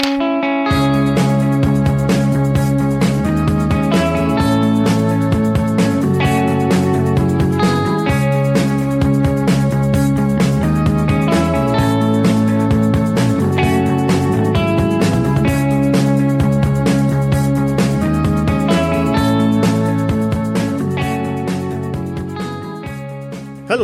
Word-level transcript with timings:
Hallo 0.00 0.27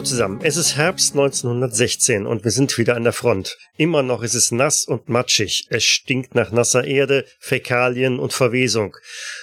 zusammen, 0.04 0.40
es 0.42 0.56
ist 0.56 0.76
Herbst 0.76 1.14
1916 1.14 2.26
und 2.26 2.44
wir 2.44 2.50
sind 2.50 2.76
wieder 2.78 2.96
an 2.96 3.04
der 3.04 3.12
Front. 3.12 3.56
Immer 3.76 4.02
noch 4.02 4.22
ist 4.22 4.34
es 4.34 4.50
nass 4.50 4.84
und 4.84 5.08
matschig. 5.08 5.66
Es 5.70 5.84
stinkt 5.84 6.34
nach 6.34 6.52
nasser 6.52 6.84
Erde, 6.84 7.24
Fäkalien 7.38 8.18
und 8.18 8.32
Verwesung. 8.32 8.96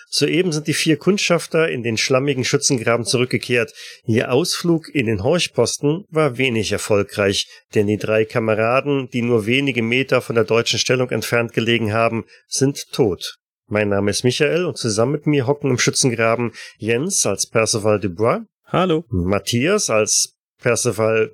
Soeben 0.10 0.52
sind 0.52 0.68
die 0.68 0.74
vier 0.74 0.98
Kundschafter 0.98 1.70
in 1.70 1.84
den 1.84 1.98
schlammigen 1.98 2.44
Schützengraben 2.44 3.06
zurückgekehrt. 3.06 3.74
Ihr 4.06 4.32
Ausflug 4.32 4.88
in 4.94 5.08
den 5.08 5.24
Horchposten 5.24 6.06
war 6.10 6.38
wenig 6.38 6.72
erfolgreich, 6.72 7.48
denn 7.74 7.88
die 7.88 7.98
drei 7.98 8.26
Kameraden, 8.26 9.10
die 9.10 9.22
nur 9.22 9.46
wenige 9.46 9.82
Meter 9.82 10.22
von 10.22 10.36
der 10.36 10.46
deutschen 10.46 10.80
Stellung 10.80 11.10
entfernt 11.10 11.54
gelegen 11.54 11.94
haben, 11.94 12.26
sind 12.48 12.92
tot. 12.92 13.38
Mein 13.68 13.90
Name 13.90 14.12
ist 14.12 14.24
Michael 14.24 14.66
und 14.66 14.78
zusammen 14.78 15.14
mit 15.14 15.28
mir 15.28 15.48
hocken 15.48 15.72
im 15.72 15.80
Schützengraben 15.80 16.52
Jens 16.78 17.26
als 17.26 17.48
Percival 17.48 18.00
Dubois. 18.00 18.42
Hallo. 18.66 19.06
Matthias 19.10 19.90
als 19.90 20.36
Percival, 20.62 21.32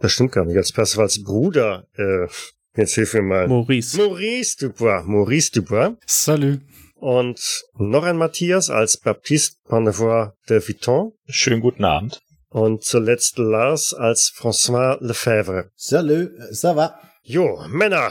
das 0.00 0.12
stimmt 0.12 0.32
gar 0.32 0.44
nicht, 0.44 0.56
als 0.56 0.72
Percivals 0.72 1.22
Bruder, 1.22 1.86
äh, 1.96 2.26
jetzt 2.76 2.94
hilf 2.94 3.14
mir 3.14 3.22
mal. 3.22 3.48
Maurice. 3.48 3.96
Maurice 3.96 4.56
Dubois, 4.58 5.02
Maurice 5.04 5.50
Dubois. 5.52 5.96
Salut. 6.06 6.60
Und 6.96 7.62
noch 7.78 8.02
ein 8.02 8.16
Matthias 8.16 8.70
als 8.70 8.96
Baptiste 8.98 9.56
Pannevoix 9.68 10.32
de 10.48 10.60
Vuitton. 10.60 11.12
Schönen 11.28 11.60
guten 11.60 11.84
Abend. 11.84 12.20
Und 12.50 12.82
zuletzt 12.82 13.38
Lars 13.38 13.94
als 13.94 14.32
François 14.36 14.98
Lefebvre. 15.00 15.70
Salut, 15.76 16.32
ça 16.50 16.74
va? 16.74 16.98
Jo, 17.22 17.62
Männer, 17.68 18.10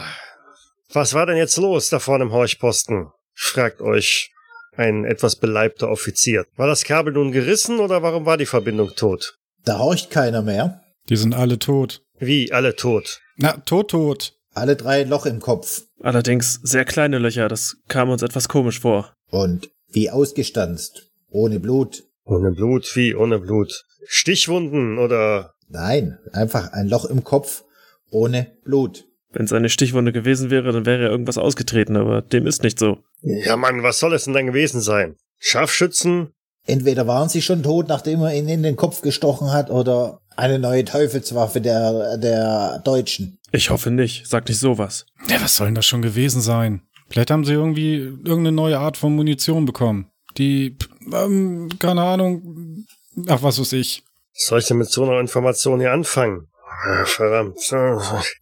was 0.94 1.14
war 1.14 1.26
denn 1.26 1.38
jetzt 1.38 1.58
los 1.58 1.90
da 1.90 2.00
vorne 2.00 2.26
im 2.26 2.32
Horchposten? 2.32 3.08
Fragt 3.34 3.82
euch 3.82 4.32
ein 4.78 5.06
etwas 5.06 5.36
beleibter 5.36 5.90
Offizier. 5.90 6.46
War 6.56 6.68
das 6.68 6.84
Kabel 6.84 7.14
nun 7.14 7.32
gerissen 7.32 7.80
oder 7.80 8.04
warum 8.04 8.26
war 8.26 8.38
die 8.38 8.46
Verbindung 8.46 8.96
tot? 8.96 9.38
Da 9.68 9.80
horcht 9.80 10.12
keiner 10.12 10.42
mehr. 10.42 10.82
Die 11.10 11.18
sind 11.18 11.36
alle 11.36 11.60
tot. 11.60 12.02
Wie, 12.20 12.54
alle 12.54 12.78
tot? 12.78 13.20
Na, 13.36 13.58
tot, 13.66 13.92
tot. 13.92 14.34
Alle 14.54 14.78
drei 14.78 15.02
ein 15.02 15.10
Loch 15.10 15.26
im 15.26 15.42
Kopf. 15.42 15.82
Allerdings 16.02 16.62
sehr 16.64 16.86
kleine 16.86 17.20
Löcher, 17.20 17.50
das 17.50 17.76
kam 17.90 18.10
uns 18.10 18.22
etwas 18.22 18.48
komisch 18.48 18.80
vor. 18.80 19.14
Und 19.30 19.70
wie 19.90 20.10
ausgestanzt. 20.10 21.12
Ohne 21.30 21.60
Blut. 21.60 22.04
Ohne 22.24 22.52
Blut, 22.52 22.90
wie 22.96 23.14
ohne 23.14 23.40
Blut? 23.40 23.84
Stichwunden 24.06 25.00
oder? 25.00 25.54
Nein, 25.68 26.18
einfach 26.32 26.72
ein 26.72 26.88
Loch 26.88 27.04
im 27.04 27.26
Kopf. 27.26 27.66
Ohne 28.10 28.48
Blut. 28.64 29.04
Wenn 29.34 29.44
es 29.44 29.54
eine 29.54 29.68
Stichwunde 29.68 30.14
gewesen 30.14 30.50
wäre, 30.50 30.72
dann 30.72 30.86
wäre 30.86 31.10
irgendwas 31.10 31.38
ausgetreten, 31.38 31.98
aber 31.98 32.22
dem 32.22 32.48
ist 32.48 32.64
nicht 32.64 32.80
so. 32.80 33.00
Ja, 33.22 33.58
Mann, 33.58 33.84
was 33.84 34.00
soll 34.00 34.14
es 34.14 34.24
denn 34.24 34.34
dann 34.34 34.48
gewesen 34.48 34.80
sein? 34.80 35.18
Scharfschützen? 35.40 36.30
Entweder 36.68 37.08
waren 37.08 37.30
sie 37.30 37.42
schon 37.42 37.64
tot, 37.64 37.88
nachdem 37.88 38.22
er 38.22 38.36
ihn 38.36 38.50
in 38.50 38.62
den 38.62 38.76
Kopf 38.76 39.02
gestochen 39.02 39.52
hat, 39.52 39.70
oder 39.72 40.20
eine 40.36 40.60
neue 40.60 40.86
Teufelswaffe 40.86 41.62
der, 41.62 42.18
der 42.18 42.80
Deutschen. 42.84 43.40
Ich 43.52 43.70
hoffe 43.70 43.90
nicht. 43.90 44.28
Sag 44.28 44.48
nicht 44.48 44.60
sowas. 44.60 45.06
Ja, 45.30 45.42
was 45.42 45.56
soll 45.56 45.68
denn 45.68 45.76
das 45.76 45.86
schon 45.86 46.02
gewesen 46.02 46.42
sein? 46.42 46.82
Vielleicht 47.10 47.32
haben 47.32 47.46
sie 47.46 47.54
irgendwie 47.54 47.96
irgendeine 47.96 48.52
neue 48.52 48.80
Art 48.80 48.98
von 48.98 49.16
Munition 49.16 49.66
bekommen. 49.66 50.12
Die, 50.38 50.78
ähm, 51.12 51.70
keine 51.80 52.04
Ahnung, 52.04 52.86
ach, 53.28 53.42
was 53.42 53.60
weiß 53.60 53.74
ich. 53.74 54.04
Was 54.36 54.48
soll 54.48 54.60
ich 54.60 54.68
denn 54.68 54.78
mit 54.78 54.92
so 54.92 55.04
einer 55.04 55.20
Information 55.20 55.80
hier 55.80 55.94
anfangen? 55.94 56.48
Ah, 56.70 57.06
Verdammt. 57.06 57.58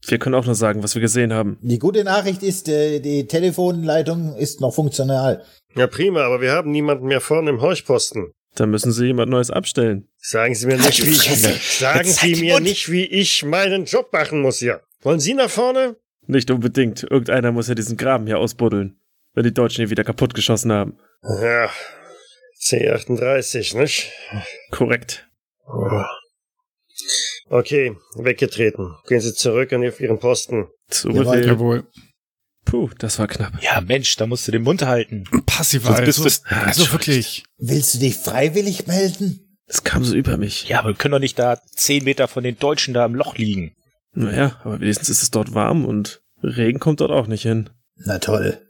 Wir 0.07 0.19
können 0.19 0.35
auch 0.35 0.45
nur 0.45 0.55
sagen, 0.55 0.83
was 0.83 0.95
wir 0.95 1.01
gesehen 1.01 1.33
haben. 1.33 1.57
Die 1.61 1.79
gute 1.79 2.03
Nachricht 2.03 2.43
ist, 2.43 2.67
äh, 2.67 2.99
die 2.99 3.27
Telefonleitung 3.27 4.35
ist 4.35 4.61
noch 4.61 4.73
funktional. 4.73 5.43
Ja, 5.75 5.87
prima, 5.87 6.21
aber 6.23 6.41
wir 6.41 6.51
haben 6.51 6.71
niemanden 6.71 7.05
mehr 7.07 7.21
vorne 7.21 7.49
im 7.51 7.61
Horchposten. 7.61 8.31
Da 8.55 8.65
müssen 8.65 8.91
sie 8.91 9.07
jemand 9.07 9.29
Neues 9.29 9.51
abstellen. 9.51 10.07
Sagen 10.17 10.55
Sie 10.55 10.65
mir 10.67 10.77
nicht, 10.77 11.05
wie 11.05 11.09
ich, 11.09 11.77
sagen 11.77 12.05
Sie 12.05 12.35
mir 12.35 12.59
nicht, 12.61 12.89
wie 12.89 13.05
ich 13.05 13.43
meinen 13.43 13.83
Job 13.85 14.11
machen 14.13 14.41
muss 14.41 14.59
hier. 14.59 14.81
Wollen 15.01 15.19
Sie 15.19 15.33
nach 15.33 15.49
vorne? 15.49 15.97
Nicht 16.25 16.49
unbedingt. 16.49 17.03
Irgendeiner 17.03 17.51
muss 17.51 17.67
ja 17.67 17.75
diesen 17.75 17.97
Graben 17.97 18.25
hier 18.27 18.39
ausbuddeln. 18.39 18.97
Wenn 19.33 19.43
die 19.43 19.53
Deutschen 19.53 19.83
ihn 19.83 19.89
wieder 19.89 20.05
kaputt 20.05 20.33
geschossen 20.33 20.71
haben. 20.71 20.97
Ja, 21.21 21.69
C38, 22.61 23.77
nicht? 23.77 24.11
Korrekt. 24.71 25.27
Okay, 27.49 27.95
weggetreten. 28.15 28.95
Gehen 29.07 29.21
Sie 29.21 29.33
zurück 29.33 29.71
an 29.73 29.83
Ihren 29.83 30.19
Posten. 30.19 30.67
Zu 30.89 31.09
Jawohl. 31.09 31.23
Befehl. 31.37 31.47
Jawohl. 31.47 31.87
Puh, 32.65 32.89
das 32.97 33.19
war 33.19 33.27
knapp. 33.27 33.53
Ja, 33.61 33.79
Mensch, 33.81 34.15
da 34.15 34.25
musst 34.25 34.47
du 34.47 34.51
den 34.51 34.63
Mund 34.63 34.81
halten. 34.81 35.23
Passiv 35.45 35.83
Sonst 35.85 36.05
bist 36.05 36.19
also, 36.19 36.29
du- 36.49 36.55
also 36.55 36.91
wirklich. 36.93 37.43
Willst 37.57 37.93
du 37.93 37.99
dich 37.99 38.15
freiwillig 38.15 38.87
melden? 38.87 39.57
Es 39.67 39.83
kam 39.83 40.03
so 40.03 40.15
über 40.15 40.37
mich. 40.37 40.67
Ja, 40.67 40.79
aber 40.79 40.89
wir 40.89 40.95
können 40.95 41.11
doch 41.13 41.19
nicht 41.19 41.37
da 41.37 41.59
zehn 41.75 42.03
Meter 42.03 42.27
von 42.27 42.43
den 42.43 42.57
Deutschen 42.57 42.93
da 42.93 43.05
im 43.05 43.15
Loch 43.15 43.35
liegen. 43.37 43.75
Naja, 44.13 44.59
aber 44.63 44.79
wenigstens 44.79 45.09
ist 45.09 45.23
es 45.23 45.31
dort 45.31 45.53
warm 45.53 45.85
und 45.85 46.21
Regen 46.41 46.79
kommt 46.79 47.01
dort 47.01 47.11
auch 47.11 47.27
nicht 47.27 47.43
hin. 47.43 47.69
Na 47.95 48.17
toll. 48.19 48.61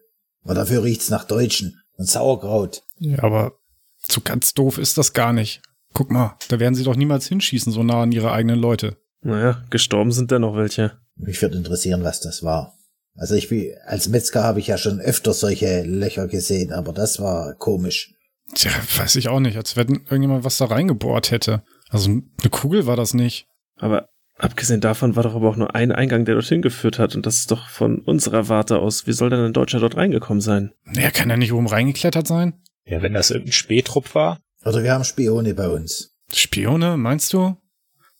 Aber 0.43 0.53
dafür 0.53 0.83
riecht's 0.83 1.09
nach 1.09 1.25
Deutschen 1.25 1.81
und 1.97 2.09
Sauerkraut. 2.09 2.83
Ja, 2.97 3.23
aber 3.23 3.53
so 3.97 4.21
ganz 4.21 4.53
doof 4.53 4.77
ist 4.77 4.97
das 4.97 5.13
gar 5.13 5.33
nicht. 5.33 5.61
Guck 5.95 6.11
mal, 6.11 6.37
da 6.49 6.59
werden 6.59 6.75
sie 6.75 6.83
doch 6.83 6.97
niemals 6.97 7.25
hinschießen, 7.27 7.71
so 7.71 7.81
nah 7.81 8.03
an 8.03 8.11
ihre 8.11 8.33
eigenen 8.33 8.59
Leute. 8.59 8.97
Naja, 9.21 9.63
gestorben 9.69 10.11
sind 10.11 10.29
dennoch 10.29 10.55
welche. 10.57 10.99
Mich 11.15 11.41
würde 11.41 11.57
interessieren, 11.57 12.03
was 12.03 12.19
das 12.19 12.43
war. 12.43 12.73
Also 13.15 13.33
ich 13.35 13.47
bin, 13.47 13.71
als 13.85 14.09
Metzger 14.09 14.43
habe 14.43 14.59
ich 14.59 14.67
ja 14.67 14.77
schon 14.77 14.99
öfter 14.99 15.33
solche 15.33 15.83
Löcher 15.83 16.27
gesehen, 16.27 16.73
aber 16.73 16.91
das 16.91 17.21
war 17.21 17.53
komisch. 17.55 18.13
Tja, 18.53 18.71
weiß 18.97 19.15
ich 19.15 19.29
auch 19.29 19.39
nicht, 19.39 19.55
als 19.55 19.77
wenn 19.77 20.01
irgendjemand 20.09 20.43
was 20.43 20.57
da 20.57 20.65
reingebohrt 20.65 21.31
hätte. 21.31 21.63
Also 21.89 22.09
eine 22.09 22.49
Kugel 22.51 22.85
war 22.85 22.97
das 22.97 23.13
nicht. 23.13 23.47
Aber 23.77 24.09
abgesehen 24.37 24.81
davon 24.81 25.15
war 25.15 25.23
doch 25.23 25.33
aber 25.33 25.49
auch 25.49 25.55
nur 25.55 25.75
ein 25.75 25.93
Eingang, 25.93 26.25
der 26.25 26.35
dorthin 26.35 26.61
geführt 26.61 26.99
hat. 26.99 27.15
Und 27.15 27.25
das 27.25 27.37
ist 27.37 27.51
doch 27.51 27.69
von 27.69 27.99
unserer 27.99 28.49
Warte 28.49 28.79
aus. 28.79 29.07
Wie 29.07 29.13
soll 29.13 29.29
denn 29.29 29.39
ein 29.39 29.53
Deutscher 29.53 29.79
dort 29.79 29.95
reingekommen 29.95 30.41
sein? 30.41 30.73
Naja, 30.83 31.09
kann 31.09 31.29
er 31.29 31.37
nicht 31.37 31.53
oben 31.53 31.67
reingeklettert 31.67 32.27
sein? 32.27 32.61
Ja, 32.83 33.01
wenn 33.01 33.13
das 33.13 33.31
irgendein 33.31 33.53
Spähtrupp 33.53 34.13
war. 34.13 34.39
Oder 34.65 34.83
wir 34.83 34.91
haben 34.93 35.03
Spione 35.03 35.53
bei 35.53 35.69
uns. 35.69 36.15
Spione, 36.33 36.97
meinst 36.97 37.31
du? 37.33 37.55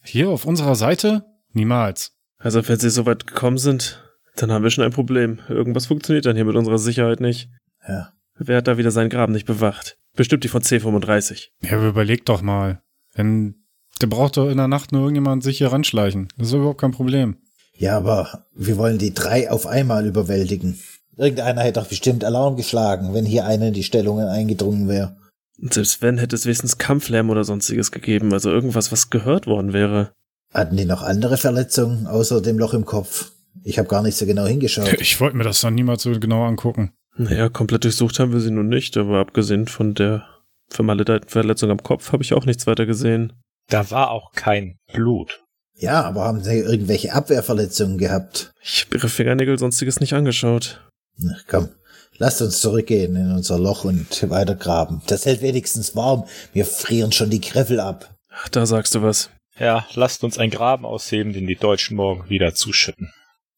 Hier 0.03 0.29
auf 0.29 0.45
unserer 0.45 0.75
Seite? 0.75 1.25
Niemals. 1.53 2.11
Also 2.37 2.67
wenn 2.67 2.79
sie 2.79 2.91
so 2.91 3.05
weit 3.05 3.25
gekommen 3.25 3.57
sind, 3.57 4.03
dann 4.35 4.51
haben 4.51 4.63
wir 4.63 4.69
schon 4.69 4.83
ein 4.83 4.91
Problem. 4.91 5.39
Irgendwas 5.49 5.87
funktioniert 5.87 6.25
dann 6.25 6.35
hier 6.35 6.45
mit 6.45 6.55
unserer 6.55 6.77
Sicherheit 6.77 7.19
nicht. 7.19 7.49
Ja. 7.87 8.13
Wer 8.37 8.57
hat 8.57 8.67
da 8.67 8.77
wieder 8.77 8.91
seinen 8.91 9.09
Graben 9.09 9.33
nicht 9.33 9.47
bewacht? 9.47 9.97
Bestimmt 10.15 10.43
die 10.43 10.49
von 10.49 10.61
C35. 10.61 11.47
Ja, 11.63 11.77
aber 11.77 11.87
überleg 11.87 12.25
doch 12.25 12.41
mal. 12.41 12.81
Wenn, 13.13 13.65
der 14.01 14.07
braucht 14.07 14.37
doch 14.37 14.49
in 14.49 14.57
der 14.57 14.67
Nacht 14.67 14.91
nur 14.91 15.01
irgendjemand 15.01 15.43
sich 15.43 15.57
hier 15.57 15.71
ranschleichen. 15.71 16.27
Das 16.37 16.47
ist 16.47 16.53
doch 16.53 16.59
überhaupt 16.59 16.81
kein 16.81 16.91
Problem. 16.91 17.37
Ja, 17.73 17.97
aber 17.97 18.45
wir 18.53 18.77
wollen 18.77 18.97
die 18.97 19.13
drei 19.13 19.49
auf 19.49 19.65
einmal 19.65 20.05
überwältigen. 20.05 20.79
Irgendeiner 21.17 21.61
hätte 21.61 21.79
doch 21.79 21.87
bestimmt 21.87 22.23
Alarm 22.23 22.55
geschlagen, 22.57 23.13
wenn 23.13 23.25
hier 23.25 23.45
einer 23.45 23.67
in 23.67 23.73
die 23.73 23.83
Stellungen 23.83 24.27
eingedrungen 24.27 24.87
wäre. 24.87 25.17
Und 25.61 25.73
selbst 25.73 26.01
wenn, 26.01 26.17
hätte 26.17 26.35
es 26.35 26.45
wenigstens 26.45 26.77
Kampflärm 26.77 27.29
oder 27.29 27.43
sonstiges 27.43 27.91
gegeben. 27.91 28.33
Also 28.33 28.51
irgendwas, 28.51 28.91
was 28.91 29.09
gehört 29.09 29.47
worden 29.47 29.73
wäre. 29.73 30.11
Hatten 30.53 30.77
die 30.77 30.85
noch 30.85 31.01
andere 31.01 31.37
Verletzungen 31.37 32.07
außer 32.07 32.41
dem 32.41 32.57
Loch 32.57 32.73
im 32.73 32.85
Kopf? 32.85 33.31
Ich 33.63 33.79
habe 33.79 33.87
gar 33.87 34.03
nicht 34.03 34.17
so 34.17 34.25
genau 34.25 34.45
hingeschaut. 34.45 34.93
Ich 34.99 35.19
wollte 35.19 35.37
mir 35.37 35.43
das 35.43 35.61
dann 35.61 35.75
niemals 35.75 36.03
so 36.03 36.11
genau 36.19 36.43
angucken. 36.43 36.91
Naja, 37.17 37.49
komplett 37.49 37.85
durchsucht 37.85 38.19
haben 38.19 38.33
wir 38.33 38.41
sie 38.41 38.51
nun 38.51 38.67
nicht, 38.67 38.97
aber 38.97 39.19
abgesehen 39.19 39.67
von 39.67 39.93
der 39.93 40.27
vermaledeiten 40.67 41.29
Verletzung 41.29 41.71
am 41.71 41.81
Kopf 41.81 42.11
habe 42.11 42.23
ich 42.23 42.33
auch 42.33 42.45
nichts 42.45 42.67
weiter 42.67 42.85
gesehen. 42.85 43.33
Da 43.69 43.89
war 43.91 44.11
auch 44.11 44.33
kein 44.33 44.77
Blut. 44.93 45.43
Ja, 45.77 46.03
aber 46.03 46.25
haben 46.25 46.43
sie 46.43 46.59
irgendwelche 46.59 47.13
Abwehrverletzungen 47.13 47.97
gehabt? 47.97 48.51
Ich 48.61 48.85
habe 48.85 48.97
ihre 48.97 49.09
Fingernägel 49.09 49.57
sonstiges 49.57 49.99
nicht 49.99 50.13
angeschaut. 50.13 50.81
Na, 51.17 51.35
komm, 51.47 51.69
lasst 52.17 52.41
uns 52.41 52.59
zurückgehen 52.61 53.15
in 53.15 53.31
unser 53.31 53.59
Loch 53.59 53.83
und 53.85 54.29
weitergraben. 54.29 55.01
Das 55.07 55.25
hält 55.25 55.41
wenigstens 55.41 55.95
warm. 55.95 56.25
Wir 56.53 56.65
frieren 56.65 57.11
schon 57.11 57.29
die 57.29 57.41
Griffel 57.41 57.79
ab. 57.79 58.15
Ach, 58.31 58.49
da 58.49 58.65
sagst 58.65 58.95
du 58.95 59.01
was. 59.01 59.29
Ja, 59.57 59.85
lasst 59.93 60.23
uns 60.23 60.37
einen 60.37 60.51
Graben 60.51 60.85
ausheben, 60.85 61.31
den 61.33 61.47
die 61.47 61.55
Deutschen 61.55 61.95
morgen 61.95 62.29
wieder 62.29 62.53
zuschütten. 62.53 63.11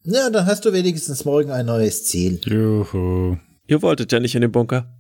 Ja, 0.04 0.30
dann 0.30 0.46
hast 0.46 0.64
du 0.66 0.72
wenigstens 0.72 1.26
morgen 1.26 1.52
ein 1.52 1.66
neues 1.66 2.06
Ziel. 2.06 2.40
Juhu. 2.46 3.38
Ihr 3.66 3.82
wolltet 3.82 4.12
ja 4.12 4.20
nicht 4.20 4.36
in 4.36 4.42
den 4.42 4.52
Bunker. 4.52 4.94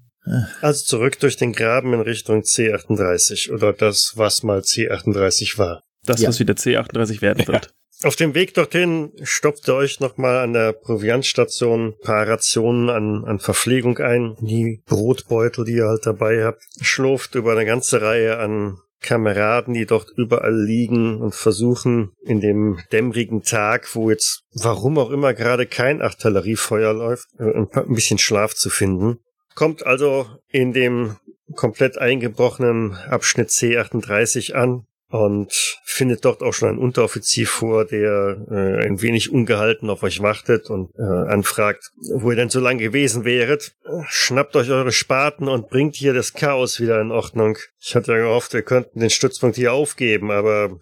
Also 0.61 0.83
zurück 0.83 1.19
durch 1.19 1.37
den 1.37 1.53
Graben 1.53 1.93
in 1.93 2.01
Richtung 2.01 2.41
C38 2.41 3.53
oder 3.53 3.71
das, 3.73 4.13
was 4.15 4.43
mal 4.43 4.59
C38 4.59 5.57
war. 5.57 5.83
Das, 6.03 6.19
Ja. 6.21 6.29
was 6.29 6.39
wieder 6.39 6.53
C38 6.55 7.21
werden 7.21 7.47
wird. 7.47 7.69
Auf 8.03 8.15
dem 8.15 8.35
Weg 8.35 8.53
dorthin 8.53 9.11
stopft 9.23 9.67
ihr 9.67 9.73
euch 9.73 9.99
nochmal 9.99 10.37
an 10.37 10.53
der 10.53 10.71
Proviantstation 10.71 11.87
ein 11.87 11.99
paar 11.99 12.27
Rationen 12.27 12.91
an, 12.91 13.25
an 13.25 13.39
Verpflegung 13.39 13.97
ein, 13.97 14.35
die 14.39 14.83
Brotbeutel, 14.85 15.65
die 15.65 15.77
ihr 15.77 15.87
halt 15.87 16.05
dabei 16.05 16.43
habt, 16.43 16.61
schlurft 16.79 17.33
über 17.33 17.53
eine 17.53 17.65
ganze 17.65 18.01
Reihe 18.01 18.37
an 18.37 18.77
Kameraden, 19.01 19.73
die 19.73 19.87
dort 19.87 20.11
überall 20.15 20.55
liegen 20.55 21.21
und 21.21 21.33
versuchen, 21.33 22.11
in 22.23 22.39
dem 22.39 22.79
dämmerigen 22.91 23.41
Tag, 23.41 23.95
wo 23.95 24.11
jetzt, 24.11 24.43
warum 24.53 24.99
auch 24.99 25.09
immer, 25.09 25.33
gerade 25.33 25.65
kein 25.65 26.01
Artilleriefeuer 26.01 26.93
läuft, 26.93 27.27
äh, 27.39 27.65
ein 27.73 27.93
bisschen 27.93 28.19
Schlaf 28.19 28.53
zu 28.53 28.69
finden. 28.69 29.19
Kommt 29.55 29.85
also 29.85 30.27
in 30.49 30.71
dem 30.71 31.17
komplett 31.55 31.97
eingebrochenen 31.97 32.93
Abschnitt 33.09 33.49
C38 33.49 34.53
an, 34.53 34.85
und 35.09 35.51
findet 35.83 36.25
dort 36.25 36.43
auch 36.43 36.53
schon 36.53 36.69
einen 36.69 36.77
Unteroffizier 36.79 37.47
vor, 37.47 37.85
der 37.85 38.37
äh, 38.51 38.85
ein 38.85 39.01
wenig 39.01 39.31
ungehalten 39.31 39.89
auf 39.89 40.03
euch 40.03 40.21
wartet 40.21 40.69
und 40.69 40.91
äh, 40.97 41.01
anfragt, 41.01 41.91
wo 42.13 42.31
ihr 42.31 42.35
denn 42.35 42.49
so 42.49 42.59
lange 42.59 42.81
gewesen 42.81 43.23
wäret. 43.23 43.73
Schnappt 44.07 44.55
euch 44.55 44.69
eure 44.69 44.91
Spaten 44.91 45.47
und 45.47 45.69
bringt 45.69 45.95
hier 45.95 46.13
das 46.13 46.33
Chaos 46.33 46.79
wieder 46.81 46.99
in 46.99 47.11
Ordnung. 47.11 47.57
Ich 47.79 47.95
hatte 47.95 48.11
ja 48.11 48.17
gehofft, 48.19 48.53
wir 48.53 48.63
könnten 48.63 48.99
den 48.99 49.09
Stützpunkt 49.09 49.55
hier 49.55 49.73
aufgeben, 49.73 50.29
aber 50.29 50.77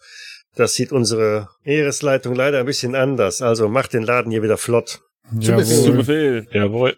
das 0.56 0.74
sieht 0.74 0.92
unsere 0.92 1.50
Heeresleitung 1.62 2.34
leider 2.34 2.60
ein 2.60 2.66
bisschen 2.66 2.96
anders. 2.96 3.42
Also 3.42 3.70
macht 3.70 3.94
den 3.94 4.04
Laden 4.04 4.32
hier 4.32 4.42
wieder 4.42 4.58
flott. 4.58 5.02
Befehl. 5.32 5.66
Zu 5.66 5.94
Befehl. 5.94 6.48
Jawohl. 6.52 6.98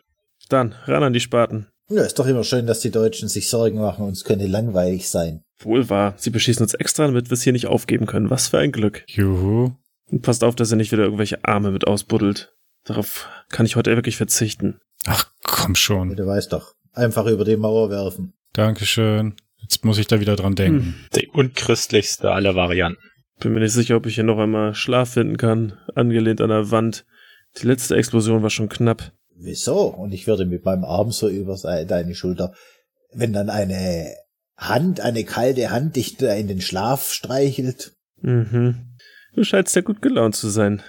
Dann 0.49 0.75
ran 0.85 1.03
an 1.03 1.13
die 1.13 1.19
Spaten. 1.19 1.67
Ja, 1.89 2.03
ist 2.03 2.19
doch 2.19 2.27
immer 2.27 2.43
schön, 2.43 2.67
dass 2.67 2.81
die 2.81 2.91
Deutschen 2.91 3.29
sich 3.29 3.49
Sorgen 3.49 3.79
machen, 3.79 4.05
uns 4.05 4.23
könnte 4.23 4.45
langweilig 4.45 5.09
sein. 5.09 5.43
Wohl 5.59 5.89
wahr. 5.89 6.15
Sie 6.17 6.29
beschießen 6.29 6.61
uns 6.63 6.73
extra, 6.73 7.07
damit 7.07 7.29
wir 7.29 7.33
es 7.33 7.41
hier 7.41 7.53
nicht 7.53 7.67
aufgeben 7.67 8.05
können. 8.05 8.29
Was 8.29 8.49
für 8.49 8.59
ein 8.59 8.71
Glück. 8.71 9.03
Juhu. 9.07 9.71
Und 10.09 10.21
passt 10.21 10.43
auf, 10.43 10.55
dass 10.55 10.71
er 10.71 10.77
nicht 10.77 10.91
wieder 10.91 11.03
irgendwelche 11.03 11.43
Arme 11.45 11.71
mit 11.71 11.87
ausbuddelt. 11.87 12.53
Darauf 12.83 13.27
kann 13.49 13.65
ich 13.65 13.75
heute 13.75 13.95
wirklich 13.95 14.17
verzichten. 14.17 14.79
Ach, 15.05 15.31
komm 15.43 15.75
schon. 15.75 16.15
Du 16.15 16.25
weißt 16.25 16.53
doch. 16.53 16.75
Einfach 16.93 17.25
über 17.25 17.45
die 17.45 17.57
Mauer 17.57 17.89
werfen. 17.89 18.33
Dankeschön. 18.53 19.35
Jetzt 19.57 19.83
muss 19.83 19.97
ich 19.97 20.07
da 20.07 20.19
wieder 20.19 20.35
dran 20.35 20.55
denken. 20.55 20.79
Hm. 20.79 20.95
Die 21.15 21.27
unchristlichste 21.27 22.31
aller 22.31 22.55
Varianten. 22.55 23.01
Bin 23.39 23.53
mir 23.53 23.59
nicht 23.59 23.73
sicher, 23.73 23.97
ob 23.97 24.05
ich 24.05 24.15
hier 24.15 24.23
noch 24.23 24.39
einmal 24.39 24.73
Schlaf 24.73 25.13
finden 25.13 25.37
kann, 25.37 25.73
angelehnt 25.95 26.41
an 26.41 26.49
der 26.49 26.71
Wand. 26.71 27.05
Die 27.57 27.67
letzte 27.67 27.95
Explosion 27.95 28.41
war 28.41 28.49
schon 28.49 28.69
knapp. 28.69 29.11
Wieso? 29.39 29.87
Und 29.87 30.13
ich 30.13 30.27
würde 30.27 30.45
mit 30.45 30.65
meinem 30.65 30.83
Arm 30.83 31.11
so 31.11 31.29
über 31.29 31.55
deine 31.57 32.15
Schulter. 32.15 32.53
Wenn 33.13 33.33
dann 33.33 33.49
eine 33.49 34.15
Hand, 34.57 34.99
eine 34.99 35.23
kalte 35.23 35.69
Hand 35.69 35.95
dich 35.95 36.17
da 36.17 36.33
in 36.33 36.47
den 36.47 36.61
Schlaf 36.61 37.11
streichelt. 37.11 37.93
Mhm. 38.21 38.95
Du 39.33 39.43
scheinst 39.43 39.75
ja 39.75 39.81
gut 39.81 40.01
gelaunt 40.01 40.35
zu 40.35 40.49
sein. 40.49 40.81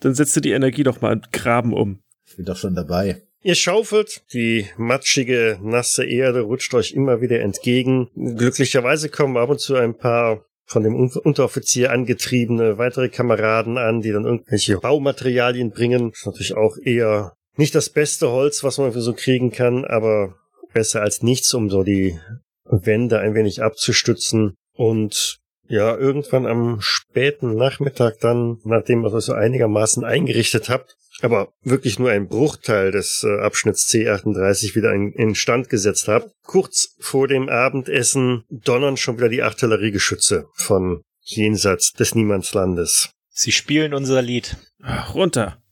Dann 0.00 0.14
setzt 0.14 0.36
du 0.36 0.40
die 0.40 0.52
Energie 0.52 0.84
doch 0.84 1.00
mal 1.00 1.12
an 1.12 1.26
Graben 1.32 1.72
um. 1.72 2.00
Ich 2.24 2.36
bin 2.36 2.44
doch 2.44 2.56
schon 2.56 2.74
dabei. 2.74 3.22
Ihr 3.42 3.56
schaufelt, 3.56 4.22
die 4.32 4.66
matschige, 4.76 5.58
nasse 5.60 6.04
Erde 6.04 6.42
rutscht 6.42 6.72
euch 6.74 6.92
immer 6.92 7.20
wieder 7.20 7.40
entgegen. 7.40 8.08
Glücklicherweise 8.14 9.08
kommen 9.08 9.36
ab 9.36 9.50
und 9.50 9.60
zu 9.60 9.74
ein 9.74 9.98
paar 9.98 10.44
von 10.64 10.84
dem 10.84 10.94
Unteroffizier 10.94 11.90
angetriebene 11.90 12.78
weitere 12.78 13.08
Kameraden 13.08 13.78
an, 13.78 14.00
die 14.00 14.12
dann 14.12 14.24
irgendwelche 14.24 14.78
Baumaterialien 14.78 15.70
bringen. 15.70 16.10
Das 16.10 16.20
ist 16.20 16.26
natürlich 16.26 16.56
auch 16.56 16.76
eher 16.82 17.36
nicht 17.56 17.74
das 17.74 17.90
beste 17.90 18.30
Holz, 18.30 18.64
was 18.64 18.78
man 18.78 18.92
für 18.92 19.02
so 19.02 19.12
kriegen 19.12 19.50
kann, 19.50 19.84
aber 19.84 20.34
besser 20.72 21.02
als 21.02 21.22
nichts, 21.22 21.52
um 21.54 21.70
so 21.70 21.82
die 21.82 22.18
Wände 22.64 23.18
ein 23.18 23.34
wenig 23.34 23.62
abzustützen 23.62 24.54
und 24.74 25.38
ja, 25.68 25.96
irgendwann 25.96 26.46
am 26.46 26.80
späten 26.80 27.54
Nachmittag 27.54 28.20
dann, 28.20 28.58
nachdem 28.64 29.04
ihr 29.04 29.10
das 29.10 29.26
so 29.26 29.32
einigermaßen 29.32 30.04
eingerichtet 30.04 30.68
habt, 30.68 30.96
aber 31.22 31.52
wirklich 31.62 31.98
nur 31.98 32.10
ein 32.10 32.28
Bruchteil 32.28 32.90
des 32.90 33.24
äh, 33.24 33.40
Abschnitts 33.40 33.88
C38 33.88 34.74
wieder 34.74 34.92
in, 34.92 35.12
in 35.12 35.34
Stand 35.34 35.68
gesetzt 35.68 36.08
habt, 36.08 36.30
kurz 36.44 36.96
vor 36.98 37.28
dem 37.28 37.48
Abendessen 37.48 38.44
donnern 38.50 38.96
schon 38.96 39.18
wieder 39.18 39.28
die 39.28 39.42
Artilleriegeschütze 39.42 40.46
von 40.54 41.02
jenseits 41.20 41.92
des 41.92 42.14
Niemandslandes. 42.14 43.10
Sie 43.30 43.52
spielen 43.52 43.94
unser 43.94 44.20
Lied. 44.20 44.56
Ach, 44.82 45.14
runter. 45.14 45.62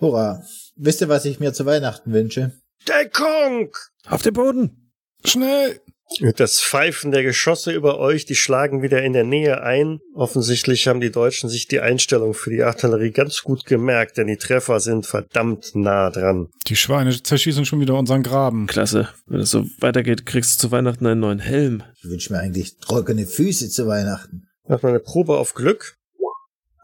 Hurra. 0.00 0.42
Wisst 0.76 1.00
ihr, 1.00 1.08
was 1.08 1.24
ich 1.24 1.38
mir 1.38 1.52
zu 1.52 1.66
Weihnachten 1.66 2.12
wünsche? 2.12 2.52
Deckung! 2.88 3.70
Auf 4.06 4.22
den 4.22 4.34
Boden! 4.34 4.92
Schnell! 5.24 5.80
Das 6.36 6.60
Pfeifen 6.60 7.12
der 7.12 7.22
Geschosse 7.22 7.72
über 7.72 7.98
euch, 7.98 8.26
die 8.26 8.34
schlagen 8.34 8.82
wieder 8.82 9.02
in 9.02 9.14
der 9.14 9.24
Nähe 9.24 9.62
ein. 9.62 10.00
Offensichtlich 10.14 10.86
haben 10.86 11.00
die 11.00 11.10
Deutschen 11.10 11.48
sich 11.48 11.66
die 11.66 11.80
Einstellung 11.80 12.34
für 12.34 12.50
die 12.50 12.62
Artillerie 12.62 13.10
ganz 13.10 13.42
gut 13.42 13.64
gemerkt, 13.64 14.18
denn 14.18 14.26
die 14.26 14.36
Treffer 14.36 14.80
sind 14.80 15.06
verdammt 15.06 15.74
nah 15.74 16.10
dran. 16.10 16.48
Die 16.66 16.76
Schweine 16.76 17.22
zerschießen 17.22 17.64
schon 17.64 17.80
wieder 17.80 17.94
unseren 17.94 18.22
Graben. 18.22 18.66
Klasse. 18.66 19.08
Wenn 19.26 19.40
es 19.40 19.50
so 19.50 19.66
weitergeht, 19.78 20.26
kriegst 20.26 20.56
du 20.56 20.68
zu 20.68 20.72
Weihnachten 20.72 21.06
einen 21.06 21.20
neuen 21.20 21.38
Helm. 21.38 21.82
Ich 21.96 22.04
wünsche 22.04 22.32
mir 22.32 22.40
eigentlich 22.40 22.76
trockene 22.78 23.26
Füße 23.26 23.70
zu 23.70 23.86
Weihnachten. 23.86 24.48
Mach 24.68 24.82
mal 24.82 24.90
eine 24.90 25.00
Probe 25.00 25.38
auf 25.38 25.54
Glück. 25.54 25.96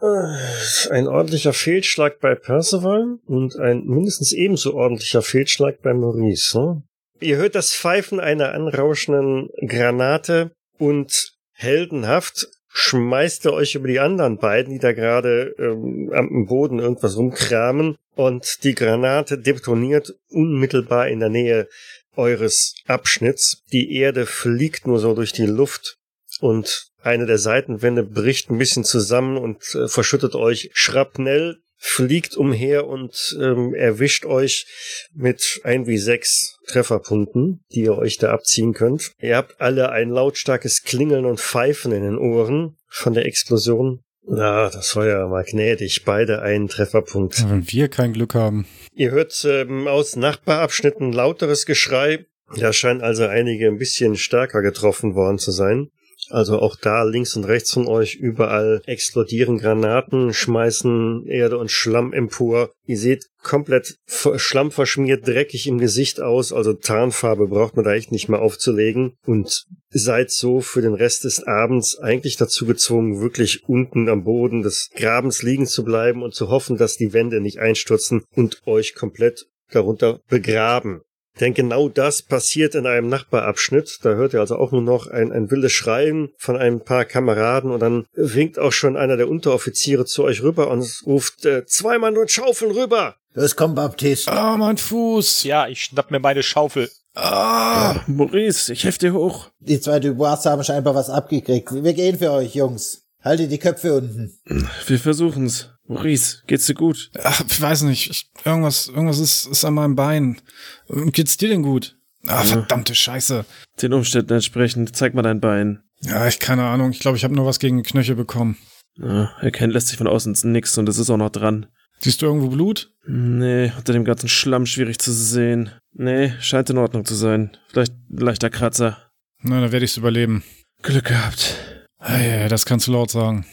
Ein 0.03 1.09
ordentlicher 1.09 1.53
Fehlschlag 1.53 2.21
bei 2.21 2.35
Percival 2.35 3.19
und 3.27 3.57
ein 3.57 3.85
mindestens 3.85 4.33
ebenso 4.33 4.75
ordentlicher 4.75 5.23
Fehlschlag 5.23 5.83
bei 5.83 5.93
Maurice. 5.93 6.59
Ne? 6.59 6.83
Ihr 7.21 7.37
hört 7.37 7.55
das 7.55 7.75
Pfeifen 7.75 8.19
einer 8.19 8.53
anrauschenden 8.53 9.51
Granate 9.67 10.53
und 10.79 11.35
heldenhaft 11.53 12.49
schmeißt 12.73 13.45
ihr 13.47 13.53
euch 13.53 13.75
über 13.75 13.89
die 13.89 14.01
anderen 14.01 14.39
beiden, 14.39 14.73
die 14.73 14.79
da 14.79 14.93
gerade 14.93 15.55
ähm, 15.59 16.11
am 16.15 16.47
Boden 16.47 16.79
irgendwas 16.79 17.17
rumkramen 17.17 17.97
und 18.15 18.65
die 18.65 18.75
Granate 18.75 19.39
detoniert 19.39 20.15
unmittelbar 20.31 21.09
in 21.09 21.21
der 21.21 21.29
Nähe 21.29 21.69
eures 22.17 22.75
Abschnitts. 22.87 23.63
Die 23.73 23.97
Erde 23.97 24.27
fliegt 24.27 24.87
nur 24.87 24.99
so 24.99 25.15
durch 25.15 25.33
die 25.33 25.47
Luft 25.47 25.97
und 26.41 26.89
eine 27.03 27.27
der 27.27 27.39
Seitenwände 27.39 28.03
bricht 28.03 28.51
ein 28.51 28.59
bisschen 28.59 28.85
zusammen 28.85 29.37
und 29.37 29.63
äh, 29.75 29.89
verschüttet 29.89 30.35
euch 30.35 30.71
Schrapnell 30.75 31.59
fliegt 31.83 32.37
umher 32.37 32.87
und 32.87 33.37
ähm, 33.41 33.75
erwischt 33.75 34.27
euch 34.27 34.67
mit 35.15 35.63
ein 35.65 35.87
wie 35.87 35.97
sechs 35.97 36.59
Trefferpunkten, 36.67 37.65
die 37.73 37.81
ihr 37.81 37.97
euch 37.97 38.19
da 38.19 38.33
abziehen 38.33 38.75
könnt. 38.75 39.13
Ihr 39.19 39.37
habt 39.37 39.63
alle 39.63 39.91
ein 39.91 40.11
lautstarkes 40.11 40.83
Klingeln 40.83 41.25
und 41.25 41.41
Pfeifen 41.41 41.93
in 41.93 42.03
den 42.03 42.19
Ohren 42.19 42.77
von 42.87 43.15
der 43.15 43.25
Explosion. 43.25 44.05
Na, 44.27 44.69
das 44.69 44.95
war 44.95 45.07
ja 45.07 45.27
mal 45.27 45.43
gnädig. 45.43 46.05
Beide 46.05 46.43
einen 46.43 46.69
Trefferpunkt. 46.69 47.39
Ja, 47.39 47.51
wenn 47.51 47.67
wir 47.73 47.89
kein 47.89 48.13
Glück 48.13 48.35
haben. 48.35 48.67
Ihr 48.93 49.11
hört 49.11 49.43
ähm, 49.49 49.89
aus 49.89 50.17
Nachbarabschnitten 50.17 51.13
lauteres 51.15 51.65
Geschrei. 51.65 52.27
Da 52.57 52.75
scheinen 52.75 53.01
also 53.01 53.25
einige 53.27 53.69
ein 53.69 53.79
bisschen 53.79 54.17
stärker 54.17 54.61
getroffen 54.61 55.15
worden 55.15 55.39
zu 55.39 55.51
sein. 55.51 55.91
Also 56.31 56.59
auch 56.61 56.77
da 56.77 57.03
links 57.03 57.37
und 57.37 57.45
rechts 57.45 57.73
von 57.73 57.87
euch 57.87 58.15
überall 58.15 58.83
explodieren 58.87 59.59
Granaten, 59.59 60.33
schmeißen 60.33 61.27
Erde 61.27 61.59
und 61.59 61.71
Schlamm 61.71 62.13
empor. 62.13 62.71
Ihr 62.87 62.99
seht 62.99 63.27
komplett 63.43 63.97
schlammverschmiert, 64.07 65.27
dreckig 65.27 65.67
im 65.67 65.79
Gesicht 65.79 66.21
aus, 66.21 66.53
also 66.53 66.73
Tarnfarbe 66.73 67.49
braucht 67.49 67.75
man 67.75 67.85
da 67.85 67.95
echt 67.95 68.13
nicht 68.13 68.29
mehr 68.29 68.41
aufzulegen 68.41 69.15
und 69.27 69.65
seid 69.89 70.31
so 70.31 70.61
für 70.61 70.83
den 70.83 70.95
Rest 70.95 71.25
des 71.25 71.43
Abends 71.43 71.99
eigentlich 71.99 72.37
dazu 72.37 72.67
gezwungen, 72.67 73.21
wirklich 73.21 73.69
unten 73.69 74.09
am 74.09 74.25
Boden 74.25 74.63
des 74.63 74.91
Grabens 74.95 75.43
liegen 75.43 75.67
zu 75.67 75.85
bleiben 75.85 76.23
und 76.23 76.35
zu 76.35 76.49
hoffen, 76.49 76.77
dass 76.77 76.97
die 76.97 77.13
Wände 77.13 77.41
nicht 77.41 77.59
einstürzen 77.59 78.25
und 78.35 78.63
euch 78.67 78.95
komplett 78.95 79.47
darunter 79.71 80.21
begraben. 80.29 81.03
Denn 81.39 81.55
genau 81.55 81.89
das 81.89 82.23
passiert 82.23 82.75
in 82.75 82.87
einem 82.87 83.09
Nachbarabschnitt. 83.09 84.01
Da 84.03 84.11
hört 84.11 84.35
ihr 84.35 84.41
also 84.41 84.57
auch 84.57 84.73
nur 84.73 84.83
noch 84.83 85.07
ein, 85.07 85.33
ein 85.33 85.51
wildes 85.51 85.73
Schreien 85.73 86.31
von 86.37 86.57
ein 86.57 86.81
paar 86.81 87.05
Kameraden 87.05 87.71
und 87.71 87.81
dann 87.81 88.07
winkt 88.15 88.59
auch 88.59 88.73
schon 88.73 88.97
einer 88.97 89.17
der 89.17 89.29
Unteroffiziere 89.29 90.05
zu 90.05 90.25
euch 90.25 90.43
rüber 90.43 90.71
und 90.71 91.03
ruft 91.07 91.45
äh, 91.45 91.65
zwei 91.67 91.99
Mann 91.99 92.17
und 92.17 92.31
Schaufeln 92.31 92.73
rüber. 92.73 93.17
Los, 93.35 93.55
komm, 93.55 93.77
Baptist. 93.77 94.29
Ah, 94.29 94.57
mein 94.57 94.77
Fuß. 94.77 95.45
Ja, 95.45 95.69
ich 95.69 95.85
schnapp 95.85 96.11
mir 96.11 96.19
meine 96.19 96.43
Schaufel. 96.43 96.91
Ah. 97.15 97.95
Ja, 97.95 98.05
Maurice, 98.09 98.73
ich 98.73 98.85
helfe 98.85 98.99
dir 98.99 99.13
hoch. 99.13 99.51
Die 99.61 99.81
zwei 99.81 100.01
Dubois 100.01 100.45
haben 100.45 100.65
scheinbar 100.65 100.95
was 100.95 101.11
abgekriegt. 101.11 101.73
Wir 101.73 101.93
gehen 101.93 102.19
für 102.19 102.33
euch, 102.33 102.55
Jungs. 102.55 103.03
Haltet 103.23 103.53
die 103.53 103.59
Köpfe 103.59 103.95
unten. 103.95 104.39
Wir 104.87 104.99
versuchen's. 104.99 105.71
Maurice, 105.91 106.43
geht's 106.47 106.67
dir 106.67 106.75
gut? 106.75 107.11
Ach, 107.21 107.43
ich 107.51 107.61
weiß 107.61 107.83
nicht. 107.83 108.11
Ich, 108.11 108.31
irgendwas, 108.45 108.87
irgendwas 108.87 109.19
ist, 109.19 109.47
ist 109.47 109.65
an 109.65 109.75
meinem 109.75 109.97
Bein. 109.97 110.41
Geht's 110.89 111.37
dir 111.37 111.49
denn 111.49 111.65
gut? 111.65 111.97
Ah, 112.29 112.45
verdammte 112.45 112.95
Scheiße. 112.95 113.45
Den 113.83 113.93
Umständen 113.93 114.35
entsprechend, 114.35 114.95
zeig 114.95 115.15
mal 115.15 115.23
dein 115.23 115.41
Bein. 115.41 115.83
Ja, 116.03 116.29
ich 116.29 116.39
keine 116.39 116.65
Ahnung. 116.65 116.93
Ich 116.93 117.01
glaube, 117.01 117.17
ich 117.17 117.25
habe 117.25 117.35
nur 117.35 117.45
was 117.45 117.59
gegen 117.59 117.83
Knöchel 117.83 118.15
bekommen. 118.15 118.57
Ja, 118.99 119.33
erkennen 119.41 119.73
lässt 119.73 119.89
sich 119.89 119.99
von 119.99 120.07
außen 120.07 120.37
nix 120.45 120.79
und 120.79 120.89
es 120.89 120.99
ist 120.99 121.11
auch 121.11 121.17
noch 121.17 121.31
dran. 121.31 121.67
Siehst 121.99 122.23
du 122.23 122.27
irgendwo 122.27 122.51
Blut? 122.51 122.93
Nee, 123.09 123.73
unter 123.77 123.93
dem 123.93 124.05
ganzen 124.05 124.29
Schlamm 124.29 124.67
schwierig 124.67 125.01
zu 125.01 125.13
sehen. 125.13 125.73
Nee, 125.93 126.35
scheint 126.41 126.71
in 126.71 126.79
Ordnung 126.79 127.05
zu 127.05 127.17
sein. 127.17 127.57
Vielleicht 127.69 127.95
ein 127.95 128.17
leichter 128.17 128.49
Kratzer. 128.49 129.11
Na, 129.43 129.61
dann 129.61 129.73
werde 129.73 129.85
ich's 129.85 129.97
überleben. 129.97 130.45
Glück 130.83 131.07
gehabt. 131.07 131.57
Ah, 131.99 132.21
ja, 132.21 132.49
das 132.49 132.65
kannst 132.65 132.87
du 132.87 132.93
laut 132.93 133.11
sagen. 133.11 133.45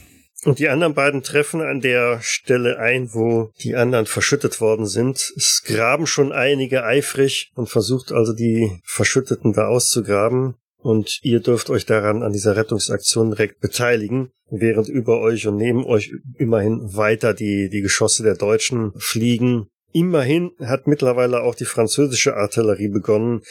Und 0.44 0.60
die 0.60 0.70
anderen 0.70 0.94
beiden 0.94 1.24
treffen 1.24 1.62
an 1.62 1.82
der 1.82 2.20
Stelle 2.22 2.78
ein, 2.78 3.14
wo 3.14 3.52
die 3.62 3.76
anderen 3.76 4.06
verschüttet 4.06 4.62
worden 4.62 4.86
sind. 4.86 5.34
Es 5.36 5.64
graben 5.66 6.06
schon 6.06 6.32
einige 6.32 6.84
eifrig 6.84 7.52
und 7.56 7.70
versucht 7.70 8.12
also 8.12 8.34
die 8.34 8.80
Verschütteten 8.84 9.54
da 9.54 9.68
auszugraben. 9.68 10.56
Und 10.78 11.20
ihr 11.24 11.40
dürft 11.40 11.70
euch 11.72 11.86
daran 11.86 12.22
an 12.22 12.34
dieser 12.34 12.56
Rettungsaktion 12.56 13.32
direkt 13.32 13.60
beteiligen, 13.62 14.30
während 14.50 14.88
über 14.88 15.20
euch 15.20 15.48
und 15.48 15.58
neben 15.58 15.84
euch 15.86 16.14
immerhin 16.38 16.96
weiter 16.96 17.34
die, 17.34 17.70
die 17.70 17.82
Geschosse 17.82 18.22
der 18.22 18.36
Deutschen 18.36 18.94
fliegen. 18.98 19.68
Immerhin 19.92 20.52
hat 20.60 20.86
mittlerweile 20.86 21.42
auch 21.42 21.56
die 21.56 21.66
französische 21.66 22.36
Artillerie 22.36 22.90
begonnen, 22.90 23.42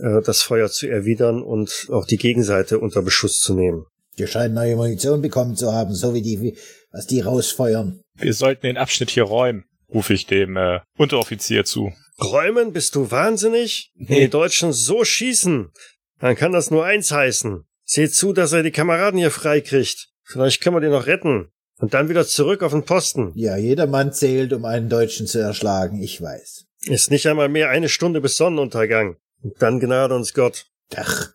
äh, 0.00 0.22
das 0.22 0.42
Feuer 0.42 0.68
zu 0.68 0.86
erwidern 0.86 1.42
und 1.42 1.88
auch 1.90 2.06
die 2.06 2.18
Gegenseite 2.18 2.78
unter 2.78 3.02
Beschuss 3.02 3.40
zu 3.40 3.54
nehmen. 3.54 3.86
Die 4.18 4.26
scheinen 4.26 4.54
neue 4.54 4.76
Munition 4.76 5.20
bekommen 5.20 5.56
zu 5.56 5.72
haben, 5.72 5.94
so 5.94 6.14
wie 6.14 6.22
die, 6.22 6.56
was 6.90 7.06
die 7.06 7.20
rausfeuern. 7.20 8.00
Wir 8.14 8.32
sollten 8.32 8.66
den 8.66 8.78
Abschnitt 8.78 9.10
hier 9.10 9.24
räumen, 9.24 9.64
rufe 9.92 10.14
ich 10.14 10.26
dem 10.26 10.56
äh, 10.56 10.80
Unteroffizier 10.96 11.64
zu. 11.64 11.92
Räumen? 12.22 12.72
Bist 12.72 12.94
du 12.94 13.10
wahnsinnig? 13.10 13.92
Wenn 13.94 14.20
die 14.20 14.30
Deutschen 14.30 14.72
so 14.72 15.04
schießen, 15.04 15.70
dann 16.18 16.34
kann 16.34 16.52
das 16.52 16.70
nur 16.70 16.84
eins 16.84 17.10
heißen. 17.10 17.64
Seht 17.84 18.14
zu, 18.14 18.32
dass 18.32 18.52
er 18.52 18.62
die 18.62 18.70
Kameraden 18.70 19.18
hier 19.18 19.30
freikriegt. 19.30 20.08
Vielleicht 20.24 20.62
können 20.62 20.76
wir 20.76 20.80
den 20.80 20.92
noch 20.92 21.06
retten. 21.06 21.50
Und 21.78 21.92
dann 21.92 22.08
wieder 22.08 22.26
zurück 22.26 22.62
auf 22.62 22.72
den 22.72 22.84
Posten. 22.84 23.32
Ja, 23.34 23.56
jeder 23.58 23.86
Mann 23.86 24.12
zählt, 24.12 24.54
um 24.54 24.64
einen 24.64 24.88
Deutschen 24.88 25.26
zu 25.26 25.38
erschlagen, 25.38 26.02
ich 26.02 26.22
weiß. 26.22 26.64
Ist 26.86 27.10
nicht 27.10 27.26
einmal 27.26 27.50
mehr 27.50 27.68
eine 27.68 27.90
Stunde 27.90 28.22
bis 28.22 28.38
Sonnenuntergang. 28.38 29.16
Und 29.42 29.60
dann 29.60 29.78
gnade 29.78 30.14
uns 30.14 30.32
Gott. 30.32 30.66
Ach, 30.94 31.32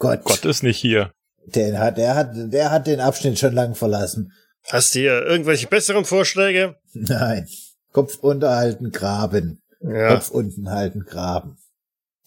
Gott. 0.00 0.24
Gott 0.24 0.44
ist 0.44 0.64
nicht 0.64 0.78
hier. 0.78 1.12
Den 1.46 1.78
hat, 1.78 1.98
der 1.98 2.14
hat, 2.14 2.30
der 2.34 2.70
hat 2.70 2.86
den 2.86 3.00
Abschnitt 3.00 3.38
schon 3.38 3.54
lang 3.54 3.74
verlassen. 3.74 4.32
Hast 4.68 4.94
du 4.94 5.00
hier 5.00 5.26
irgendwelche 5.26 5.66
besseren 5.66 6.04
Vorschläge? 6.04 6.76
Nein. 6.94 7.46
Kopf 7.92 8.16
unterhalten, 8.18 8.90
graben. 8.90 9.60
Ja, 9.80 10.14
Kopf 10.14 10.30
unten 10.30 10.70
halten, 10.70 11.04
graben. 11.04 11.58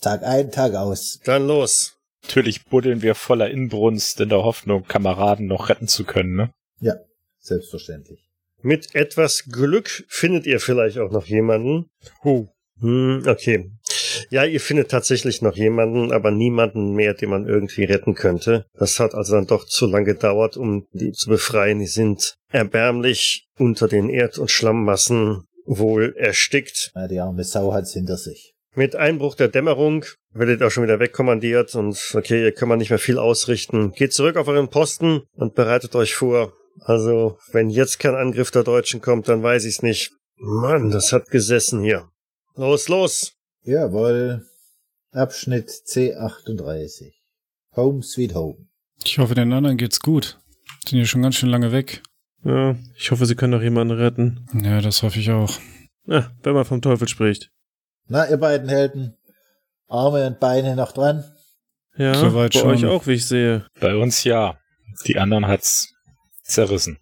Tag 0.02 0.24
ein, 0.24 0.52
Tag 0.52 0.76
aus. 0.76 1.20
dann 1.26 1.48
los. 1.48 1.98
Natürlich 2.24 2.66
buddeln 2.66 3.02
wir 3.02 3.16
voller 3.16 3.50
Inbrunst 3.50 4.20
in 4.22 4.30
der 4.30 4.44
Hoffnung, 4.44 4.86
Kameraden 4.86 5.48
noch 5.48 5.70
retten 5.70 5.88
zu 5.88 6.04
können, 6.04 6.36
ne? 6.36 6.52
Ja, 6.80 6.96
selbstverständlich. 7.40 8.20
Mit 8.62 8.96
etwas 8.96 9.46
Glück 9.46 10.06
findet 10.08 10.46
ihr 10.46 10.60
vielleicht 10.60 10.98
auch 11.00 11.12
noch 11.12 11.26
jemanden. 11.26 11.90
Huh. 12.24 12.48
Hm, 12.80 13.24
okay. 13.28 13.72
Ja, 14.30 14.44
ihr 14.44 14.60
findet 14.60 14.90
tatsächlich 14.92 15.42
noch 15.42 15.56
jemanden, 15.56 16.12
aber 16.12 16.32
niemanden 16.32 16.94
mehr, 16.94 17.14
den 17.14 17.30
man 17.30 17.48
irgendwie 17.48 17.84
retten 17.84 18.16
könnte. 18.16 18.66
Das 18.74 19.00
hat 19.00 19.14
also 19.16 19.36
dann 19.36 19.48
doch 19.48 19.66
zu 19.66 19.88
lange 19.88 20.06
gedauert, 20.06 20.58
um 20.58 20.86
die 20.94 21.12
zu 21.12 21.30
befreien. 21.30 21.80
Die 21.80 21.88
sind 21.88 22.36
erbärmlich 22.52 23.46
unter 23.58 23.88
den 23.88 24.10
Erd- 24.10 24.38
und 24.38 24.52
Schlammmassen 24.52 25.46
wohl 25.66 26.16
erstickt. 26.18 26.92
Na, 26.96 27.08
die 27.08 27.20
arme 27.20 27.44
Sau 27.44 27.74
hat's 27.74 27.94
hinter 27.94 28.18
sich. 28.18 28.54
Mit 28.76 28.96
Einbruch 28.96 29.36
der 29.36 29.48
Dämmerung 29.48 30.06
werdet 30.34 30.62
ihr 30.62 30.68
auch 30.68 30.72
schon 30.72 30.84
wieder 30.84 31.00
wegkommandiert 31.00 31.74
und 31.76 31.98
okay, 32.14 32.42
hier 32.42 32.52
kann 32.52 32.70
man 32.70 32.78
nicht 32.78 32.92
mehr 32.92 33.00
viel 33.00 33.18
ausrichten. 33.18 33.92
Geht 33.92 34.14
zurück 34.14 34.38
auf 34.38 34.48
euren 34.48 34.70
Posten 34.70 35.24
und 35.34 35.56
bereitet 35.56 35.96
euch 35.96 36.14
vor. 36.14 36.54
Also, 36.82 37.40
wenn 37.52 37.70
jetzt 37.70 38.00
kein 38.00 38.14
Angriff 38.14 38.52
der 38.52 38.64
Deutschen 38.64 39.02
kommt, 39.02 39.28
dann 39.30 39.42
weiß 39.42 39.66
ich's 39.66 39.82
nicht. 39.82 40.12
Mann, 40.36 40.92
das 40.92 41.12
hat 41.12 41.30
gesessen 41.30 41.82
hier. 41.82 42.08
Los, 42.56 42.88
los! 42.88 43.34
Jawohl. 43.64 44.46
Abschnitt 45.12 45.70
C38. 45.70 47.14
Home 47.76 48.04
sweet 48.04 48.34
home. 48.36 48.68
Ich 49.04 49.20
hoffe, 49.20 49.36
den 49.36 49.54
anderen 49.54 49.78
geht's 49.78 50.00
gut. 50.00 50.40
Sind 50.88 51.00
ja 51.00 51.06
schon 51.06 51.22
ganz 51.22 51.36
schön 51.36 51.50
lange 51.50 51.72
weg. 51.72 52.02
Ja, 52.44 52.76
ich 52.96 53.12
hoffe, 53.12 53.26
sie 53.26 53.36
können 53.36 53.54
noch 53.54 53.62
jemanden 53.62 53.98
retten. 53.98 54.46
Ja, 54.64 54.82
das 54.82 55.04
hoffe 55.04 55.20
ich 55.20 55.32
auch. 55.32 55.54
Na, 56.06 56.32
wenn 56.44 56.54
man 56.54 56.66
vom 56.66 56.82
Teufel 56.82 57.08
spricht. 57.08 57.52
Na, 58.08 58.30
ihr 58.30 58.38
beiden 58.38 58.70
Helden. 58.70 59.16
Arme 59.88 60.28
und 60.28 60.40
Beine 60.40 60.76
noch 60.76 60.92
dran? 60.92 61.24
Ja, 61.98 62.14
Soweit 62.16 62.54
bei 62.54 62.60
schon. 62.60 62.70
euch 62.70 62.86
auch, 62.86 63.08
wie 63.08 63.14
ich 63.14 63.26
sehe. 63.26 63.66
Bei 63.80 63.96
uns 63.96 64.24
ja. 64.24 64.58
Die 65.06 65.18
anderen 65.18 65.48
hat's 65.48 65.94
zerrissen. 66.44 67.00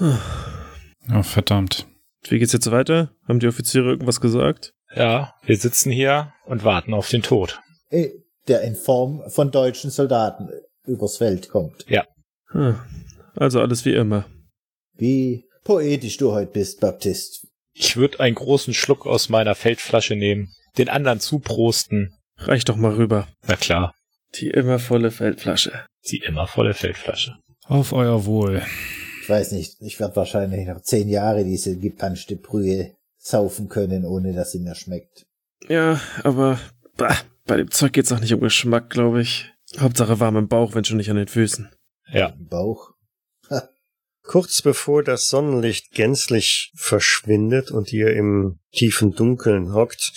Oh, 0.00 1.22
verdammt. 1.22 1.86
Wie 2.28 2.38
geht's 2.38 2.52
jetzt 2.52 2.70
weiter? 2.70 3.10
Haben 3.26 3.40
die 3.40 3.48
Offiziere 3.48 3.88
irgendwas 3.90 4.20
gesagt? 4.20 4.74
Ja, 4.94 5.34
wir 5.44 5.56
sitzen 5.56 5.90
hier 5.90 6.32
und 6.44 6.64
warten 6.64 6.94
auf 6.94 7.08
den 7.08 7.22
Tod. 7.22 7.60
Eh, 7.90 8.10
Der 8.48 8.62
in 8.62 8.74
Form 8.74 9.22
von 9.28 9.50
deutschen 9.50 9.90
Soldaten 9.90 10.48
übers 10.86 11.18
Feld 11.18 11.48
kommt. 11.48 11.86
Hm. 12.50 12.78
Also 13.36 13.60
alles 13.60 13.84
wie 13.84 13.94
immer. 13.94 14.26
Wie 14.94 15.44
poetisch 15.64 16.16
du 16.18 16.32
heute 16.32 16.50
bist, 16.52 16.80
Baptist. 16.80 17.46
Ich 17.72 17.96
würde 17.96 18.20
einen 18.20 18.34
großen 18.34 18.74
Schluck 18.74 19.06
aus 19.06 19.28
meiner 19.30 19.54
Feldflasche 19.54 20.16
nehmen, 20.16 20.52
den 20.76 20.88
anderen 20.90 21.20
zuprosten. 21.20 22.14
Reich 22.36 22.64
doch 22.64 22.76
mal 22.76 22.92
rüber. 22.94 23.28
Na 23.46 23.56
klar, 23.56 23.94
Die 24.34 24.48
immer 24.50 24.78
volle 24.78 25.10
Feldflasche. 25.10 25.86
die 26.10 26.18
immer 26.18 26.46
volle 26.46 26.74
Feldflasche. 26.74 27.38
Auf 27.66 27.92
euer 27.92 28.26
Wohl. 28.26 28.60
Ich 29.22 29.28
weiß 29.30 29.52
nicht, 29.52 29.76
ich 29.80 30.00
werde 30.00 30.16
wahrscheinlich 30.16 30.66
noch 30.66 30.82
zehn 30.82 31.08
Jahre 31.08 31.44
diese 31.44 31.78
gepanschte 31.78 32.36
Brühe 32.36 32.92
saufen 33.22 33.68
können, 33.68 34.04
ohne 34.04 34.32
dass 34.32 34.50
sie 34.50 34.58
mir 34.58 34.74
schmeckt. 34.74 35.26
Ja, 35.68 36.00
aber 36.24 36.58
bah, 36.96 37.16
bei 37.46 37.56
dem 37.56 37.70
Zeug 37.70 37.92
geht's 37.92 38.12
auch 38.12 38.20
nicht 38.20 38.34
um 38.34 38.40
Geschmack, 38.40 38.90
glaube 38.90 39.22
ich. 39.22 39.52
Hauptsache 39.78 40.20
warm 40.20 40.36
im 40.36 40.48
Bauch, 40.48 40.74
wenn 40.74 40.84
schon 40.84 40.96
nicht 40.98 41.10
an 41.10 41.16
den 41.16 41.28
Füßen. 41.28 41.70
Ja, 42.12 42.28
Im 42.28 42.48
Bauch. 42.48 42.90
Kurz 44.24 44.62
bevor 44.62 45.02
das 45.02 45.26
Sonnenlicht 45.26 45.92
gänzlich 45.92 46.72
verschwindet 46.76 47.70
und 47.70 47.92
ihr 47.92 48.14
im 48.14 48.60
tiefen 48.70 49.14
Dunkeln 49.14 49.72
hockt, 49.72 50.12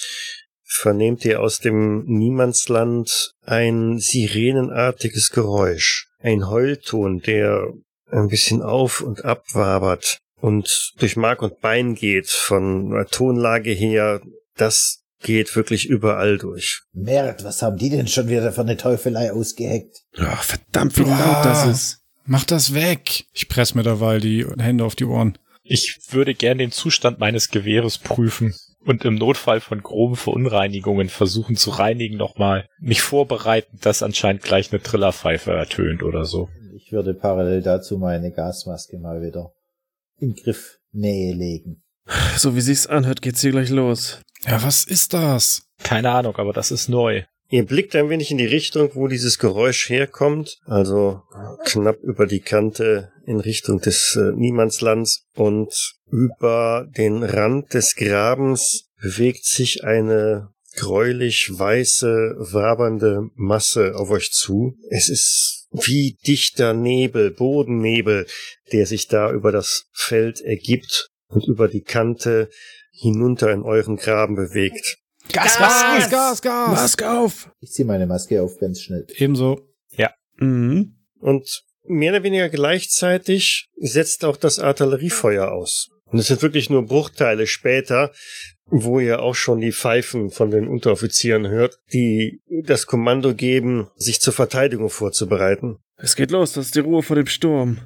vernehmt 0.63 1.25
ihr 1.25 1.41
aus 1.41 1.59
dem 1.59 2.05
Niemandsland 2.05 3.31
ein 3.41 3.97
sirenenartiges 3.97 5.31
Geräusch. 5.31 6.07
Ein 6.19 6.49
Heulton, 6.49 7.21
der 7.21 7.73
ein 8.11 8.27
bisschen 8.27 8.61
auf 8.61 9.01
und 9.01 9.25
ab 9.25 9.43
wabert 9.53 10.19
und 10.45 10.93
durch 10.99 11.17
Mark 11.17 11.41
und 11.41 11.59
Bein 11.59 11.95
geht 11.95 12.27
von 12.29 12.91
der 12.91 13.07
Tonlage 13.07 13.71
her. 13.71 14.21
Das 14.55 15.01
geht 15.23 15.55
wirklich 15.55 15.87
überall 15.87 16.37
durch. 16.37 16.83
Mert, 16.93 17.43
was 17.43 17.63
haben 17.63 17.77
die 17.77 17.89
denn 17.89 18.07
schon 18.07 18.29
wieder 18.29 18.51
für 18.51 18.61
eine 18.61 18.77
Teufelei 18.77 19.33
ausgeheckt? 19.33 20.03
Oh, 20.19 20.35
verdammt, 20.39 20.99
wie 20.99 21.01
laut 21.01 21.43
das 21.43 21.65
ist. 21.65 22.01
Mach 22.25 22.43
das 22.43 22.75
weg. 22.75 23.25
Ich 23.33 23.49
press 23.49 23.73
mir 23.73 23.81
derweil 23.81 24.21
die 24.21 24.45
Hände 24.59 24.85
auf 24.85 24.93
die 24.93 25.05
Ohren. 25.05 25.35
ich 25.63 25.97
würde 26.11 26.35
gern 26.35 26.59
den 26.59 26.71
Zustand 26.71 27.17
meines 27.17 27.49
Gewehres 27.49 27.97
prüfen 27.97 28.53
und 28.85 29.03
im 29.03 29.15
Notfall 29.15 29.61
von 29.61 29.81
groben 29.81 30.15
Verunreinigungen 30.15 31.09
versuchen 31.09 31.55
zu 31.55 31.71
reinigen 31.71 32.17
nochmal. 32.17 32.69
Mich 32.79 33.01
vorbereiten, 33.01 33.79
dass 33.81 34.03
anscheinend 34.03 34.43
gleich 34.43 34.71
eine 34.71 34.83
Trillerpfeife 34.83 35.51
ertönt 35.51 36.03
oder 36.03 36.25
so. 36.25 36.49
Ich 36.75 36.91
würde 36.91 37.15
parallel 37.15 37.63
dazu 37.63 37.97
meine 37.97 38.29
Gasmaske 38.29 38.99
mal 38.99 39.23
wieder 39.23 39.54
in 40.19 40.35
Griffnähe 40.35 41.33
legen. 41.33 41.83
So 42.37 42.55
wie 42.55 42.61
sich's 42.61 42.87
anhört, 42.87 43.21
geht's 43.21 43.41
hier 43.41 43.51
gleich 43.51 43.69
los. 43.69 44.19
Ja, 44.45 44.61
was 44.61 44.83
ist 44.83 45.13
das? 45.13 45.63
Keine 45.83 46.11
Ahnung, 46.11 46.35
aber 46.35 46.53
das 46.53 46.71
ist 46.71 46.87
neu. 46.87 47.23
Ihr 47.49 47.65
blickt 47.65 47.95
ein 47.95 48.09
wenig 48.09 48.31
in 48.31 48.37
die 48.37 48.45
Richtung, 48.45 48.91
wo 48.95 49.07
dieses 49.07 49.37
Geräusch 49.37 49.89
herkommt, 49.89 50.59
also 50.65 51.21
knapp 51.63 52.01
über 52.01 52.25
die 52.25 52.39
Kante 52.39 53.11
in 53.25 53.39
Richtung 53.39 53.79
des 53.79 54.15
äh, 54.15 54.31
Niemandslands 54.31 55.25
und 55.35 55.95
über 56.11 56.87
den 56.97 57.23
Rand 57.23 57.73
des 57.73 57.95
Grabens 57.95 58.89
bewegt 58.99 59.45
sich 59.45 59.83
eine 59.83 60.49
gräulich 60.75 61.49
weiße, 61.51 62.35
wabernde 62.37 63.29
Masse 63.35 63.95
auf 63.95 64.09
euch 64.09 64.31
zu. 64.31 64.77
Es 64.89 65.09
ist 65.09 65.64
wie 65.83 66.17
dichter 66.25 66.73
Nebel, 66.73 67.31
Bodennebel, 67.31 68.27
der 68.71 68.85
sich 68.85 69.07
da 69.07 69.31
über 69.31 69.51
das 69.51 69.85
Feld 69.93 70.41
ergibt 70.41 71.09
und 71.27 71.47
über 71.47 71.67
die 71.67 71.81
Kante 71.81 72.49
hinunter 72.91 73.51
in 73.51 73.63
euren 73.63 73.97
Graben 73.97 74.35
bewegt. 74.35 74.97
Gas, 75.31 75.57
Gas, 75.57 76.09
Gas, 76.09 76.41
Gas! 76.41 76.69
Maske 76.69 77.11
auf! 77.11 77.51
Ich 77.59 77.71
ziehe 77.71 77.85
meine 77.85 78.05
Maske 78.05 78.41
auf 78.41 78.57
ganz 78.59 78.81
schnell. 78.81 79.07
Ebenso. 79.17 79.59
Mhm. 80.37 80.95
Und 81.19 81.63
mehr 81.83 82.11
oder 82.13 82.23
weniger 82.23 82.49
gleichzeitig 82.49 83.69
setzt 83.77 84.25
auch 84.25 84.37
das 84.37 84.59
Artilleriefeuer 84.59 85.51
aus. 85.51 85.89
Und 86.11 86.19
es 86.19 86.27
sind 86.27 86.41
wirklich 86.41 86.69
nur 86.69 86.85
Bruchteile 86.85 87.47
später, 87.47 88.11
wo 88.67 88.99
ihr 88.99 89.21
auch 89.21 89.35
schon 89.35 89.61
die 89.61 89.71
Pfeifen 89.71 90.29
von 90.29 90.51
den 90.51 90.67
Unteroffizieren 90.67 91.47
hört, 91.47 91.79
die 91.93 92.41
das 92.63 92.87
Kommando 92.87 93.33
geben, 93.33 93.89
sich 93.95 94.21
zur 94.21 94.33
Verteidigung 94.33 94.89
vorzubereiten. 94.89 95.77
Es 95.97 96.15
geht 96.15 96.31
los, 96.31 96.53
das 96.53 96.67
ist 96.67 96.75
die 96.75 96.79
Ruhe 96.79 97.03
vor 97.03 97.15
dem 97.15 97.27
Sturm. 97.27 97.79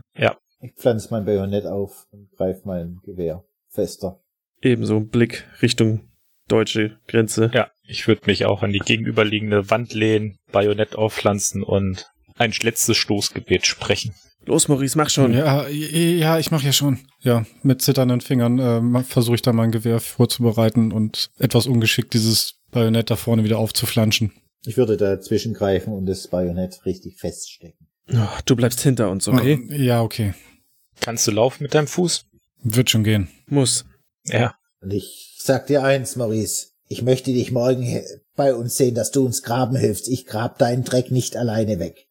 Ich 0.61 0.73
pflanze 0.73 1.09
mein 1.11 1.25
Bajonett 1.25 1.65
auf 1.65 2.07
und 2.11 2.29
greife 2.31 2.61
mein 2.65 2.99
Gewehr 3.05 3.43
fester. 3.69 4.21
Ebenso 4.61 4.97
ein 4.97 5.07
Blick 5.07 5.47
Richtung 5.61 6.09
deutsche 6.49 6.99
Grenze. 7.07 7.49
Ja, 7.53 7.71
ich 7.83 8.07
würde 8.07 8.23
mich 8.25 8.45
auch 8.45 8.63
an 8.63 8.73
die 8.73 8.79
gegenüberliegende 8.79 9.69
Wand 9.69 9.93
lehnen, 9.93 10.37
Bajonett 10.51 10.95
aufpflanzen 10.95 11.63
und 11.63 12.11
ein 12.35 12.51
letztes 12.61 12.97
Stoßgebet 12.97 13.65
sprechen. 13.65 14.13
Los, 14.45 14.67
Maurice, 14.67 14.97
mach 14.97 15.09
schon. 15.09 15.33
Ja, 15.33 15.67
ja, 15.67 16.39
ich 16.39 16.49
mache 16.51 16.65
ja 16.65 16.73
schon. 16.73 16.99
Ja, 17.21 17.45
mit 17.61 17.81
zitternden 17.81 18.21
Fingern 18.21 18.95
äh, 18.95 19.03
versuche 19.03 19.35
ich 19.35 19.41
da 19.41 19.53
mein 19.53 19.71
Gewehr 19.71 19.99
vorzubereiten 19.99 20.91
und 20.91 21.29
etwas 21.37 21.67
ungeschickt 21.67 22.13
dieses 22.13 22.55
Bajonett 22.71 23.09
da 23.09 23.15
vorne 23.15 23.43
wieder 23.43 23.59
aufzuflanschen. 23.59 24.31
Ich 24.65 24.77
würde 24.77 24.97
dazwischen 24.97 25.53
greifen 25.53 25.93
und 25.93 26.05
das 26.05 26.27
Bajonett 26.27 26.85
richtig 26.85 27.19
feststecken. 27.19 27.87
Oh, 28.11 28.27
du 28.45 28.55
bleibst 28.55 28.81
hinter 28.81 29.09
uns, 29.11 29.27
okay? 29.27 29.59
Ja, 29.69 30.01
okay. 30.01 30.33
Kannst 30.99 31.27
du 31.27 31.31
laufen 31.31 31.63
mit 31.63 31.73
deinem 31.73 31.87
Fuß? 31.87 32.25
Wird 32.63 32.89
schon 32.89 33.03
gehen. 33.03 33.29
Muss. 33.47 33.85
Ja. 34.25 34.55
Und 34.81 34.93
ich 34.93 35.37
sag 35.41 35.67
dir 35.67 35.83
eins, 35.83 36.15
Maurice. 36.15 36.67
Ich 36.87 37.03
möchte 37.03 37.31
dich 37.31 37.51
morgen 37.51 38.01
bei 38.35 38.55
uns 38.55 38.75
sehen, 38.75 38.95
dass 38.95 39.11
du 39.11 39.25
uns 39.25 39.43
graben 39.43 39.75
hilfst. 39.75 40.07
Ich 40.09 40.25
grab 40.25 40.57
deinen 40.57 40.83
Dreck 40.83 41.11
nicht 41.11 41.37
alleine 41.37 41.79
weg. 41.79 42.07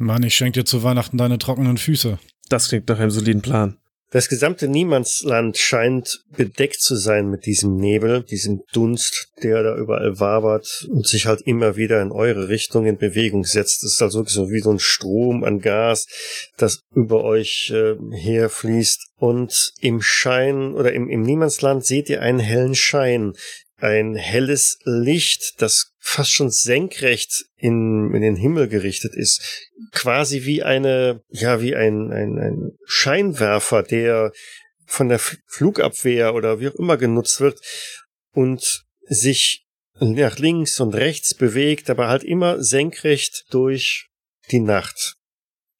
Mann, 0.00 0.22
ich 0.22 0.34
schenk 0.34 0.54
dir 0.54 0.64
zu 0.64 0.82
Weihnachten 0.82 1.18
deine 1.18 1.38
trockenen 1.38 1.76
Füße. 1.76 2.18
Das 2.48 2.68
klingt 2.68 2.88
nach 2.88 2.98
einem 2.98 3.10
soliden 3.10 3.42
Plan. 3.42 3.76
Das 4.12 4.28
gesamte 4.28 4.66
Niemandsland 4.66 5.56
scheint 5.56 6.24
bedeckt 6.36 6.80
zu 6.80 6.96
sein 6.96 7.30
mit 7.30 7.46
diesem 7.46 7.76
Nebel, 7.76 8.24
diesem 8.24 8.62
Dunst, 8.72 9.28
der 9.40 9.62
da 9.62 9.76
überall 9.76 10.18
wabert 10.18 10.88
und 10.90 11.06
sich 11.06 11.26
halt 11.26 11.42
immer 11.42 11.76
wieder 11.76 12.02
in 12.02 12.10
eure 12.10 12.48
Richtung 12.48 12.86
in 12.86 12.98
Bewegung 12.98 13.44
setzt. 13.44 13.84
Das 13.84 13.92
ist 13.92 14.02
also 14.02 14.18
wirklich 14.18 14.34
so 14.34 14.50
wie 14.50 14.58
so 14.58 14.72
ein 14.72 14.80
Strom 14.80 15.44
an 15.44 15.60
Gas, 15.60 16.08
das 16.56 16.80
über 16.92 17.22
euch 17.22 17.72
äh, 17.72 17.94
herfließt. 18.10 19.10
Und 19.16 19.74
im 19.80 20.00
Schein 20.00 20.74
oder 20.74 20.92
im, 20.92 21.08
im 21.08 21.22
Niemandsland 21.22 21.84
seht 21.84 22.08
ihr 22.08 22.20
einen 22.20 22.40
hellen 22.40 22.74
Schein, 22.74 23.34
ein 23.80 24.14
helles 24.14 24.78
Licht, 24.84 25.60
das 25.60 25.92
fast 25.98 26.32
schon 26.32 26.50
senkrecht 26.50 27.46
in, 27.56 28.12
in 28.14 28.22
den 28.22 28.36
Himmel 28.36 28.68
gerichtet 28.68 29.14
ist. 29.14 29.68
Quasi 29.92 30.44
wie 30.44 30.62
eine, 30.62 31.22
ja, 31.28 31.60
wie 31.60 31.74
ein, 31.74 32.12
ein, 32.12 32.38
ein 32.38 32.78
Scheinwerfer, 32.84 33.82
der 33.82 34.32
von 34.86 35.08
der 35.08 35.18
Flugabwehr 35.18 36.34
oder 36.34 36.60
wie 36.60 36.68
auch 36.68 36.74
immer 36.74 36.96
genutzt 36.96 37.40
wird 37.40 37.60
und 38.32 38.84
sich 39.02 39.66
nach 40.00 40.38
links 40.38 40.80
und 40.80 40.94
rechts 40.94 41.34
bewegt, 41.34 41.90
aber 41.90 42.08
halt 42.08 42.24
immer 42.24 42.62
senkrecht 42.62 43.44
durch 43.50 44.08
die 44.50 44.60
Nacht. 44.60 45.16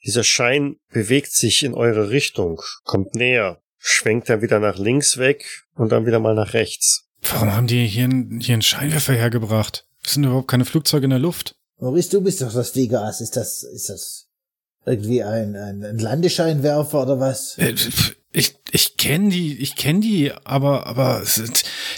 Dieser 0.04 0.24
Schein 0.24 0.76
bewegt 0.92 1.32
sich 1.32 1.62
in 1.62 1.74
eure 1.74 2.10
Richtung, 2.10 2.60
kommt 2.84 3.14
näher, 3.14 3.62
schwenkt 3.78 4.28
dann 4.28 4.42
wieder 4.42 4.58
nach 4.58 4.78
links 4.78 5.18
weg 5.18 5.44
und 5.74 5.90
dann 5.92 6.06
wieder 6.06 6.20
mal 6.20 6.34
nach 6.34 6.54
rechts. 6.54 7.09
Warum 7.22 7.52
haben 7.52 7.66
die 7.66 7.86
hier, 7.86 8.04
einen- 8.04 8.40
hier 8.40 8.54
einen 8.54 8.62
Scheinwerfer 8.62 9.12
hergebracht? 9.14 9.86
Es 10.04 10.14
sind 10.14 10.24
überhaupt 10.24 10.48
keine 10.48 10.64
Flugzeuge 10.64 11.04
in 11.04 11.10
der 11.10 11.18
Luft. 11.18 11.54
Maurice, 11.78 12.10
du 12.10 12.20
bist 12.20 12.40
doch 12.42 12.52
das 12.52 12.70
Fliegerass. 12.70 13.20
Ist 13.20 13.36
das, 13.36 13.62
ist 13.62 13.88
das 13.88 14.26
irgendwie 14.86 15.22
ein, 15.22 15.56
ein, 15.56 15.84
ein 15.84 15.98
Landescheinwerfer 15.98 17.02
oder 17.02 17.20
was? 17.20 17.56
Äh, 17.58 17.74
Ich, 18.32 18.54
ich 18.70 18.96
kenne 18.96 19.30
die, 19.30 19.58
ich 19.58 19.74
kenne 19.74 19.98
die, 19.98 20.30
aber, 20.44 20.86
aber 20.86 21.24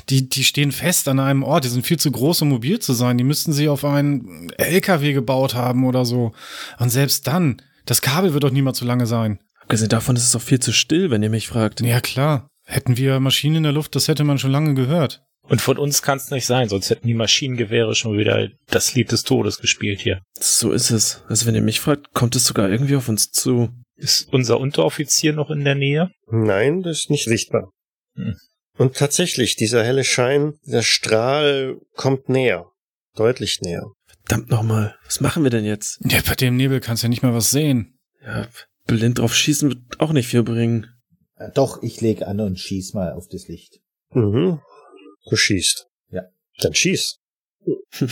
die, 0.09 0.31
die 0.31 0.45
stehen 0.45 0.73
fest 0.73 1.07
an 1.09 1.21
einem 1.21 1.43
Ort. 1.43 1.65
Die 1.65 1.69
sind 1.69 1.87
viel 1.87 1.99
zu 1.99 2.11
groß, 2.11 2.41
um 2.41 2.49
mobil 2.49 2.79
zu 2.79 2.95
sein. 2.95 3.19
Die 3.19 3.25
müssten 3.25 3.53
sie 3.53 3.69
auf 3.69 3.85
einen 3.85 4.49
LKW 4.57 5.13
gebaut 5.13 5.55
haben 5.55 5.85
oder 5.85 6.07
so. 6.07 6.33
Und 6.79 6.89
selbst 6.89 7.27
dann, 7.27 7.61
das 7.85 8.01
Kabel 8.01 8.33
wird 8.33 8.45
doch 8.45 8.51
niemals 8.51 8.79
so 8.79 8.87
lange 8.87 9.05
sein. 9.07 9.41
Abgesehen 9.61 9.91
davon 9.91 10.17
ist 10.17 10.27
es 10.27 10.35
auch 10.35 10.41
viel 10.41 10.59
zu 10.59 10.73
still, 10.73 11.11
wenn 11.11 11.23
ihr 11.23 11.29
mich 11.29 11.49
fragt. 11.49 11.83
Ja, 11.83 12.01
klar. 12.01 12.49
Hätten 12.73 12.97
wir 12.97 13.21
Maschinen 13.21 13.57
in 13.57 13.63
der 13.65 13.73
Luft, 13.73 13.95
das 13.97 14.09
hätte 14.09 14.25
man 14.25 14.39
schon 14.39 14.51
lange 14.51 14.73
gehört. 14.73 15.23
Und 15.43 15.61
von 15.61 15.77
uns 15.77 16.01
kann 16.01 16.17
es 16.17 16.31
nicht 16.31 16.47
sein, 16.47 16.71
sonst 16.71 16.89
hätten 16.89 17.07
die 17.07 17.13
Maschinengewehre 17.13 17.95
schon 17.95 18.17
wieder 18.17 18.49
das 18.69 18.95
Lied 18.95 19.13
des 19.13 19.25
Todes 19.25 19.59
gespielt 19.59 20.01
hier. 20.01 20.23
So 20.41 20.73
ist 20.73 20.89
es. 20.91 21.23
Also 21.29 21.45
wenn 21.45 21.55
ihr 21.55 21.61
mich 21.61 21.81
fragt, 21.81 22.15
kommt 22.15 22.35
es 22.35 22.47
sogar 22.47 22.71
irgendwie 22.71 22.97
auf 22.97 23.11
uns 23.11 23.31
zu. 23.31 23.69
Ist 23.97 24.33
unser 24.33 24.59
Unteroffizier 24.59 25.35
noch 25.35 25.51
in 25.51 25.65
der 25.65 25.75
Nähe? 25.75 26.13
Nein, 26.31 26.83
das 26.83 27.01
ist 27.01 27.11
nicht 27.11 27.25
sichtbar. 27.25 27.71
Hm. 28.15 28.37
Und 28.79 28.97
tatsächlich, 28.97 29.55
dieser 29.55 29.85
helle 29.85 30.03
Schein, 30.03 30.55
der 30.65 30.81
Strahl 30.81 31.77
kommt 31.95 32.31
näher. 32.31 32.71
Deutlich 33.15 33.61
näher. 33.61 33.85
Verdammt 34.25 34.49
nochmal. 34.49 34.97
Was 35.05 35.21
machen 35.21 35.43
wir 35.43 35.51
denn 35.51 35.67
jetzt? 35.67 36.01
Ja, 36.09 36.21
bei 36.27 36.37
dem 36.37 36.57
Nebel 36.57 36.81
kannst 36.81 37.03
du 37.03 37.07
ja 37.07 37.11
nicht 37.11 37.23
mehr 37.23 37.35
was 37.35 37.51
sehen. 37.51 37.99
Ja, 38.25 38.49
blind 38.87 39.19
drauf 39.19 39.35
schießen 39.35 39.69
wird 39.69 40.01
auch 40.01 40.13
nicht 40.13 40.29
viel 40.29 40.43
bringen. 40.43 40.87
Äh, 41.43 41.51
Doch, 41.55 41.83
ich 41.83 42.01
leg 42.01 42.23
an 42.23 42.41
und 42.41 42.59
schieß 42.59 42.95
mal 42.95 43.13
auf 43.13 43.29
das 43.29 43.49
Licht. 43.49 43.81
Mhm. 44.11 44.61
Du 45.29 45.37
schießt. 45.37 45.87
Ja. 46.11 46.23
Dann 46.59 46.75
schieß. 46.75 47.19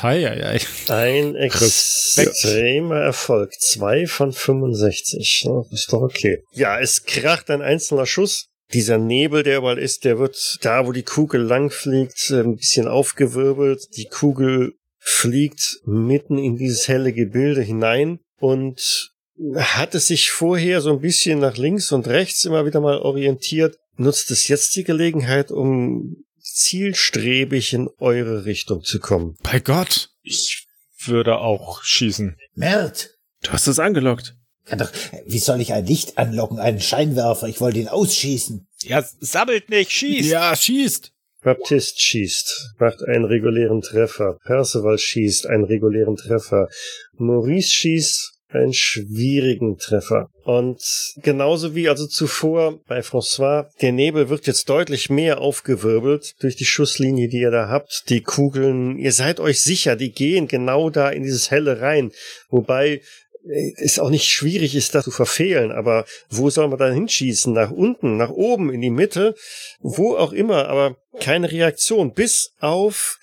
Hei, 0.00 0.22
hei, 0.22 0.40
hei. 0.40 0.60
Ein 0.94 1.34
extremer 1.34 3.00
Erfolg. 3.00 3.52
Zwei 3.54 4.06
von 4.06 4.32
65. 4.32 5.42
Ja, 5.44 5.64
ist 5.72 5.92
doch 5.92 6.02
okay. 6.02 6.44
Ja, 6.52 6.78
es 6.78 7.02
kracht 7.02 7.50
ein 7.50 7.62
einzelner 7.62 8.06
Schuss. 8.06 8.46
Dieser 8.72 8.98
Nebel, 8.98 9.42
der 9.42 9.58
überall 9.58 9.78
ist, 9.78 10.04
der 10.04 10.20
wird 10.20 10.58
da, 10.60 10.86
wo 10.86 10.92
die 10.92 11.02
Kugel 11.02 11.40
langfliegt, 11.42 12.30
ein 12.30 12.54
bisschen 12.54 12.86
aufgewirbelt. 12.86 13.88
Die 13.96 14.06
Kugel 14.06 14.74
fliegt 15.00 15.80
mitten 15.84 16.38
in 16.38 16.56
dieses 16.56 16.86
helle 16.86 17.12
Gebilde 17.12 17.62
hinein 17.62 18.20
und 18.38 19.10
hat 19.56 19.94
es 19.94 20.08
sich 20.08 20.30
vorher 20.30 20.80
so 20.80 20.90
ein 20.90 21.00
bisschen 21.00 21.38
nach 21.38 21.56
links 21.56 21.92
und 21.92 22.06
rechts 22.08 22.44
immer 22.44 22.66
wieder 22.66 22.80
mal 22.80 22.98
orientiert, 22.98 23.78
nutzt 23.96 24.30
es 24.30 24.48
jetzt 24.48 24.74
die 24.76 24.84
Gelegenheit, 24.84 25.50
um 25.50 26.24
zielstrebig 26.40 27.72
in 27.72 27.88
eure 27.98 28.44
Richtung 28.44 28.82
zu 28.82 28.98
kommen. 29.00 29.36
Bei 29.42 29.60
Gott. 29.60 30.10
Ich 30.22 30.66
würde 31.04 31.38
auch 31.38 31.82
schießen. 31.82 32.36
Mert! 32.54 33.10
Du 33.42 33.52
hast 33.52 33.68
es 33.68 33.78
angelockt. 33.78 34.34
Kann 34.64 34.80
doch, 34.80 34.90
wie 35.26 35.38
soll 35.38 35.60
ich 35.60 35.72
ein 35.72 35.86
Licht 35.86 36.18
anlocken, 36.18 36.58
einen 36.58 36.80
Scheinwerfer? 36.80 37.48
Ich 37.48 37.60
wollte 37.60 37.78
ihn 37.78 37.88
ausschießen. 37.88 38.66
Ja, 38.82 39.04
sammelt 39.20 39.70
nicht, 39.70 39.92
schießt! 39.92 40.28
Ja, 40.28 40.54
schießt. 40.54 41.12
Baptist 41.40 42.00
schießt, 42.00 42.74
macht 42.78 43.02
einen 43.04 43.24
regulären 43.24 43.80
Treffer. 43.80 44.38
Percival 44.44 44.98
schießt 44.98 45.46
einen 45.46 45.64
regulären 45.64 46.16
Treffer. 46.16 46.68
Maurice 47.12 47.70
schießt 47.70 48.37
einen 48.48 48.72
schwierigen 48.72 49.76
Treffer. 49.76 50.30
Und 50.44 50.80
genauso 51.22 51.74
wie 51.74 51.88
also 51.88 52.06
zuvor 52.06 52.80
bei 52.86 53.00
François, 53.00 53.66
der 53.82 53.92
Nebel 53.92 54.30
wird 54.30 54.46
jetzt 54.46 54.68
deutlich 54.68 55.10
mehr 55.10 55.40
aufgewirbelt 55.40 56.34
durch 56.40 56.56
die 56.56 56.64
Schusslinie, 56.64 57.28
die 57.28 57.40
ihr 57.40 57.50
da 57.50 57.68
habt. 57.68 58.04
Die 58.08 58.22
Kugeln, 58.22 58.98
ihr 58.98 59.12
seid 59.12 59.40
euch 59.40 59.62
sicher, 59.62 59.96
die 59.96 60.12
gehen 60.12 60.48
genau 60.48 60.88
da 60.88 61.10
in 61.10 61.22
dieses 61.22 61.50
Helle 61.50 61.80
rein. 61.80 62.12
Wobei 62.48 63.02
äh, 63.46 63.72
es 63.76 63.98
auch 63.98 64.10
nicht 64.10 64.28
schwierig 64.28 64.74
ist, 64.74 64.94
das 64.94 65.04
zu 65.04 65.10
verfehlen, 65.10 65.70
aber 65.70 66.06
wo 66.30 66.48
soll 66.48 66.68
man 66.68 66.78
dann 66.78 66.94
hinschießen? 66.94 67.52
Nach 67.52 67.70
unten, 67.70 68.16
nach 68.16 68.30
oben, 68.30 68.72
in 68.72 68.80
die 68.80 68.90
Mitte, 68.90 69.34
wo 69.80 70.16
auch 70.16 70.32
immer, 70.32 70.68
aber 70.68 70.96
keine 71.20 71.50
Reaktion, 71.52 72.14
bis 72.14 72.52
auf 72.60 73.18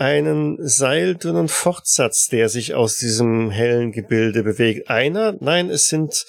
einen 0.00 0.56
seildünnen 0.66 1.48
Fortsatz, 1.48 2.28
der 2.28 2.48
sich 2.48 2.74
aus 2.74 2.96
diesem 2.96 3.50
hellen 3.50 3.92
Gebilde 3.92 4.42
bewegt. 4.42 4.88
Einer, 4.88 5.36
nein, 5.40 5.68
es 5.68 5.88
sind 5.88 6.24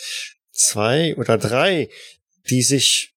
zwei 0.51 1.15
oder 1.15 1.37
drei, 1.37 1.89
die 2.49 2.61
sich 2.61 3.13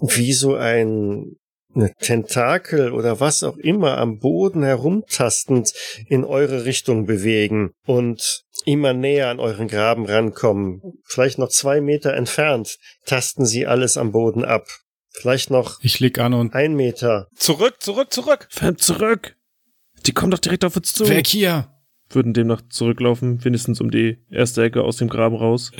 wie 0.00 0.32
so 0.32 0.54
ein 0.54 1.36
eine 1.74 1.92
Tentakel 2.00 2.92
oder 2.92 3.20
was 3.20 3.42
auch 3.42 3.58
immer 3.58 3.98
am 3.98 4.18
Boden 4.18 4.62
herumtastend 4.62 5.74
in 6.08 6.24
eure 6.24 6.64
Richtung 6.64 7.04
bewegen 7.04 7.72
und 7.84 8.44
immer 8.64 8.94
näher 8.94 9.28
an 9.28 9.40
euren 9.40 9.68
Graben 9.68 10.06
rankommen. 10.06 10.80
Vielleicht 11.04 11.38
noch 11.38 11.50
zwei 11.50 11.82
Meter 11.82 12.14
entfernt 12.14 12.78
tasten 13.04 13.44
sie 13.44 13.66
alles 13.66 13.98
am 13.98 14.10
Boden 14.10 14.42
ab. 14.42 14.66
Vielleicht 15.10 15.50
noch 15.50 15.78
Ich 15.82 16.00
leg 16.00 16.18
an 16.18 16.32
und 16.32 16.54
ein 16.54 16.74
Meter. 16.74 17.28
Zurück, 17.34 17.76
zurück, 17.80 18.10
zurück! 18.12 18.48
Verdammt 18.50 18.82
zurück! 18.82 19.35
Die 20.06 20.12
kommen 20.12 20.30
doch 20.30 20.38
direkt 20.38 20.64
auf 20.64 20.76
uns 20.76 20.92
zu. 20.92 21.08
weg 21.08 21.26
hier. 21.26 21.68
Würden 22.10 22.32
demnach 22.32 22.62
zurücklaufen, 22.68 23.44
wenigstens 23.44 23.80
um 23.80 23.90
die 23.90 24.18
erste 24.30 24.62
Ecke 24.62 24.84
aus 24.84 24.98
dem 24.98 25.08
Graben 25.08 25.36
raus. 25.36 25.72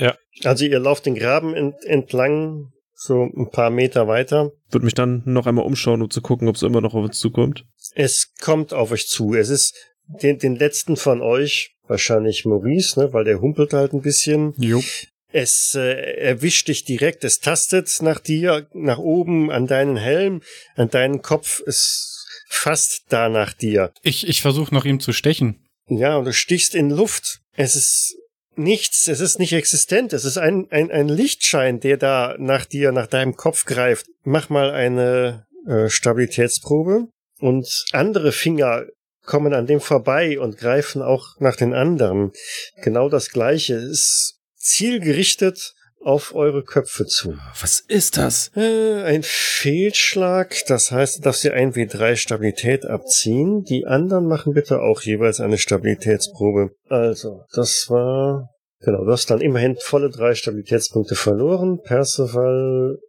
Also 0.43 0.65
ihr 0.65 0.79
lauft 0.79 1.05
den 1.05 1.15
Graben 1.15 1.53
ent 1.53 1.75
entlang, 1.85 2.73
so 2.93 3.23
ein 3.23 3.49
paar 3.49 3.69
Meter 3.69 4.07
weiter. 4.07 4.51
Würde 4.69 4.85
mich 4.85 4.93
dann 4.93 5.21
noch 5.25 5.47
einmal 5.47 5.65
umschauen, 5.65 6.01
um 6.01 6.09
zu 6.09 6.21
gucken, 6.21 6.49
ob 6.49 6.55
es 6.55 6.63
immer 6.63 6.81
noch 6.81 6.95
auf 6.95 7.05
uns 7.05 7.17
zukommt. 7.17 7.65
Es 7.95 8.33
kommt 8.41 8.73
auf 8.73 8.91
euch 8.91 9.07
zu. 9.07 9.35
Es 9.35 9.49
ist 9.49 9.75
den, 10.21 10.37
den 10.37 10.55
letzten 10.57 10.97
von 10.97 11.21
euch, 11.21 11.77
wahrscheinlich 11.87 12.43
Maurice, 12.45 12.99
ne, 12.99 13.13
weil 13.13 13.23
der 13.23 13.39
humpelt 13.39 13.73
halt 13.73 13.93
ein 13.93 14.01
bisschen. 14.01 14.53
Jo. 14.57 14.83
Es 15.31 15.75
äh, 15.75 16.17
erwischt 16.17 16.67
dich 16.67 16.85
direkt, 16.85 17.23
es 17.23 17.39
tastet 17.39 17.89
nach 18.01 18.19
dir, 18.19 18.67
nach 18.73 18.97
oben, 18.97 19.51
an 19.51 19.67
deinen 19.67 19.97
Helm, 19.97 20.41
an 20.75 20.89
deinen 20.89 21.21
Kopf, 21.21 21.61
es 21.65 22.16
fasst 22.47 23.05
da 23.09 23.29
nach 23.29 23.53
dir. 23.53 23.91
Ich, 24.01 24.27
ich 24.27 24.41
versuche 24.41 24.73
nach 24.73 24.85
ihm 24.85 24.99
zu 24.99 25.13
stechen. 25.13 25.63
Ja, 25.87 26.17
und 26.17 26.25
du 26.25 26.33
stichst 26.33 26.75
in 26.75 26.89
Luft. 26.89 27.39
Es 27.55 27.75
ist 27.75 28.17
nichts, 28.55 29.07
es 29.07 29.19
ist 29.19 29.39
nicht 29.39 29.53
existent. 29.53 30.13
Es 30.13 30.25
ist 30.25 30.37
ein, 30.37 30.67
ein, 30.71 30.91
ein 30.91 31.07
Lichtschein, 31.07 31.79
der 31.79 31.97
da 31.97 32.35
nach 32.39 32.65
dir, 32.65 32.91
nach 32.91 33.07
deinem 33.07 33.35
Kopf 33.35 33.65
greift. 33.65 34.07
Mach 34.23 34.49
mal 34.49 34.71
eine 34.71 35.45
äh, 35.65 35.89
Stabilitätsprobe. 35.89 37.07
Und 37.39 37.85
andere 37.91 38.31
Finger 38.31 38.85
kommen 39.23 39.53
an 39.53 39.67
dem 39.67 39.79
vorbei 39.81 40.39
und 40.39 40.57
greifen 40.57 41.01
auch 41.01 41.39
nach 41.39 41.55
den 41.55 41.73
anderen. 41.73 42.31
Genau 42.81 43.09
das 43.09 43.29
gleiche. 43.29 43.75
Es 43.75 44.39
zielgerichtet 44.55 45.75
auf 46.07 46.33
eure 46.33 46.63
Köpfe 46.63 47.05
zu. 47.05 47.37
Was 47.59 47.81
ist 47.81 48.17
das? 48.17 48.51
Äh, 48.55 49.03
ein 49.03 49.23
Fehlschlag, 49.23 50.55
das 50.67 50.91
heißt, 50.91 51.25
dass 51.25 51.43
ihr 51.43 51.53
ein 51.53 51.73
W3 51.73 52.15
Stabilität 52.15 52.85
abziehen. 52.85 53.63
Die 53.63 53.85
anderen 53.85 54.25
machen 54.25 54.53
bitte 54.53 54.81
auch 54.81 55.01
jeweils 55.01 55.41
eine 55.41 55.57
Stabilitätsprobe. 55.57 56.71
Also, 56.87 57.43
das 57.53 57.87
war 57.89 58.49
Genau, 58.79 59.03
du 59.03 59.11
hast 59.11 59.31
dann 59.31 59.41
immerhin 59.41 59.75
volle 59.79 60.09
drei 60.09 60.35
Stabilitätspunkte 60.35 61.15
verloren. 61.15 61.81
Percival 61.81 62.99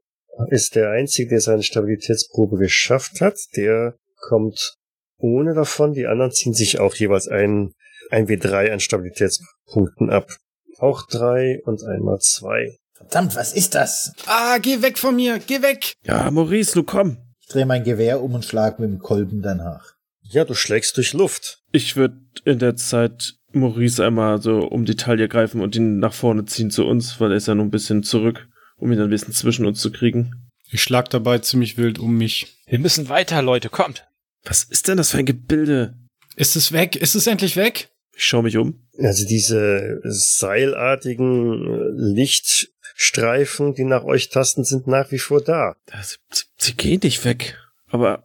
ist 0.48 0.76
der 0.76 0.90
Einzige, 0.90 1.28
der 1.28 1.40
seine 1.40 1.62
Stabilitätsprobe 1.62 2.56
geschafft 2.56 3.20
hat. 3.20 3.36
Der 3.54 3.94
kommt 4.16 4.76
ohne 5.18 5.54
davon. 5.54 5.92
Die 5.92 6.06
anderen 6.06 6.32
ziehen 6.32 6.54
sich 6.54 6.80
auch 6.80 6.94
jeweils 6.94 7.28
ein, 7.28 7.72
ein 8.10 8.26
W3 8.28 8.72
an 8.72 8.80
Stabilitätspunkten 8.80 10.10
ab. 10.10 10.30
Auch 10.78 11.06
drei 11.06 11.60
und 11.64 11.82
einmal 11.82 12.18
zwei. 12.20 12.78
Verdammt, 12.98 13.36
was 13.36 13.52
ist 13.52 13.76
das? 13.76 14.12
Ah, 14.26 14.58
geh 14.58 14.82
weg 14.82 14.98
von 14.98 15.14
mir, 15.14 15.38
geh 15.38 15.62
weg! 15.62 15.92
Ja, 16.04 16.28
Maurice, 16.32 16.74
du 16.74 16.82
komm. 16.82 17.16
Ich 17.40 17.46
drehe 17.46 17.64
mein 17.64 17.84
Gewehr 17.84 18.20
um 18.20 18.34
und 18.34 18.44
schlag 18.44 18.80
mit 18.80 18.90
dem 18.90 18.98
Kolben 18.98 19.40
danach. 19.40 19.94
Ja, 20.22 20.44
du 20.44 20.54
schlägst 20.54 20.96
durch 20.96 21.12
Luft. 21.12 21.62
Ich 21.70 21.96
würde 21.96 22.18
in 22.44 22.58
der 22.58 22.74
Zeit 22.74 23.36
Maurice 23.52 24.04
einmal 24.04 24.42
so 24.42 24.58
um 24.58 24.84
die 24.84 24.96
Taille 24.96 25.28
greifen 25.28 25.60
und 25.60 25.76
ihn 25.76 26.00
nach 26.00 26.12
vorne 26.12 26.44
ziehen 26.44 26.72
zu 26.72 26.86
uns, 26.86 27.20
weil 27.20 27.30
er 27.30 27.36
ist 27.36 27.46
ja 27.46 27.54
noch 27.54 27.64
ein 27.64 27.70
bisschen 27.70 28.02
zurück, 28.02 28.48
um 28.76 28.90
ihn 28.92 29.00
ein 29.00 29.10
bisschen 29.10 29.32
zwischen 29.32 29.64
uns 29.64 29.80
zu 29.80 29.92
kriegen. 29.92 30.50
Ich 30.70 30.82
schlag 30.82 31.08
dabei 31.08 31.38
ziemlich 31.38 31.78
wild 31.78 32.00
um 32.00 32.18
mich. 32.18 32.58
Wir 32.66 32.80
müssen 32.80 33.08
weiter, 33.08 33.40
Leute, 33.42 33.70
kommt. 33.70 34.06
Was 34.44 34.64
ist 34.64 34.88
denn 34.88 34.98
das 34.98 35.12
für 35.12 35.18
ein 35.18 35.24
Gebilde? 35.24 35.94
Ist 36.36 36.56
es 36.56 36.72
weg? 36.72 36.96
Ist 36.96 37.14
es 37.14 37.26
endlich 37.28 37.56
weg? 37.56 37.90
Ich 38.14 38.26
schaue 38.26 38.42
mich 38.42 38.56
um. 38.56 38.82
Also 38.98 39.24
diese 39.26 40.00
seilartigen 40.02 41.64
äh, 41.64 42.12
Lichtstreifen, 42.98 43.74
die 43.74 43.84
nach 43.84 44.04
euch 44.04 44.28
tasten, 44.28 44.64
sind 44.64 44.86
nach 44.86 45.10
wie 45.12 45.18
vor 45.18 45.40
da. 45.40 45.76
Das, 45.86 46.18
sie, 46.56 46.74
gehen 46.74 47.00
nicht 47.02 47.24
weg, 47.24 47.56
aber 47.86 48.24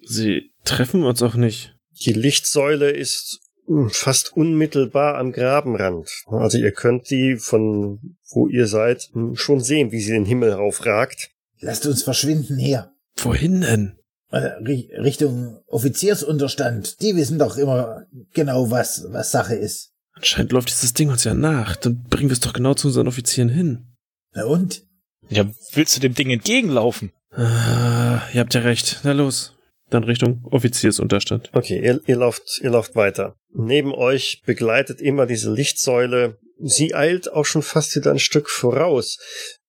sie 0.00 0.52
treffen 0.64 1.02
uns 1.02 1.22
auch 1.22 1.34
nicht. 1.34 1.74
Die 2.04 2.12
Lichtsäule 2.12 2.90
ist 2.90 3.40
hm, 3.66 3.90
fast 3.90 4.36
unmittelbar 4.36 5.18
am 5.18 5.32
Grabenrand. 5.32 6.08
Also 6.26 6.58
ihr 6.58 6.72
könnt 6.72 7.10
die 7.10 7.36
von 7.36 8.16
wo 8.30 8.48
ihr 8.48 8.66
seid 8.66 9.10
hm, 9.12 9.34
schon 9.36 9.60
sehen, 9.60 9.90
wie 9.90 10.00
sie 10.00 10.12
den 10.12 10.24
Himmel 10.24 10.52
raufragt. 10.52 11.30
Lasst 11.58 11.86
uns 11.86 12.02
verschwinden 12.02 12.58
hier. 12.58 12.92
Wohin 13.16 13.60
denn? 13.60 13.98
Äh, 14.30 14.60
Ri- 14.62 14.90
Richtung 14.98 15.60
Offiziersunterstand. 15.66 17.02
Die 17.02 17.16
wissen 17.16 17.38
doch 17.38 17.56
immer 17.56 18.06
genau, 18.32 18.70
was, 18.70 19.04
was 19.10 19.30
Sache 19.32 19.54
ist. 19.54 19.90
Anscheinend 20.14 20.52
läuft 20.52 20.70
dieses 20.70 20.94
Ding 20.94 21.10
uns 21.10 21.24
ja 21.24 21.34
nach. 21.34 21.76
Dann 21.76 22.04
bringen 22.04 22.30
wir 22.30 22.34
es 22.34 22.40
doch 22.40 22.52
genau 22.52 22.74
zu 22.74 22.88
unseren 22.88 23.08
Offizieren 23.08 23.48
hin. 23.48 23.88
Na 24.34 24.44
und? 24.44 24.84
Ja, 25.28 25.50
willst 25.72 25.96
du 25.96 26.00
dem 26.00 26.14
Ding 26.14 26.30
entgegenlaufen? 26.30 27.12
Ah, 27.30 28.22
ihr 28.32 28.40
habt 28.40 28.54
ja 28.54 28.60
recht. 28.60 29.00
Na 29.04 29.12
los. 29.12 29.54
Dann 29.90 30.04
Richtung 30.04 30.44
Offiziersunterstand. 30.50 31.50
Okay, 31.52 31.78
ihr, 31.82 32.00
ihr 32.06 32.16
lauft, 32.16 32.60
ihr 32.62 32.70
lauft 32.70 32.96
weiter. 32.96 33.36
Neben 33.54 33.92
euch 33.92 34.42
begleitet 34.46 35.00
immer 35.00 35.26
diese 35.26 35.52
Lichtsäule. 35.52 36.38
Sie 36.58 36.94
eilt 36.94 37.30
auch 37.30 37.44
schon 37.44 37.62
fast 37.62 37.94
wieder 37.96 38.10
ein 38.10 38.18
Stück 38.18 38.48
voraus. 38.48 39.18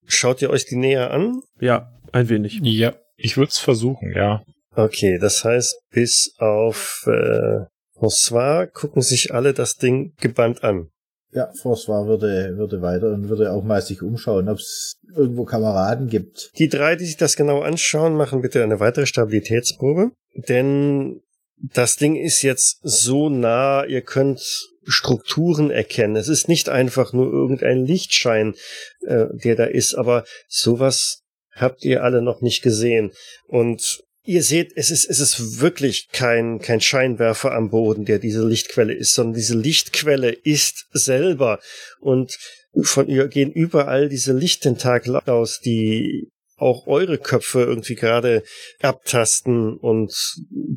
Schaut 0.06 0.42
ihr 0.42 0.50
euch 0.50 0.66
die 0.66 0.76
näher 0.76 1.12
an? 1.12 1.42
Ja, 1.60 1.92
ein 2.12 2.30
wenig. 2.30 2.60
Ja. 2.62 2.96
Ich 3.18 3.38
würde 3.38 3.50
es 3.50 3.60
versuchen, 3.60 4.14
ja. 4.16 4.44
Okay, 4.76 5.18
das 5.20 5.44
heißt, 5.44 5.76
bis 5.92 6.34
auf 6.38 7.06
äh, 7.08 7.66
François 7.98 8.68
gucken 8.68 9.02
sich 9.02 9.34
alle 9.34 9.54
das 9.54 9.76
Ding 9.76 10.14
gebannt 10.20 10.64
an. 10.64 10.90
Ja, 11.34 11.52
François 11.54 12.08
würde, 12.08 12.58
würde 12.58 12.82
weiter 12.82 13.12
und 13.12 13.30
würde 13.30 13.52
auch 13.52 13.64
mal 13.64 13.82
sich 13.82 14.02
umschauen, 14.02 14.50
ob 14.50 14.60
es 14.60 14.98
irgendwo 15.16 15.46
Kameraden 15.46 16.08
gibt. 16.08 16.52
Die 16.58 16.70
drei, 16.70 16.96
die 16.96 17.06
sich 17.06 17.18
das 17.18 17.36
genau 17.36 17.62
anschauen, 17.62 18.16
machen 18.16 18.42
bitte 18.42 18.62
eine 18.64 18.80
weitere 18.80 19.06
Stabilitätsprobe. 19.06 20.12
Denn 20.36 21.22
das 21.58 21.96
Ding 21.96 22.16
ist 22.16 22.42
jetzt 22.42 22.80
so 22.84 23.30
nah, 23.30 23.86
ihr 23.86 24.02
könnt 24.02 24.70
Strukturen 24.86 25.72
erkennen. 25.72 26.16
Es 26.16 26.28
ist 26.28 26.48
nicht 26.48 26.70
einfach 26.70 27.14
nur 27.14 27.32
irgendein 27.32 27.86
Lichtschein, 27.86 28.54
äh, 29.02 29.26
der 29.32 29.56
da 29.56 29.66
ist, 29.66 29.96
aber 29.96 30.26
sowas 30.48 31.22
habt 31.56 31.86
ihr 31.86 32.04
alle 32.04 32.22
noch 32.22 32.42
nicht 32.42 32.62
gesehen. 32.64 33.12
Und 33.48 34.04
ihr 34.26 34.44
seht, 34.44 34.72
es 34.76 34.90
ist, 34.92 35.10
es 35.10 35.20
ist 35.20 35.62
wirklich 35.62 36.10
kein, 36.12 36.60
kein 36.60 36.82
Scheinwerfer 36.82 37.54
am 37.54 37.70
Boden, 37.70 38.06
der 38.06 38.20
diese 38.20 38.46
Lichtquelle 38.46 38.94
ist, 38.94 39.14
sondern 39.14 39.36
diese 39.36 39.58
Lichtquelle 39.58 40.32
ist 40.32 40.88
selber. 40.92 41.60
Und 42.00 42.38
von 42.82 43.08
ihr 43.08 43.28
gehen 43.28 43.52
überall 43.52 44.10
diese 44.10 44.34
Lichttentakel 44.34 45.18
aus, 45.18 45.60
die 45.60 46.30
auch 46.56 46.88
eure 46.88 47.18
Köpfe 47.18 47.62
irgendwie 47.62 47.96
gerade 47.96 48.44
abtasten 48.82 49.76
und 49.78 50.14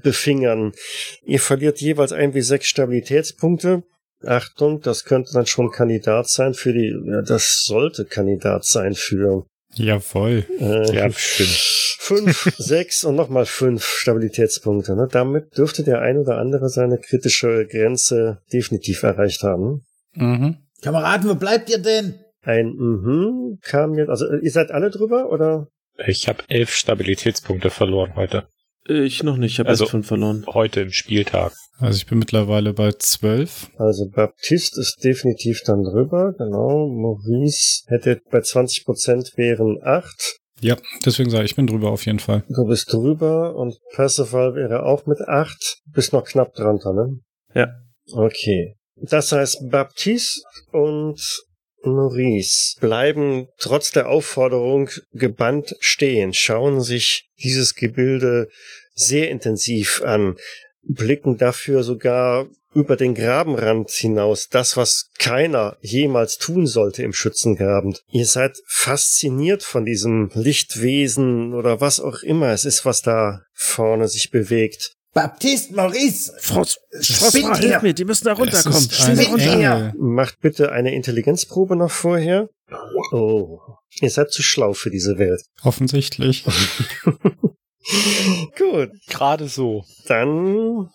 befingern. 0.02 0.72
Ihr 1.24 1.40
verliert 1.40 1.80
jeweils 1.80 2.12
ein 2.12 2.34
wie 2.34 2.42
sechs 2.42 2.66
Stabilitätspunkte. 2.66 3.82
Achtung, 4.24 4.80
das 4.80 5.04
könnte 5.04 5.30
dann 5.34 5.46
schon 5.46 5.70
Kandidat 5.70 6.28
sein 6.28 6.54
für 6.54 6.72
die, 6.72 6.92
ja, 7.06 7.22
das 7.22 7.64
sollte 7.64 8.06
Kandidat 8.06 8.64
sein 8.64 8.94
für 8.94 9.44
Jawohl. 9.74 10.46
äh, 10.58 10.96
Ja, 10.96 11.10
stimmt. 11.12 11.75
Fünf, 12.06 12.54
sechs 12.58 13.04
und 13.04 13.16
nochmal 13.16 13.46
fünf 13.46 13.84
Stabilitätspunkte. 13.84 14.94
Ne? 14.96 15.08
Damit 15.10 15.56
dürfte 15.56 15.82
der 15.82 16.00
ein 16.00 16.18
oder 16.18 16.38
andere 16.38 16.68
seine 16.68 16.98
kritische 16.98 17.66
Grenze 17.66 18.38
definitiv 18.52 19.02
erreicht 19.02 19.42
haben. 19.42 19.84
Mhm. 20.14 20.56
Kameraden, 20.82 21.28
wo 21.28 21.34
bleibt 21.34 21.68
ihr 21.70 21.78
denn? 21.78 22.20
Ein 22.42 22.74
mhm 22.76 23.58
kam 23.62 23.94
jetzt, 23.94 24.08
also 24.08 24.26
äh, 24.26 24.38
ihr 24.42 24.50
seid 24.52 24.70
alle 24.70 24.90
drüber 24.90 25.30
oder? 25.30 25.68
Ich 26.06 26.28
habe 26.28 26.44
elf 26.48 26.70
Stabilitätspunkte 26.74 27.70
verloren 27.70 28.14
heute. 28.16 28.46
Ich 28.88 29.22
noch 29.24 29.36
nicht, 29.36 29.54
ich 29.54 29.58
habe 29.58 29.70
Also- 29.70 29.84
erst 29.84 29.90
fünf 29.90 30.06
verloren. 30.06 30.44
Heute 30.46 30.82
im 30.82 30.92
Spieltag. 30.92 31.52
Also 31.78 31.96
ich 31.96 32.06
bin 32.06 32.18
mittlerweile 32.18 32.72
bei 32.72 32.92
zwölf. 32.92 33.68
Also 33.78 34.08
Baptiste 34.08 34.80
ist 34.80 35.02
definitiv 35.02 35.62
dann 35.66 35.82
drüber, 35.82 36.34
genau. 36.38 36.86
Maurice 36.88 37.82
hätte 37.88 38.20
bei 38.30 38.40
20 38.42 38.84
Prozent 38.84 39.32
wären 39.36 39.78
acht. 39.82 40.38
Ja, 40.60 40.76
deswegen 41.04 41.30
sage 41.30 41.44
ich, 41.44 41.52
ich 41.52 41.56
bin 41.56 41.66
drüber 41.66 41.90
auf 41.90 42.06
jeden 42.06 42.18
Fall. 42.18 42.44
Du 42.48 42.64
bist 42.66 42.92
drüber 42.92 43.54
und 43.56 43.78
Percival 43.94 44.54
wäre 44.54 44.84
auch 44.84 45.06
mit 45.06 45.20
acht. 45.20 45.78
Bist 45.92 46.12
noch 46.12 46.24
knapp 46.24 46.54
drunter, 46.54 46.92
ne? 46.92 47.18
Ja. 47.54 47.68
Okay. 48.12 48.76
Das 48.96 49.32
heißt, 49.32 49.70
Baptiste 49.70 50.40
und 50.72 51.20
Maurice 51.84 52.76
bleiben 52.80 53.48
trotz 53.58 53.90
der 53.90 54.08
Aufforderung 54.08 54.88
gebannt 55.12 55.76
stehen, 55.80 56.32
schauen 56.32 56.80
sich 56.80 57.28
dieses 57.42 57.74
Gebilde 57.74 58.48
sehr 58.94 59.30
intensiv 59.30 60.02
an, 60.02 60.36
blicken 60.82 61.36
dafür 61.36 61.82
sogar 61.82 62.46
über 62.76 62.96
den 62.96 63.14
Grabenrand 63.14 63.90
hinaus, 63.90 64.48
das, 64.48 64.76
was 64.76 65.08
keiner 65.18 65.78
jemals 65.80 66.36
tun 66.36 66.66
sollte 66.66 67.02
im 67.02 67.14
Schützengraben. 67.14 67.96
Ihr 68.10 68.26
seid 68.26 68.58
fasziniert 68.66 69.62
von 69.62 69.86
diesem 69.86 70.30
Lichtwesen 70.34 71.54
oder 71.54 71.80
was 71.80 72.00
auch 72.00 72.22
immer 72.22 72.50
es 72.50 72.66
ist, 72.66 72.84
was 72.84 73.00
da 73.00 73.40
vorne 73.54 74.08
sich 74.08 74.30
bewegt. 74.30 74.92
Baptiste, 75.14 75.74
Maurice! 75.74 76.34
Frost, 76.38 76.78
Spinnt 77.00 77.56
hilf 77.56 77.72
her! 77.72 77.82
mir, 77.82 77.94
die 77.94 78.04
müssen 78.04 78.26
da 78.26 78.34
runterkommen. 78.34 78.90
Spinnt! 78.90 79.40
Engel. 79.40 79.94
Macht 79.96 80.40
bitte 80.40 80.70
eine 80.72 80.94
Intelligenzprobe 80.94 81.74
noch 81.74 81.90
vorher. 81.90 82.50
Oh, 83.12 83.58
ihr 84.02 84.10
seid 84.10 84.30
zu 84.30 84.42
schlau 84.42 84.74
für 84.74 84.90
diese 84.90 85.16
Welt. 85.16 85.40
Offensichtlich. 85.62 86.44
Gut, 88.58 88.90
Gerade 89.08 89.48
so. 89.48 89.84
dann 90.06 90.90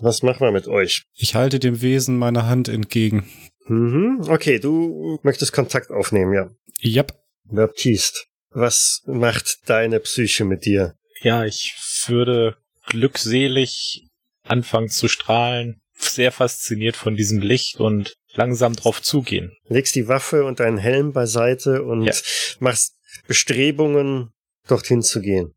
was 0.00 0.22
machen 0.22 0.40
wir 0.40 0.52
mit 0.52 0.68
euch? 0.68 1.04
Ich 1.14 1.34
halte 1.34 1.58
dem 1.58 1.80
Wesen 1.82 2.16
meine 2.18 2.46
Hand 2.46 2.68
entgegen. 2.68 3.28
Mhm. 3.66 4.22
Okay, 4.28 4.58
du 4.58 5.18
möchtest 5.22 5.52
Kontakt 5.52 5.90
aufnehmen, 5.90 6.32
ja. 6.32 6.50
Yep. 6.82 7.12
Baptiste, 7.44 8.20
was 8.50 9.02
macht 9.06 9.58
deine 9.66 10.00
Psyche 10.00 10.44
mit 10.44 10.64
dir? 10.64 10.94
Ja, 11.22 11.44
ich 11.44 11.74
würde 12.06 12.56
glückselig 12.86 14.06
anfangen 14.44 14.88
zu 14.88 15.08
strahlen, 15.08 15.80
sehr 15.94 16.30
fasziniert 16.32 16.96
von 16.96 17.16
diesem 17.16 17.40
Licht 17.40 17.80
und 17.80 18.14
langsam 18.34 18.74
drauf 18.74 19.02
zugehen. 19.02 19.52
Legst 19.68 19.94
die 19.94 20.08
Waffe 20.08 20.44
und 20.44 20.60
deinen 20.60 20.78
Helm 20.78 21.12
beiseite 21.12 21.82
und 21.82 22.02
Ja. 22.04 22.12
machst 22.60 22.94
Bestrebungen, 23.26 24.30
dorthin 24.68 25.02
zu 25.02 25.20
gehen. 25.20 25.54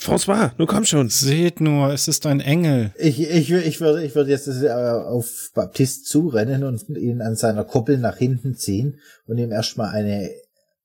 François, 0.00 0.52
nun 0.56 0.66
komm 0.66 0.86
schon. 0.86 1.10
Seht 1.10 1.60
nur, 1.60 1.92
es 1.92 2.08
ist 2.08 2.24
ein 2.24 2.40
Engel. 2.40 2.92
Ich, 2.96 3.20
ich, 3.20 3.52
ich 3.52 3.80
würde, 3.80 4.02
ich 4.02 4.14
würde 4.14 4.30
jetzt 4.30 4.48
äh, 4.48 4.70
auf 4.70 5.50
Baptiste 5.54 6.04
zurennen 6.04 6.64
und 6.64 6.88
ihn 6.88 7.20
an 7.20 7.36
seiner 7.36 7.64
Kuppel 7.64 7.98
nach 7.98 8.16
hinten 8.16 8.54
ziehen 8.54 8.98
und 9.26 9.36
ihm 9.36 9.52
erstmal 9.52 9.90
eine 9.90 10.30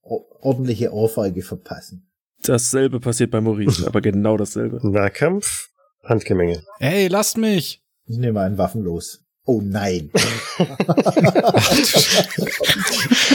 ordentliche 0.01 0.93
Ohrfeige 0.93 1.43
verpassen. 1.43 2.11
Dasselbe 2.43 2.99
passiert 2.99 3.31
bei 3.31 3.39
Maurice, 3.39 3.87
aber 3.87 4.01
genau 4.01 4.35
dasselbe. 4.35 4.79
Nahkampf, 4.87 5.69
Handgemenge. 6.03 6.61
Ey, 6.79 7.07
lasst 7.07 7.37
mich! 7.37 7.81
Ich 8.07 8.17
nehme 8.17 8.41
einen 8.41 8.57
Waffen 8.57 8.83
los. 8.83 9.21
Oh 9.45 9.61
nein. 9.63 10.11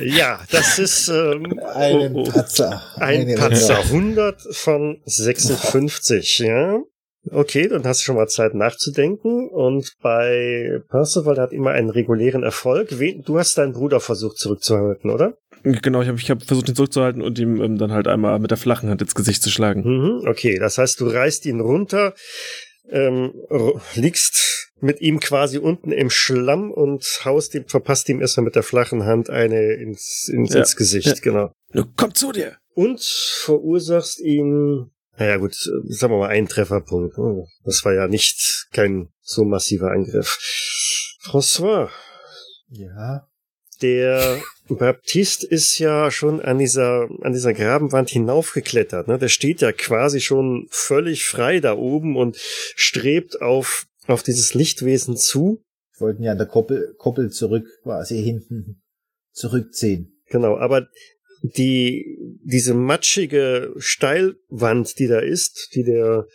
Ja, 0.00 0.40
das 0.50 0.78
ist 0.78 1.08
ähm, 1.08 1.58
Einen 1.74 2.16
oh, 2.16 2.24
oh. 2.26 2.30
Patzer. 2.30 2.82
ein 2.96 3.20
Eine 3.22 3.34
Patzer. 3.34 3.78
100 3.78 4.40
von 4.52 5.00
56, 5.04 6.38
ja. 6.40 6.80
Okay, 7.30 7.68
dann 7.68 7.84
hast 7.84 8.00
du 8.00 8.04
schon 8.04 8.16
mal 8.16 8.28
Zeit 8.28 8.54
nachzudenken. 8.54 9.48
Und 9.48 9.92
bei 10.02 10.80
Percival, 10.90 11.34
der 11.34 11.44
hat 11.44 11.52
immer 11.52 11.70
einen 11.70 11.90
regulären 11.90 12.42
Erfolg. 12.42 12.98
Wen, 12.98 13.22
du 13.22 13.38
hast 13.38 13.56
deinen 13.56 13.72
Bruder 13.72 14.00
versucht 14.00 14.38
zurückzuhalten, 14.38 15.10
oder? 15.10 15.38
Genau, 15.62 16.02
ich 16.02 16.08
habe 16.08 16.18
ich 16.18 16.30
hab 16.30 16.42
versucht, 16.42 16.68
ihn 16.68 16.74
zurückzuhalten 16.74 17.22
und 17.22 17.38
ihm 17.38 17.62
ähm, 17.62 17.78
dann 17.78 17.92
halt 17.92 18.06
einmal 18.06 18.38
mit 18.38 18.50
der 18.50 18.58
flachen 18.58 18.90
Hand 18.90 19.00
ins 19.00 19.14
Gesicht 19.14 19.42
zu 19.42 19.50
schlagen. 19.50 19.82
Mhm, 19.82 20.28
okay, 20.28 20.58
das 20.58 20.76
heißt, 20.76 21.00
du 21.00 21.06
reißt 21.06 21.46
ihn 21.46 21.60
runter, 21.60 22.12
ähm, 22.88 23.32
liegst 23.94 24.70
mit 24.80 25.00
ihm 25.00 25.18
quasi 25.20 25.58
unten 25.58 25.92
im 25.92 26.10
Schlamm 26.10 26.70
und 26.70 27.04
haust 27.24 27.54
ihm, 27.54 27.66
verpasst 27.68 28.08
ihm 28.08 28.20
erstmal 28.20 28.44
mit 28.44 28.54
der 28.54 28.62
flachen 28.62 29.04
Hand 29.04 29.30
eine 29.30 29.72
ins, 29.74 30.28
ins, 30.32 30.52
Ja, 30.52 30.60
ins 30.60 30.76
Gesicht, 30.76 31.06
ja. 31.06 31.14
genau. 31.22 31.52
Komm 31.96 32.14
zu 32.14 32.32
dir! 32.32 32.58
Und 32.74 33.00
verursachst 33.02 34.20
ihm, 34.20 34.90
naja 35.16 35.36
gut, 35.36 35.52
äh, 35.52 35.92
sagen 35.92 36.12
wir 36.12 36.18
mal 36.18 36.28
einen 36.28 36.48
Trefferpunkt. 36.48 37.16
Oh, 37.18 37.46
Das 37.64 37.84
war 37.84 37.94
ja 37.94 38.08
nicht 38.08 38.66
kein 38.72 39.08
so 39.20 39.44
massiver 39.44 39.90
Angriff. 39.90 40.38
François, 41.22 41.88
Ja. 42.68 43.28
der 43.80 44.40
Baptiste 44.68 45.46
ist 45.46 45.78
ja 45.78 46.10
schon 46.10 46.40
an 46.40 46.58
dieser, 46.58 47.08
an 47.20 47.32
dieser 47.32 47.52
Grabenwand 47.52 48.10
hinaufgeklettert. 48.10 49.08
Ne? 49.08 49.18
Der 49.18 49.28
steht 49.28 49.60
ja 49.60 49.72
quasi 49.72 50.20
schon 50.20 50.66
völlig 50.70 51.26
frei 51.26 51.60
da 51.60 51.76
oben 51.76 52.16
und 52.16 52.36
strebt 52.36 53.42
auf, 53.42 53.86
auf 54.06 54.22
dieses 54.22 54.54
Lichtwesen 54.54 55.16
zu. 55.16 55.62
Wollten 55.98 56.22
ja 56.22 56.32
an 56.32 56.38
der 56.38 56.46
Koppel, 56.46 56.94
Koppel 56.96 57.30
zurück, 57.30 57.66
quasi 57.82 58.22
hinten 58.22 58.82
zurückziehen. 59.32 60.18
Genau, 60.28 60.56
aber 60.56 60.88
die, 61.42 62.16
diese 62.42 62.72
matschige 62.72 63.74
Steilwand, 63.76 64.98
die 64.98 65.06
da 65.06 65.18
ist, 65.18 65.70
die 65.74 65.84
der 65.84 66.26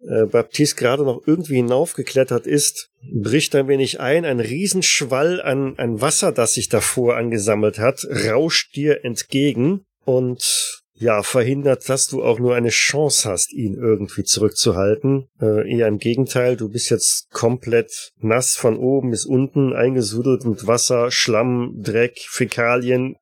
äh, 0.00 0.26
Baptiste 0.26 0.76
gerade 0.76 1.04
noch 1.04 1.22
irgendwie 1.26 1.56
hinaufgeklettert 1.56 2.46
ist, 2.46 2.90
bricht 3.12 3.54
ein 3.54 3.68
wenig 3.68 4.00
ein. 4.00 4.24
Ein 4.24 4.40
Riesenschwall 4.40 5.40
an, 5.40 5.74
an 5.76 6.00
Wasser, 6.00 6.32
das 6.32 6.54
sich 6.54 6.68
davor 6.68 7.16
angesammelt 7.16 7.78
hat, 7.78 8.06
rauscht 8.26 8.76
dir 8.76 9.04
entgegen 9.04 9.84
und 10.04 10.82
ja, 11.00 11.22
verhindert, 11.22 11.88
dass 11.88 12.08
du 12.08 12.24
auch 12.24 12.38
nur 12.40 12.56
eine 12.56 12.70
Chance 12.70 13.28
hast, 13.28 13.52
ihn 13.52 13.74
irgendwie 13.74 14.24
zurückzuhalten. 14.24 15.28
Äh, 15.40 15.70
eher 15.70 15.86
im 15.86 15.98
Gegenteil, 15.98 16.56
du 16.56 16.68
bist 16.68 16.90
jetzt 16.90 17.30
komplett 17.30 18.12
nass 18.20 18.56
von 18.56 18.76
oben 18.76 19.10
bis 19.10 19.24
unten, 19.24 19.72
eingesudelt 19.72 20.44
mit 20.44 20.66
Wasser, 20.66 21.10
Schlamm, 21.10 21.80
Dreck, 21.82 22.18
Fäkalien 22.28 23.16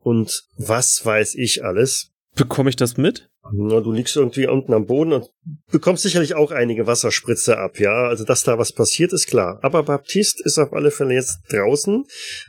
und 0.00 0.44
was 0.58 1.04
weiß 1.04 1.34
ich 1.36 1.64
alles. 1.64 2.11
Bekomme 2.34 2.70
ich 2.70 2.76
das 2.76 2.96
mit? 2.96 3.28
Na, 3.52 3.80
du 3.80 3.92
liegst 3.92 4.16
irgendwie 4.16 4.46
unten 4.46 4.72
am 4.72 4.86
Boden 4.86 5.12
und 5.12 5.30
bekommst 5.70 6.02
sicherlich 6.02 6.34
auch 6.34 6.50
einige 6.50 6.86
Wasserspritze 6.86 7.58
ab, 7.58 7.78
ja. 7.78 8.08
Also, 8.08 8.24
dass 8.24 8.44
da 8.44 8.58
was 8.58 8.72
passiert, 8.72 9.12
ist 9.12 9.26
klar. 9.26 9.58
Aber 9.62 9.82
Baptiste 9.82 10.42
ist 10.44 10.58
auf 10.58 10.72
alle 10.72 10.90
Fälle 10.90 11.14
jetzt 11.14 11.40
draußen 11.50 12.04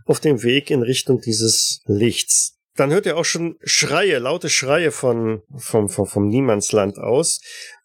auf 0.05 0.19
dem 0.19 0.43
Weg 0.43 0.71
in 0.71 0.83
Richtung 0.83 1.19
dieses 1.19 1.81
Lichts. 1.85 2.55
Dann 2.75 2.91
hört 2.91 3.05
er 3.05 3.17
auch 3.17 3.25
schon 3.25 3.57
Schreie, 3.63 4.19
laute 4.19 4.49
Schreie 4.49 4.91
von, 4.91 5.41
vom, 5.57 5.89
vom, 5.89 6.07
vom 6.07 6.27
Niemandsland 6.27 6.97
aus 6.97 7.41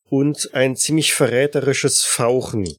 und 0.09 0.51
ein 0.55 0.77
ziemlich 0.77 1.13
verräterisches 1.13 2.05
Fauchen. 2.05 2.77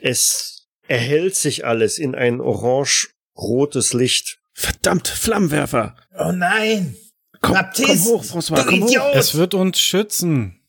Es 0.00 0.66
erhellt 0.88 1.36
sich 1.36 1.64
alles 1.64 1.98
in 1.98 2.14
ein 2.14 2.40
orange-rotes 2.40 3.92
Licht. 3.92 4.38
Verdammt, 4.54 5.08
Flammenwerfer! 5.08 5.96
Oh 6.18 6.32
nein! 6.32 6.96
Komm, 7.40 7.54
Baptiste, 7.54 8.08
komm 8.08 8.20
hoch, 8.20 8.24
François, 8.24 8.64
komm 8.64 8.82
hoch! 8.82 8.88
Idiot! 8.88 9.14
Es 9.14 9.34
wird 9.34 9.54
uns 9.54 9.78
schützen. 9.78 10.60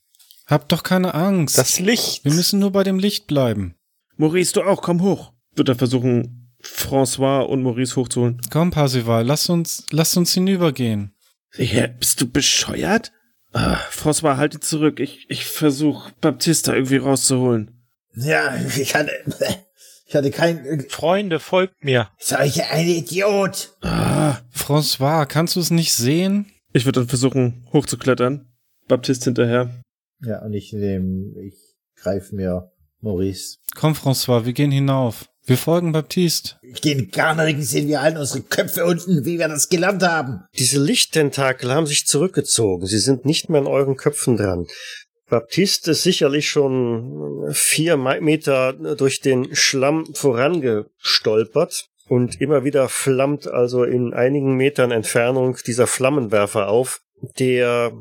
Habt 0.48 0.72
doch 0.72 0.84
keine 0.84 1.14
Angst. 1.14 1.58
Das 1.58 1.80
Licht. 1.80 2.26
Wir 2.26 2.34
müssen 2.34 2.60
nur 2.60 2.72
bei 2.72 2.84
dem 2.84 3.00
Licht 3.00 3.28
bleiben. 3.28 3.76
Maurice, 4.18 4.54
du 4.54 4.64
auch, 4.64 4.82
komm 4.82 5.02
hoch! 5.02 5.32
Wird 5.56 5.70
er 5.70 5.76
versuchen, 5.76 6.52
François 6.62 7.42
und 7.42 7.64
Maurice 7.64 7.96
hochzuholen. 7.96 8.42
Komm, 8.52 8.72
Parsival, 8.72 9.26
lass 9.26 9.50
uns, 9.50 9.86
lass 9.92 10.18
uns 10.18 10.34
hinübergehen. 10.34 11.14
Ja, 11.56 11.88
bist 11.88 12.20
du 12.20 12.30
bescheuert? 12.30 13.12
Ah, 13.54 13.78
François, 13.90 14.36
halt 14.36 14.56
ihn 14.56 14.62
zurück. 14.62 15.00
Ich, 15.00 15.30
ich 15.30 15.46
versuche, 15.46 16.12
Baptista 16.20 16.74
irgendwie 16.74 16.98
rauszuholen. 16.98 17.72
Ja, 18.16 18.56
ich 18.78 18.96
hatte, 18.96 19.12
ich 20.16 20.18
hatte 20.18 20.32
kein, 20.32 20.86
Freunde, 20.90 21.40
folgt 21.40 21.84
mir. 21.84 22.10
solche 22.20 22.70
ein 22.70 22.88
Idiot! 22.88 23.76
Ah, 23.82 24.38
François, 24.54 25.26
kannst 25.26 25.58
du 25.58 25.60
es 25.60 25.72
nicht 25.72 25.94
sehen? 25.94 26.46
ich 26.72 26.86
würde 26.86 27.02
dann 27.02 27.10
versuchen, 27.10 27.66
hochzuklettern. 27.74 28.48
Baptiste 28.88 29.26
hinterher. 29.26 29.82
Ja, 30.22 30.42
und 30.44 30.54
ich 30.54 30.72
nehm, 30.74 31.36
ich 31.42 31.56
greif 31.96 32.32
mir 32.32 32.72
Maurice. 33.02 33.58
Komm, 33.76 33.94
François, 33.94 34.46
wir 34.46 34.54
gehen 34.54 34.72
hinauf. 34.72 35.26
Wir 35.46 35.58
folgen 35.58 35.92
Baptiste. 35.92 36.56
Ich 36.64 36.82
gehen 36.82 37.12
gar 37.12 37.36
nirgends 37.36 37.72
hin, 37.72 37.88
wir 37.88 38.02
halten 38.02 38.18
unsere 38.18 38.42
Köpfe 38.42 38.86
unten, 38.86 39.26
wie 39.26 39.38
wir 39.38 39.48
das 39.48 39.70
gelernt 39.70 40.02
haben. 40.02 40.46
Diese 40.58 40.84
Lichttentakel 40.84 41.72
haben 41.72 41.86
sich 41.86 42.08
zurückgezogen. 42.08 42.88
Sie 42.88 43.00
sind 43.00 43.26
nicht 43.26 43.50
mehr 43.50 43.62
an 43.62 43.68
euren 43.68 43.96
Köpfen 43.96 44.38
dran. 44.38 44.66
Baptiste 45.30 45.92
ist 45.92 46.04
sicherlich 46.04 46.50
schon 46.50 47.48
vier 47.52 47.98
Me- 47.98 48.22
Meter 48.22 48.74
durch 48.74 49.22
den 49.22 49.56
Schlamm 49.56 50.06
vorangestolpert 50.14 51.88
und 52.08 52.40
immer 52.40 52.64
wieder 52.64 52.90
flammt 52.90 53.48
also 53.48 53.84
in 53.84 54.14
einigen 54.14 54.56
Metern 54.56 54.92
Entfernung 54.92 55.58
dieser 55.66 55.88
Flammenwerfer 55.88 56.68
auf, 56.68 57.02
der 57.40 57.92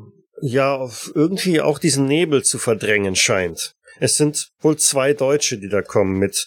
ja 0.41 0.87
irgendwie 1.15 1.61
auch 1.61 1.79
diesen 1.79 2.05
Nebel 2.05 2.43
zu 2.43 2.59
verdrängen 2.59 3.15
scheint. 3.15 3.75
Es 3.99 4.17
sind 4.17 4.49
wohl 4.59 4.77
zwei 4.77 5.13
Deutsche, 5.13 5.57
die 5.57 5.69
da 5.69 5.81
kommen 5.81 6.19
mit 6.19 6.45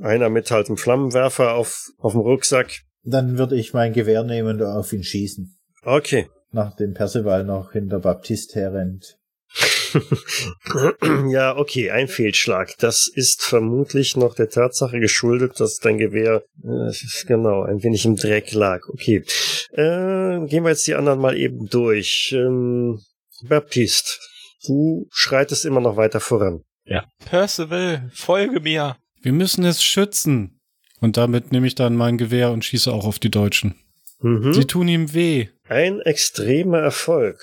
einer 0.00 0.30
mit 0.30 0.50
halt 0.50 0.68
einem 0.68 0.76
Flammenwerfer 0.76 1.54
auf, 1.54 1.90
auf 1.98 2.12
dem 2.12 2.20
Rucksack. 2.20 2.70
Dann 3.02 3.38
würde 3.38 3.56
ich 3.56 3.74
mein 3.74 3.92
Gewehr 3.92 4.22
nehmen 4.22 4.60
und 4.60 4.66
auf 4.66 4.92
ihn 4.92 5.02
schießen. 5.02 5.58
Okay. 5.82 6.28
Nachdem 6.52 6.94
Percival 6.94 7.44
noch 7.44 7.72
hinter 7.72 7.98
Baptiste 8.00 8.60
herrennt. 8.60 9.18
ja, 11.30 11.56
okay, 11.56 11.90
ein 11.90 12.08
Fehlschlag. 12.08 12.74
Das 12.78 13.08
ist 13.08 13.42
vermutlich 13.42 14.16
noch 14.16 14.34
der 14.34 14.50
Tatsache 14.50 15.00
geschuldet, 15.00 15.60
dass 15.60 15.78
dein 15.78 15.98
Gewehr 15.98 16.42
äh, 16.62 16.92
genau 17.26 17.62
ein 17.62 17.82
wenig 17.82 18.04
im 18.04 18.16
Dreck 18.16 18.52
lag. 18.52 18.80
Okay, 18.88 19.24
äh, 19.72 20.46
gehen 20.46 20.64
wir 20.64 20.70
jetzt 20.70 20.86
die 20.86 20.94
anderen 20.94 21.20
mal 21.20 21.36
eben 21.36 21.68
durch. 21.68 22.32
Ähm, 22.36 23.00
Baptiste, 23.42 24.18
du 24.66 25.06
schreitest 25.10 25.64
immer 25.64 25.80
noch 25.80 25.96
weiter 25.96 26.20
voran. 26.20 26.62
Ja. 26.84 27.04
Percival, 27.24 28.10
folge 28.14 28.60
mir. 28.60 28.96
Wir 29.20 29.32
müssen 29.32 29.64
es 29.64 29.82
schützen. 29.82 30.60
Und 31.00 31.16
damit 31.16 31.52
nehme 31.52 31.66
ich 31.66 31.74
dann 31.74 31.94
mein 31.94 32.16
Gewehr 32.16 32.50
und 32.52 32.64
schieße 32.64 32.90
auch 32.92 33.04
auf 33.04 33.18
die 33.18 33.30
Deutschen. 33.30 33.74
Mhm. 34.20 34.52
Sie 34.52 34.64
tun 34.64 34.88
ihm 34.88 35.12
weh. 35.12 35.48
Ein 35.68 36.00
extremer 36.00 36.78
Erfolg. 36.78 37.38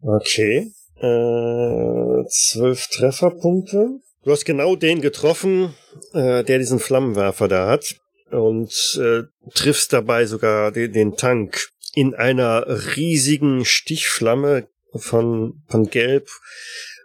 Okay. 0.00 0.72
Äh, 0.96 2.24
zwölf 2.28 2.88
Trefferpunkte. 2.88 4.00
Du 4.24 4.30
hast 4.30 4.44
genau 4.44 4.76
den 4.76 5.00
getroffen, 5.00 5.74
äh, 6.12 6.44
der 6.44 6.58
diesen 6.58 6.78
Flammenwerfer 6.78 7.48
da 7.48 7.68
hat. 7.68 7.96
Und 8.30 8.72
äh, 9.00 9.24
triffst 9.54 9.92
dabei 9.92 10.26
sogar 10.26 10.72
den, 10.72 10.92
den 10.92 11.16
Tank 11.16 11.68
in 11.94 12.14
einer 12.14 12.64
riesigen 12.96 13.64
Stichflamme 13.64 14.68
von, 14.94 15.62
von 15.68 15.90
gelb 15.90 16.28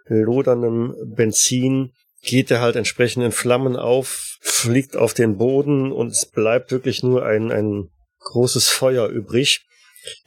loderndem 0.08 0.94
Benzin. 1.04 1.92
Geht 2.22 2.50
er 2.50 2.60
halt 2.60 2.76
entsprechend 2.76 3.24
in 3.24 3.32
Flammen 3.32 3.76
auf, 3.76 4.38
fliegt 4.40 4.96
auf 4.96 5.14
den 5.14 5.36
Boden 5.36 5.92
und 5.92 6.08
es 6.08 6.26
bleibt 6.26 6.72
wirklich 6.72 7.02
nur 7.02 7.24
ein, 7.24 7.52
ein 7.52 7.90
großes 8.20 8.68
Feuer 8.68 9.08
übrig. 9.08 9.64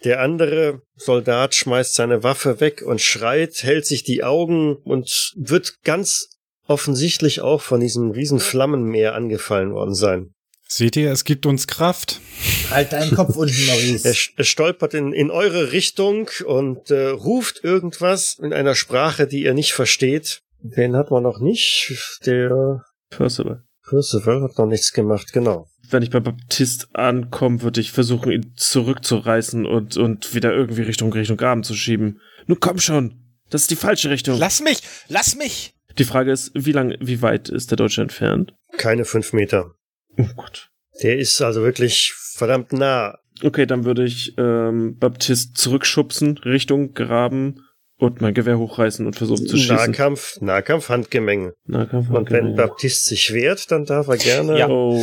Der 0.04 0.20
andere 0.22 0.82
Soldat 0.96 1.56
schmeißt 1.56 1.94
seine 1.94 2.24
Waffe 2.24 2.60
weg 2.60 2.82
und 2.86 3.02
schreit, 3.02 3.63
hält 3.63 3.86
sich 3.86 4.04
die 4.04 4.24
Augen 4.24 4.76
und 4.76 5.34
wird 5.36 5.82
ganz 5.84 6.30
offensichtlich 6.67 7.41
auch 7.41 7.62
von 7.62 7.80
diesem 7.80 8.12
riesen 8.12 8.39
Flammenmeer 8.39 9.13
angefallen 9.15 9.74
worden 9.74 9.94
sein. 9.96 10.34
Seht 10.67 10.96
ihr, 10.96 11.12
es 11.12 11.26
gibt 11.26 11.46
uns 11.46 11.67
Kraft. 11.67 12.22
Halt 12.70 12.94
deinen 12.94 13.13
Kopf 13.13 13.36
unten, 13.36 13.54
Er, 13.67 13.76
Maurice. 13.76 14.10
sch- 14.12 14.30
er 14.38 14.44
stolpert 14.46 14.94
in, 14.94 15.12
in 15.12 15.30
eure 15.30 15.74
Richtung 15.74 16.30
und 16.46 16.89
äh, 16.91 17.08
ruft 17.08 17.62
irgendwas 17.63 18.38
in 18.41 18.54
einer 18.54 18.74
Sprache, 18.76 19.28
die 19.28 19.44
ihr 19.44 19.54
nicht 19.54 19.74
versteht. 19.74 20.39
Den 20.62 20.96
hat 20.96 21.12
man 21.12 21.24
noch 21.24 21.39
nicht. 21.41 21.91
Der 22.26 22.86
Percival. 23.10 23.63
Percival 23.89 24.44
hat 24.44 24.58
noch 24.58 24.67
nichts 24.67 24.94
gemacht, 24.94 25.34
genau. 25.34 25.67
Wenn 25.91 26.04
ich 26.04 26.10
bei 26.10 26.19
Baptiste 26.19 26.88
ankomme, 26.93 27.62
würde 27.62 27.82
ich 27.82 27.91
versuchen, 27.91 28.32
ihn 28.32 28.54
zurückzureißen 28.56 29.65
und, 29.65 29.97
und 29.97 30.34
wieder 30.34 30.54
irgendwie 30.54 30.84
Richtung, 30.84 31.12
Richtung 31.13 31.38
Graben 31.38 31.63
zu 31.63 31.75
schieben. 31.75 32.21
Nun 32.47 32.60
komm 32.60 32.80
schon! 32.80 33.21
Das 33.49 33.63
ist 33.63 33.71
die 33.71 33.75
falsche 33.75 34.10
Richtung. 34.10 34.39
Lass 34.39 34.62
mich, 34.62 34.82
lass 35.10 35.36
mich. 35.36 35.75
Die 35.97 36.06
Frage 36.06 36.32
ist, 36.32 36.51
wie 36.54 36.71
lang, 36.71 36.95
wie 37.01 37.21
weit 37.21 37.49
ist 37.49 37.69
der 37.69 37.75
Deutsche 37.75 38.01
entfernt? 38.01 38.54
Keine 38.77 39.04
fünf 39.04 39.34
Meter. 39.34 39.75
Oh 40.17 40.25
Gott. 40.38 40.69
Der 41.04 41.17
ist 41.17 41.41
also 41.41 41.62
wirklich 41.62 42.13
verdammt 42.36 42.71
nah. 42.71 43.17
Okay, 43.43 43.65
dann 43.65 43.86
würde 43.86 44.06
ich 44.06 44.34
ähm, 44.38 44.97
Baptist 44.97 45.58
zurückschubsen, 45.58 46.38
Richtung 46.39 46.93
Graben 46.93 47.62
und 48.02 48.20
mein 48.20 48.34
Gewehr 48.34 48.58
hochreißen 48.58 49.06
und 49.06 49.16
versuchen 49.16 49.46
zu 49.46 49.58
schießen. 49.58 49.76
Nahkampf, 49.76 50.42
Nahkampf, 50.42 50.90
Handgemenge. 50.90 51.54
Nahkampf 51.66 52.10
Und 52.10 52.32
wenn 52.32 52.46
Handgemenge. 52.46 52.56
Baptist 52.56 53.06
sich 53.06 53.32
wehrt, 53.32 53.70
dann 53.70 53.86
darf 53.86 54.08
er 54.08 54.18
gerne. 54.18 54.58
Ja. 54.58 54.68
Oh, 54.70 55.00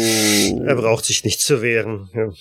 Er 0.67 0.75
braucht 0.75 1.05
sich 1.05 1.23
nicht 1.23 1.41
zu 1.41 1.63
wehren. 1.63 2.11
Ja. 2.13 2.33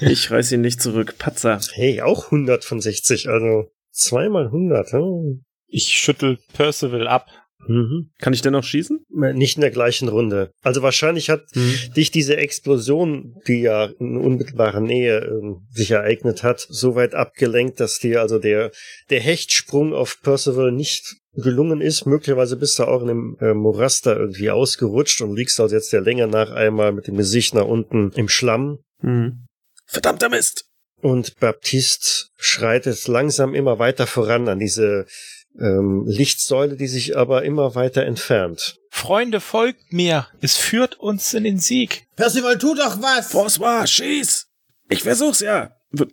ich 0.08 0.30
reiß 0.30 0.52
ihn 0.52 0.60
nicht 0.60 0.82
zurück. 0.82 1.14
Patzer. 1.18 1.60
Hey, 1.72 2.02
auch 2.02 2.26
100 2.26 2.62
von 2.62 2.78
60, 2.78 3.30
also 3.30 3.70
zweimal 3.90 4.44
100. 4.46 4.92
Hm. 4.92 5.44
Ich 5.66 5.84
schüttel 5.88 6.38
Percival 6.52 7.08
ab. 7.08 7.26
Mhm. 7.68 8.10
Kann 8.18 8.32
ich 8.32 8.42
denn 8.42 8.52
noch 8.52 8.64
schießen? 8.64 9.04
Nicht 9.34 9.56
in 9.56 9.60
der 9.60 9.70
gleichen 9.70 10.08
Runde. 10.08 10.50
Also 10.62 10.82
wahrscheinlich 10.82 11.30
hat 11.30 11.42
dich 11.96 12.10
diese 12.10 12.36
Explosion, 12.36 13.34
die 13.46 13.60
ja 13.60 13.86
in 13.98 14.16
unmittelbarer 14.16 14.80
Nähe 14.80 15.18
ähm, 15.18 15.66
sich 15.70 15.90
ereignet 15.90 16.42
hat, 16.42 16.66
so 16.68 16.94
weit 16.94 17.14
abgelenkt, 17.14 17.80
dass 17.80 17.98
dir 17.98 18.20
also 18.20 18.38
der, 18.38 18.70
der 19.10 19.20
Hechtsprung 19.20 19.94
auf 19.94 20.20
Percival 20.22 20.72
nicht 20.72 21.16
gelungen 21.34 21.80
ist. 21.80 22.06
Möglicherweise 22.06 22.56
bist 22.56 22.78
du 22.78 22.84
auch 22.84 23.02
in 23.02 23.10
einem 23.10 23.36
äh, 23.40 23.54
Morast 23.54 24.06
da 24.06 24.16
irgendwie 24.16 24.50
ausgerutscht 24.50 25.20
und 25.20 25.36
liegst 25.36 25.60
also 25.60 25.74
jetzt 25.74 25.92
der 25.92 26.00
Länge 26.00 26.26
nach 26.26 26.50
einmal 26.50 26.92
mit 26.92 27.06
dem 27.06 27.16
Gesicht 27.16 27.54
nach 27.54 27.66
unten 27.66 28.10
im 28.12 28.28
Schlamm. 28.28 28.78
Hm. 29.00 29.46
Verdammter 29.86 30.28
Mist! 30.28 30.64
Und 31.02 31.38
Baptiste 31.38 32.28
schreitet 32.38 33.06
langsam 33.06 33.54
immer 33.54 33.78
weiter 33.78 34.06
voran 34.06 34.48
an 34.48 34.58
diese 34.58 35.06
ähm, 35.60 36.04
Lichtsäule, 36.06 36.76
die 36.76 36.86
sich 36.86 37.16
aber 37.16 37.44
immer 37.44 37.74
weiter 37.74 38.02
entfernt. 38.04 38.76
Freunde, 38.90 39.40
folgt 39.40 39.92
mir. 39.92 40.26
Es 40.40 40.56
führt 40.56 40.98
uns 40.98 41.34
in 41.34 41.44
den 41.44 41.58
Sieg. 41.58 42.06
Percival, 42.16 42.58
tu 42.58 42.74
doch 42.74 43.00
was! 43.02 43.32
François, 43.34 43.86
schieß! 43.86 44.46
Ich 44.88 45.02
versuch's 45.02 45.40
ja! 45.40 45.72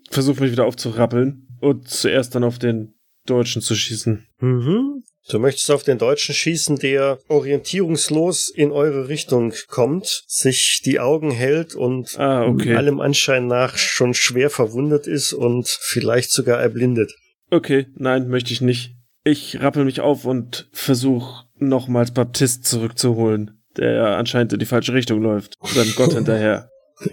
Versuch 0.10 0.40
mich 0.40 0.52
wieder 0.52 0.66
aufzurappeln 0.66 1.48
und 1.62 1.88
zuerst 1.90 2.36
dann 2.36 2.44
auf 2.44 2.60
den 2.60 2.94
Deutschen 3.26 3.62
zu 3.62 3.76
schießen. 3.76 4.26
Mhm. 4.40 5.04
Du 5.30 5.40
möchtest 5.40 5.72
auf 5.72 5.84
den 5.84 5.98
Deutschen 5.98 6.36
schießen, 6.36 6.78
der 6.80 7.18
orientierungslos 7.30 8.50
in 8.50 8.72
eure 8.72 9.08
Richtung 9.08 9.54
kommt, 9.70 10.24
sich 10.28 10.82
die 10.84 11.00
Augen 11.00 11.32
hält 11.32 11.76
und 11.76 12.20
Ah, 12.20 12.44
okay. 12.46 12.76
allem 12.76 13.00
Anschein 13.00 13.48
nach 13.48 13.78
schon 13.78 14.14
schwer 14.14 14.50
verwundet 14.50 15.08
ist 15.08 15.32
und 15.32 15.68
vielleicht 15.70 16.32
sogar 16.32 16.60
erblindet. 16.62 17.14
Okay, 17.50 17.88
nein, 17.96 18.28
möchte 18.28 18.52
ich 18.52 18.60
nicht. 18.60 18.96
Ich 19.24 19.62
rappel 19.62 19.86
mich 19.86 20.02
auf 20.02 20.26
und 20.26 20.68
versuch 20.72 21.46
nochmals 21.58 22.12
Baptist 22.12 22.66
zurückzuholen, 22.66 23.62
der 23.78 24.18
anscheinend 24.18 24.54
in 24.54 24.60
die 24.60 24.66
falsche 24.66 24.94
Richtung 24.94 25.22
läuft. 25.22 25.58
Seinem 25.64 25.94
Gott 25.96 26.14
hinterher. 26.16 26.70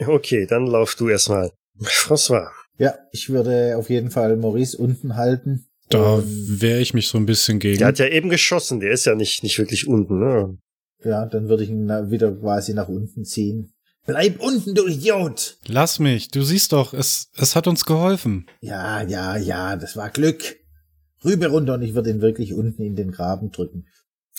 Okay, 0.06 0.46
dann 0.46 0.66
lauf 0.66 0.94
du 0.96 1.08
erstmal. 1.08 1.50
François. 1.80 2.48
Ja, 2.78 2.94
ich 3.12 3.28
würde 3.30 3.76
auf 3.76 3.90
jeden 3.90 4.10
Fall 4.10 4.36
Maurice 4.36 4.76
unten 4.76 5.16
halten. 5.16 5.66
Da 5.88 6.14
Und, 6.14 6.60
wehre 6.60 6.80
ich 6.80 6.94
mich 6.94 7.08
so 7.08 7.18
ein 7.18 7.26
bisschen 7.26 7.58
gegen. 7.58 7.78
Der 7.78 7.88
hat 7.88 7.98
ja 7.98 8.06
eben 8.06 8.28
geschossen, 8.28 8.80
der 8.80 8.92
ist 8.92 9.06
ja 9.06 9.14
nicht, 9.14 9.42
nicht 9.42 9.58
wirklich 9.58 9.86
unten, 9.86 10.18
ne? 10.18 10.58
ja, 11.04 11.26
dann 11.26 11.48
würde 11.48 11.64
ich 11.64 11.70
ihn 11.70 11.88
wieder 12.10 12.32
quasi 12.32 12.74
nach 12.74 12.88
unten 12.88 13.24
ziehen. 13.24 13.72
Bleib 14.06 14.40
unten, 14.40 14.74
du 14.74 14.86
Idiot! 14.86 15.58
Lass 15.66 15.98
mich, 15.98 16.30
du 16.30 16.42
siehst 16.42 16.72
doch, 16.72 16.94
es, 16.94 17.30
es 17.36 17.54
hat 17.54 17.66
uns 17.66 17.84
geholfen. 17.84 18.46
Ja, 18.60 19.02
ja, 19.02 19.36
ja, 19.36 19.76
das 19.76 19.96
war 19.96 20.10
Glück. 20.10 20.56
Rüber 21.24 21.48
runter 21.48 21.74
und 21.74 21.82
ich 21.82 21.94
würde 21.94 22.10
ihn 22.10 22.20
wirklich 22.20 22.54
unten 22.54 22.82
in 22.82 22.96
den 22.96 23.10
Graben 23.10 23.50
drücken. 23.50 23.86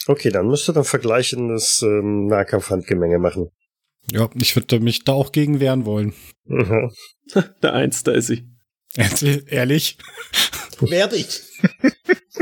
Okay, 0.08 0.30
dann 0.30 0.48
musst 0.48 0.68
du 0.68 0.72
dann 0.72 0.84
vergleichendes 0.84 1.82
ähm, 1.84 2.28
Nahkampfhandgemenge 2.28 3.20
machen. 3.20 3.50
Ja, 4.12 4.30
ich 4.36 4.56
würde 4.56 4.80
mich 4.80 5.04
da 5.04 5.14
auch 5.14 5.32
gegen 5.32 5.60
wehren 5.60 5.86
wollen. 5.86 6.14
Mhm. 6.46 6.92
Der 7.62 7.74
Eins, 7.74 8.04
da 8.04 8.12
ist 8.14 8.28
sie. 8.28 8.48
Ehrlich? 9.48 9.98
Werde 10.80 11.18
ich. 11.18 11.42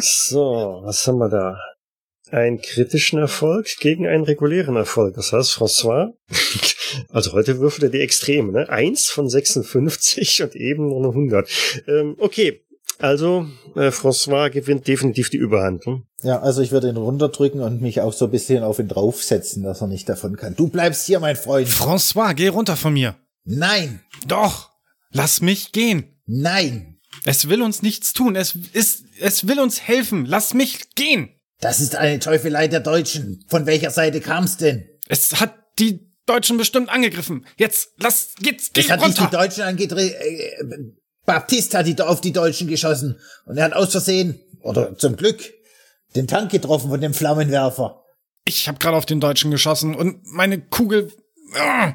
So, 0.01 0.81
was 0.85 1.05
haben 1.07 1.17
wir 1.17 1.29
da? 1.29 1.57
Einen 2.31 2.61
kritischen 2.61 3.19
Erfolg 3.19 3.67
gegen 3.79 4.07
einen 4.07 4.23
regulären 4.23 4.75
Erfolg. 4.75 5.15
Das 5.15 5.33
heißt, 5.33 5.51
François, 5.51 6.13
also 7.09 7.33
heute 7.33 7.59
würfelt 7.59 7.83
er 7.83 7.89
die 7.89 7.99
Extreme, 7.99 8.51
ne? 8.51 8.69
Eins 8.69 9.09
von 9.09 9.27
56 9.27 10.43
und 10.43 10.55
eben 10.55 10.87
noch 10.87 10.99
eine 10.99 11.07
100. 11.09 11.83
Ähm, 11.87 12.15
okay, 12.19 12.61
also 12.99 13.47
äh, 13.75 13.89
François 13.89 14.49
gewinnt 14.49 14.87
definitiv 14.87 15.29
die 15.29 15.37
Überhand. 15.37 15.85
Hm? 15.85 16.03
Ja, 16.21 16.39
also 16.41 16.61
ich 16.61 16.71
würde 16.71 16.89
ihn 16.89 16.97
runterdrücken 16.97 17.61
und 17.61 17.81
mich 17.81 18.01
auch 18.01 18.13
so 18.13 18.25
ein 18.25 18.31
bisschen 18.31 18.63
auf 18.63 18.79
ihn 18.79 18.87
draufsetzen, 18.87 19.63
dass 19.63 19.81
er 19.81 19.87
nicht 19.87 20.07
davon 20.09 20.35
kann. 20.37 20.55
Du 20.55 20.67
bleibst 20.67 21.05
hier, 21.05 21.19
mein 21.19 21.35
Freund. 21.35 21.67
François, 21.67 22.33
geh 22.33 22.49
runter 22.49 22.75
von 22.75 22.93
mir. 22.93 23.15
Nein, 23.45 24.01
Doch, 24.27 24.69
lass 25.11 25.41
mich 25.41 25.71
gehen. 25.71 26.19
nein. 26.25 26.95
Es 27.25 27.49
will 27.49 27.61
uns 27.63 27.81
nichts 27.81 28.13
tun. 28.13 28.35
Es 28.37 28.55
ist, 28.73 29.03
es 29.19 29.45
will 29.47 29.59
uns 29.59 29.81
helfen. 29.81 30.25
Lass 30.25 30.53
mich 30.53 30.91
gehen. 30.95 31.29
Das 31.59 31.81
ist 31.81 31.95
eine 31.95 32.19
Teufelei 32.19 32.67
der 32.69 32.79
Deutschen. 32.79 33.43
Von 33.49 33.65
welcher 33.65 33.91
Seite 33.91 34.21
kam's 34.21 34.55
denn? 34.55 34.87
Es 35.09 35.41
hat 35.41 35.53
die 35.79 36.13
Deutschen 36.25 36.57
bestimmt 36.57 36.89
angegriffen. 36.89 37.45
Jetzt, 37.57 37.89
lass, 37.97 38.35
jetzt, 38.41 38.73
geh 38.73 38.83
Das 38.83 38.91
hat 38.91 39.01
nicht 39.01 39.17
die 39.17 39.21
runter. 39.23 39.37
Deutschen 39.37 39.63
angedreht. 39.63 40.15
Äh, 41.29 41.33
Baptist 41.33 41.75
hat 41.75 41.87
die 41.87 41.99
auf 42.01 42.21
die 42.21 42.33
Deutschen 42.33 42.67
geschossen. 42.67 43.19
Und 43.45 43.57
er 43.57 43.65
hat 43.65 43.73
aus 43.73 43.91
Versehen, 43.91 44.39
oder 44.61 44.97
zum 44.97 45.15
Glück, 45.15 45.53
den 46.15 46.27
Tank 46.27 46.51
getroffen 46.51 46.89
von 46.89 47.01
dem 47.01 47.13
Flammenwerfer. 47.13 48.03
Ich 48.45 48.67
habe 48.67 48.79
gerade 48.79 48.97
auf 48.97 49.05
den 49.05 49.19
Deutschen 49.19 49.51
geschossen 49.51 49.95
und 49.95 50.25
meine 50.25 50.59
Kugel. 50.59 51.11
Ah, 51.55 51.93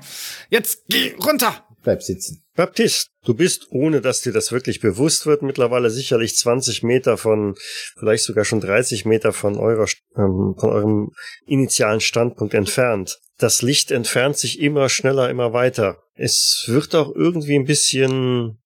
Jetzt 0.51 0.85
geh 0.89 1.15
runter. 1.25 1.65
Bleib 1.83 2.03
sitzen. 2.03 2.43
Baptist, 2.55 3.11
du 3.25 3.35
bist, 3.35 3.67
ohne 3.71 4.01
dass 4.01 4.23
dir 4.23 4.33
das 4.33 4.53
wirklich 4.53 4.81
bewusst 4.81 5.27
wird, 5.27 5.43
mittlerweile 5.43 5.91
sicherlich 5.91 6.37
20 6.37 6.83
Meter 6.83 7.19
von, 7.19 7.57
vielleicht 7.99 8.25
sogar 8.25 8.45
schon 8.45 8.61
30 8.61 9.05
Meter 9.05 9.33
von 9.33 9.59
eurer, 9.59 9.87
ähm, 10.17 10.55
von 10.57 10.71
eurem 10.71 11.11
initialen 11.47 12.01
Standpunkt 12.01 12.55
entfernt. 12.55 13.19
Das 13.39 13.61
Licht 13.61 13.91
entfernt 13.91 14.39
sich 14.39 14.61
immer 14.61 14.89
schneller, 14.89 15.29
immer 15.29 15.53
weiter. 15.53 15.99
Es 16.15 16.65
wird 16.69 16.95
auch 16.95 17.15
irgendwie 17.15 17.57
ein 17.57 17.67
bisschen 17.67 18.59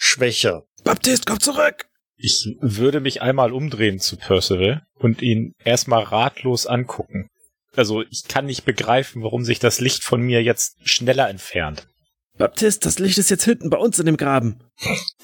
schwächer. 0.00 0.64
Baptist, 0.82 1.26
komm 1.26 1.40
zurück! 1.40 1.86
Ich 2.16 2.56
würde 2.60 3.00
mich 3.00 3.22
einmal 3.22 3.52
umdrehen 3.52 3.98
zu 4.00 4.16
Percival 4.16 4.82
und 4.94 5.22
ihn 5.22 5.54
erstmal 5.64 6.02
ratlos 6.02 6.66
angucken. 6.66 7.28
Also 7.76 8.02
ich 8.02 8.24
kann 8.26 8.46
nicht 8.46 8.64
begreifen, 8.64 9.22
warum 9.22 9.44
sich 9.44 9.58
das 9.58 9.80
Licht 9.80 10.02
von 10.02 10.20
mir 10.20 10.42
jetzt 10.42 10.76
schneller 10.82 11.28
entfernt. 11.28 11.86
Baptist, 12.36 12.84
das 12.84 12.98
Licht 12.98 13.18
ist 13.18 13.30
jetzt 13.30 13.44
hinten 13.44 13.70
bei 13.70 13.78
uns 13.78 13.98
in 13.98 14.06
dem 14.06 14.16
Graben. 14.16 14.60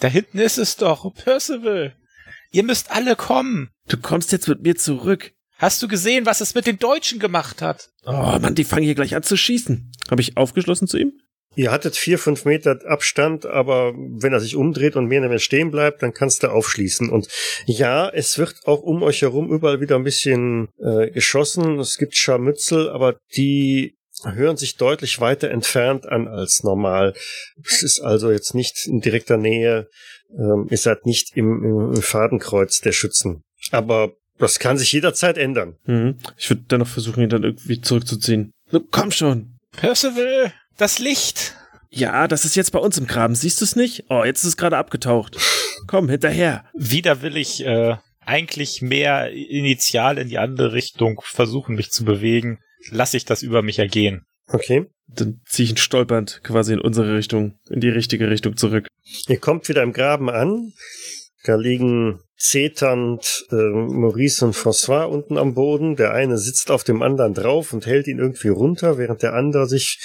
Da 0.00 0.08
hinten 0.08 0.38
ist 0.38 0.58
es 0.58 0.76
doch, 0.76 1.12
Percival. 1.14 1.96
Ihr 2.52 2.62
müsst 2.62 2.90
alle 2.90 3.16
kommen. 3.16 3.70
Du 3.88 3.96
kommst 3.96 4.32
jetzt 4.32 4.48
mit 4.48 4.62
mir 4.62 4.76
zurück. 4.76 5.32
Hast 5.58 5.82
du 5.82 5.88
gesehen, 5.88 6.26
was 6.26 6.42
es 6.42 6.54
mit 6.54 6.66
den 6.66 6.78
Deutschen 6.78 7.18
gemacht 7.18 7.62
hat? 7.62 7.90
Oh 8.04 8.12
Mann, 8.12 8.54
die 8.54 8.64
fangen 8.64 8.84
hier 8.84 8.94
gleich 8.94 9.14
an 9.14 9.22
zu 9.22 9.36
schießen. 9.36 9.90
Habe 10.10 10.20
ich 10.20 10.36
aufgeschlossen 10.36 10.86
zu 10.86 10.98
ihm? 10.98 11.12
Ihr 11.56 11.72
hattet 11.72 11.96
vier, 11.96 12.18
fünf 12.18 12.44
Meter 12.44 12.78
Abstand, 12.86 13.46
aber 13.46 13.94
wenn 13.96 14.32
er 14.32 14.40
sich 14.40 14.56
umdreht 14.56 14.94
und 14.94 15.06
mehr 15.06 15.26
mehr 15.26 15.38
stehen 15.38 15.70
bleibt, 15.70 16.02
dann 16.02 16.12
kannst 16.12 16.42
du 16.42 16.48
aufschließen. 16.48 17.08
Und 17.08 17.28
ja, 17.64 18.08
es 18.08 18.38
wird 18.38 18.54
auch 18.66 18.82
um 18.82 19.02
euch 19.02 19.22
herum 19.22 19.50
überall 19.50 19.80
wieder 19.80 19.96
ein 19.96 20.04
bisschen 20.04 20.68
äh, 20.78 21.10
geschossen. 21.10 21.80
Es 21.80 21.96
gibt 21.96 22.14
Scharmützel, 22.14 22.90
aber 22.90 23.16
die 23.36 23.96
hören 24.22 24.56
sich 24.56 24.76
deutlich 24.76 25.20
weiter 25.20 25.50
entfernt 25.50 26.06
an 26.06 26.28
als 26.28 26.62
normal. 26.62 27.14
Es 27.64 27.82
ist 27.82 28.00
also 28.00 28.30
jetzt 28.30 28.54
nicht 28.54 28.86
in 28.86 29.00
direkter 29.00 29.38
Nähe. 29.38 29.88
Ähm, 30.36 30.66
ihr 30.70 30.78
seid 30.78 31.06
nicht 31.06 31.36
im, 31.36 31.94
im, 31.94 32.02
Fadenkreuz 32.02 32.80
der 32.80 32.92
Schützen. 32.92 33.42
Aber 33.70 34.12
das 34.38 34.58
kann 34.58 34.76
sich 34.76 34.92
jederzeit 34.92 35.38
ändern. 35.38 35.76
Mhm. 35.84 36.18
Ich 36.36 36.50
würde 36.50 36.64
dann 36.68 36.80
noch 36.80 36.88
versuchen, 36.88 37.22
ihn 37.22 37.30
dann 37.30 37.44
irgendwie 37.44 37.80
zurückzuziehen. 37.80 38.52
Komm 38.90 39.10
schon. 39.10 39.58
Percival, 39.72 40.52
das 40.76 40.98
Licht. 40.98 41.54
Ja, 41.90 42.28
das 42.28 42.44
ist 42.44 42.56
jetzt 42.56 42.72
bei 42.72 42.78
uns 42.78 42.98
im 42.98 43.06
Graben. 43.06 43.34
Siehst 43.34 43.60
du 43.60 43.64
es 43.64 43.76
nicht? 43.76 44.04
Oh, 44.08 44.24
jetzt 44.24 44.40
ist 44.40 44.48
es 44.48 44.56
gerade 44.56 44.76
abgetaucht. 44.76 45.36
Komm, 45.86 46.08
hinterher. 46.08 46.64
Wieder 46.74 47.22
will 47.22 47.36
ich 47.36 47.64
äh, 47.64 47.96
eigentlich 48.20 48.82
mehr 48.82 49.30
initial 49.30 50.18
in 50.18 50.28
die 50.28 50.38
andere 50.38 50.72
Richtung 50.72 51.20
versuchen, 51.24 51.76
mich 51.76 51.90
zu 51.90 52.04
bewegen. 52.04 52.58
Lasse 52.90 53.16
ich 53.16 53.24
das 53.24 53.42
über 53.42 53.62
mich 53.62 53.78
ergehen. 53.78 54.26
Okay. 54.48 54.86
Dann 55.06 55.40
ziehe 55.46 55.64
ich 55.64 55.70
ihn 55.70 55.76
stolpernd 55.76 56.40
quasi 56.42 56.72
in 56.72 56.80
unsere 56.80 57.16
Richtung, 57.16 57.58
in 57.70 57.80
die 57.80 57.88
richtige 57.88 58.28
Richtung 58.28 58.56
zurück. 58.56 58.88
Ihr 59.28 59.38
kommt 59.38 59.68
wieder 59.68 59.82
im 59.82 59.92
Graben 59.92 60.28
an. 60.28 60.72
Da 61.44 61.54
liegen 61.54 62.20
zeternd 62.36 63.46
äh, 63.50 63.54
Maurice 63.54 64.44
und 64.44 64.54
François 64.54 65.04
unten 65.04 65.38
am 65.38 65.54
Boden. 65.54 65.96
Der 65.96 66.12
eine 66.12 66.38
sitzt 66.38 66.70
auf 66.70 66.84
dem 66.84 67.02
anderen 67.02 67.34
drauf 67.34 67.72
und 67.72 67.86
hält 67.86 68.06
ihn 68.06 68.18
irgendwie 68.18 68.48
runter, 68.48 68.98
während 68.98 69.22
der 69.22 69.34
andere 69.34 69.66
sich 69.68 69.98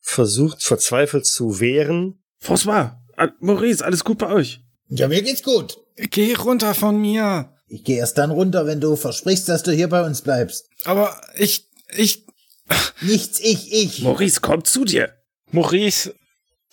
versucht, 0.00 0.62
verzweifelt 0.62 1.26
zu 1.26 1.60
wehren. 1.60 2.22
François, 2.42 2.96
Al- 3.16 3.34
Maurice, 3.40 3.84
alles 3.84 4.04
gut 4.04 4.18
bei 4.18 4.32
euch? 4.32 4.60
Ja, 4.88 5.08
mir 5.08 5.22
geht's 5.22 5.42
gut. 5.42 5.78
Geh 5.96 6.34
runter 6.34 6.74
von 6.74 7.00
mir. 7.00 7.52
Ich 7.68 7.84
gehe 7.84 7.98
erst 7.98 8.18
dann 8.18 8.30
runter, 8.30 8.66
wenn 8.66 8.80
du 8.80 8.96
versprichst, 8.96 9.48
dass 9.48 9.62
du 9.62 9.72
hier 9.72 9.88
bei 9.88 10.04
uns 10.04 10.22
bleibst. 10.22 10.68
Aber 10.84 11.20
ich, 11.36 11.68
ich, 11.96 12.26
Nichts 13.00 13.40
ich, 13.40 13.72
ich. 13.72 14.02
Maurice, 14.02 14.40
komm 14.40 14.64
zu 14.64 14.84
dir. 14.84 15.14
Maurice, 15.50 16.14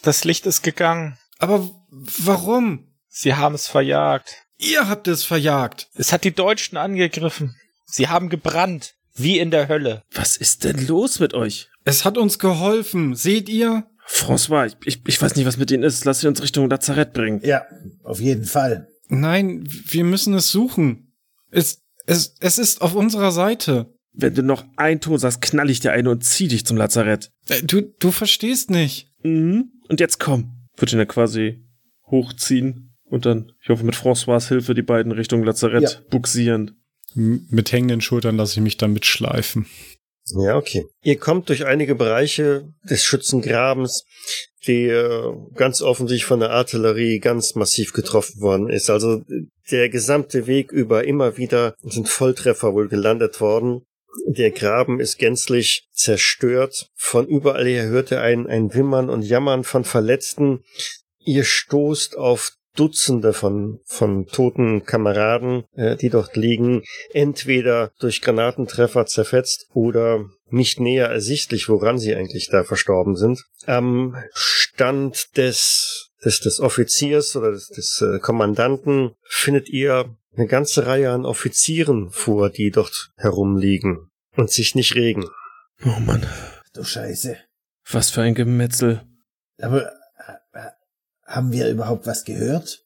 Das 0.02 0.24
Licht 0.24 0.46
ist 0.46 0.62
gegangen. 0.62 1.18
Aber 1.40 1.70
warum? 1.90 2.88
Sie 3.10 3.34
haben 3.36 3.56
es 3.56 3.68
verjagt. 3.68 4.46
Ihr 4.60 4.90
habt 4.90 5.08
es 5.08 5.24
verjagt. 5.24 5.88
Es 5.96 6.12
hat 6.12 6.26
die 6.26 6.34
Deutschen 6.36 6.78
angegriffen. 6.78 7.56
Sie 7.86 8.10
haben 8.10 8.30
gebrannt. 8.30 8.96
Wie 9.16 9.40
in 9.40 9.52
der 9.52 9.68
Hölle. 9.68 10.04
Was 10.14 10.38
ist 10.38 10.64
denn 10.64 10.86
los 10.88 11.20
mit 11.20 11.34
euch? 11.34 11.70
Es 11.86 12.06
hat 12.06 12.18
uns 12.18 12.40
geholfen. 12.40 13.16
Seht 13.16 13.50
ihr? 13.50 13.86
François, 14.08 14.66
ich, 14.68 14.76
ich, 14.86 15.02
ich 15.08 15.22
weiß 15.22 15.36
nicht, 15.36 15.46
was 15.46 15.58
mit 15.58 15.72
ihnen 15.72 15.84
ist. 15.84 16.06
Lass 16.06 16.22
sie 16.22 16.28
uns 16.28 16.42
Richtung 16.42 16.70
Lazarett 16.70 17.14
bringen. 17.14 17.42
Ja, 17.44 17.66
auf 18.04 18.20
jeden 18.20 18.46
Fall. 18.46 18.88
Nein, 19.08 19.64
wir 19.66 20.04
müssen 20.04 20.34
es 20.34 20.52
suchen. 20.52 21.14
Es, 21.52 21.82
es, 22.06 22.36
es 22.40 22.58
ist 22.58 22.82
auf 22.82 22.96
unserer 22.96 23.32
Seite. 23.32 23.94
Wenn 24.12 24.36
du 24.36 24.44
noch 24.44 24.66
ein 24.76 25.00
Ton 25.00 25.18
sagst, 25.18 25.42
knall 25.42 25.70
ich 25.70 25.80
dir 25.80 25.92
eine 25.92 26.10
und 26.10 26.24
zieh 26.24 26.48
dich 26.48 26.66
zum 26.66 26.78
Lazarett. 26.78 27.32
Äh, 27.48 27.62
Du, 27.64 27.82
du 27.82 28.12
verstehst 28.12 28.70
nicht. 28.70 29.10
Mhm. 29.24 29.72
Und 29.88 30.00
jetzt 30.00 30.20
komm. 30.20 30.68
Wird 30.78 30.94
ihn 30.94 31.00
ja 31.00 31.06
quasi 31.06 31.66
hochziehen 32.08 32.89
und 33.10 33.26
dann, 33.26 33.52
ich 33.62 33.70
hoffe, 33.70 33.86
mit 33.86 33.96
François 33.96 34.46
Hilfe 34.48 34.74
die 34.74 34.82
beiden 34.82 35.12
Richtung 35.12 35.44
Lazarett 35.44 35.84
Ja. 35.84 35.90
buxieren. 36.10 36.76
M 37.16 37.48
mit 37.50 37.72
hängenden 37.72 38.02
Schultern 38.02 38.38
lasse 38.38 38.60
ich 38.60 38.64
mich 38.64 38.78
dann 38.78 38.94
mitschleifen. 38.94 39.66
Ja, 40.36 40.58
okay. 40.58 40.86
Ihr 41.02 41.18
kommt 41.18 41.50
durch 41.50 41.66
einige 41.66 41.96
Bereiche 41.96 42.72
des 42.88 43.04
Schützengrabens, 43.04 44.04
die 44.68 44.86
äh, 44.86 45.34
ganz 45.56 45.82
offensichtlich 45.82 46.26
von 46.26 46.40
der 46.40 46.52
Artillerie 46.52 47.18
ganz 47.20 47.56
massiv 47.56 47.94
getroffen 47.94 48.40
worden 48.42 48.70
ist. 48.70 48.92
Also 48.92 49.24
der 49.72 49.90
gesamte 49.90 50.46
Weg 50.46 50.72
über 50.72 51.06
immer 51.06 51.38
wieder 51.38 51.74
sind 51.82 52.10
Volltreffer 52.10 52.74
wohl 52.74 52.90
gelandet 52.90 53.42
worden. 53.42 53.82
Der 54.28 54.52
Graben 54.52 55.00
ist 55.00 55.18
gänzlich 55.18 55.88
zerstört. 55.94 56.90
Von 56.96 57.28
überall 57.28 57.66
her 57.66 57.88
hört 57.88 58.12
ihr 58.12 58.22
ein, 58.22 58.46
ein 58.46 58.74
Wimmern 58.76 59.10
und 59.10 59.24
Jammern 59.24 59.64
von 59.64 59.84
Verletzten. 59.84 60.60
Ihr 61.20 61.44
stoßt 61.44 62.18
auf 62.18 62.52
Dutzende 62.80 63.34
von, 63.34 63.80
von 63.86 64.26
toten 64.28 64.86
Kameraden, 64.86 65.66
äh, 65.76 65.96
die 65.98 66.10
dort 66.10 66.36
liegen, 66.38 66.84
entweder 67.14 67.92
durch 68.00 68.22
Granatentreffer 68.22 69.06
zerfetzt 69.06 69.68
oder 69.74 70.26
nicht 70.50 70.80
näher 70.80 71.08
ersichtlich, 71.08 71.68
woran 71.68 72.00
sie 72.00 72.16
eigentlich 72.16 72.50
da 72.50 72.64
verstorben 72.64 73.16
sind. 73.16 73.44
Am 73.66 74.16
Stand 74.34 75.36
des, 75.38 76.12
des, 76.24 76.40
des 76.40 76.60
Offiziers 76.60 77.36
oder 77.36 77.52
des, 77.52 77.68
des 77.68 78.02
äh, 78.02 78.20
Kommandanten 78.20 79.12
findet 79.24 79.70
ihr 79.70 80.16
eine 80.36 80.48
ganze 80.48 80.86
Reihe 80.86 81.12
an 81.12 81.26
Offizieren 81.26 82.10
vor, 82.12 82.50
die 82.50 82.72
dort 82.72 83.12
herumliegen 83.18 84.10
und 84.36 84.52
sich 84.52 84.74
nicht 84.76 84.96
regen. 84.96 85.26
Oh 85.86 86.00
Mann. 86.00 86.26
Du 86.74 86.84
Scheiße. 86.84 87.38
Was 87.92 88.10
für 88.10 88.22
ein 88.22 88.36
Gemetzel. 88.36 89.02
Aber 89.62 89.92
haben 91.30 91.52
wir 91.52 91.70
überhaupt 91.70 92.08
was 92.08 92.26
gehört? 92.26 92.84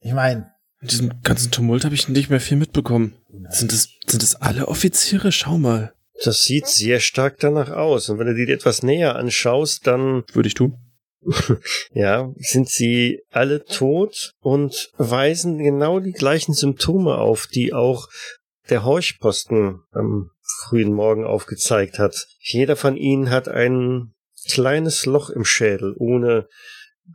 Ich 0.00 0.12
meine, 0.12 0.50
In 0.80 0.88
diesem 0.88 1.22
ganzen 1.22 1.50
Tumult 1.50 1.84
habe 1.84 1.94
ich 1.94 2.08
nicht 2.08 2.30
mehr 2.30 2.40
viel 2.40 2.56
mitbekommen. 2.56 3.14
Sind 3.48 3.72
es, 3.72 3.88
sind 4.06 4.22
es 4.22 4.34
alle 4.34 4.68
Offiziere? 4.68 5.30
Schau 5.30 5.56
mal. 5.56 5.92
Das 6.24 6.42
sieht 6.42 6.66
sehr 6.66 7.00
stark 7.00 7.38
danach 7.38 7.70
aus. 7.70 8.08
Und 8.08 8.18
wenn 8.18 8.26
du 8.26 8.34
dir 8.34 8.52
etwas 8.52 8.82
näher 8.82 9.16
anschaust, 9.16 9.86
dann 9.86 10.24
Würde 10.32 10.48
ich 10.48 10.54
tun. 10.54 10.76
ja, 11.92 12.32
sind 12.36 12.68
sie 12.68 13.22
alle 13.30 13.64
tot 13.64 14.32
und 14.40 14.90
weisen 14.96 15.58
genau 15.58 16.00
die 16.00 16.12
gleichen 16.12 16.54
Symptome 16.54 17.18
auf, 17.18 17.46
die 17.46 17.74
auch 17.74 18.08
der 18.70 18.84
Horchposten 18.84 19.82
am 19.92 20.30
frühen 20.42 20.92
Morgen 20.92 21.24
aufgezeigt 21.24 21.98
hat. 21.98 22.26
Jeder 22.38 22.76
von 22.76 22.96
ihnen 22.96 23.30
hat 23.30 23.48
ein 23.48 24.14
kleines 24.48 25.04
Loch 25.04 25.28
im 25.28 25.44
Schädel 25.44 25.94
ohne 25.98 26.48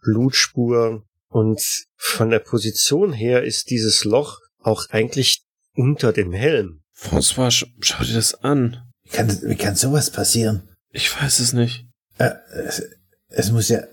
Blutspur 0.01 1.03
und 1.29 1.61
von 1.95 2.29
der 2.29 2.39
Position 2.39 3.13
her 3.13 3.43
ist 3.43 3.69
dieses 3.69 4.03
Loch 4.03 4.39
auch 4.61 4.89
eigentlich 4.89 5.43
unter 5.75 6.13
dem 6.13 6.31
Helm. 6.31 6.81
François, 6.95 7.51
sch 7.51 7.65
schau 7.81 8.03
dir 8.03 8.13
das 8.13 8.35
an. 8.35 8.81
wie 9.03 9.09
kann, 9.09 9.41
wie 9.43 9.55
kann 9.55 9.75
sowas 9.75 10.09
passieren? 10.09 10.69
Ich 10.91 11.21
weiß 11.21 11.39
es 11.39 11.53
nicht. 11.53 11.85
Äh, 12.17 12.31
es, 12.65 12.83
es 13.29 13.51
muss 13.51 13.69
ja, 13.69 13.83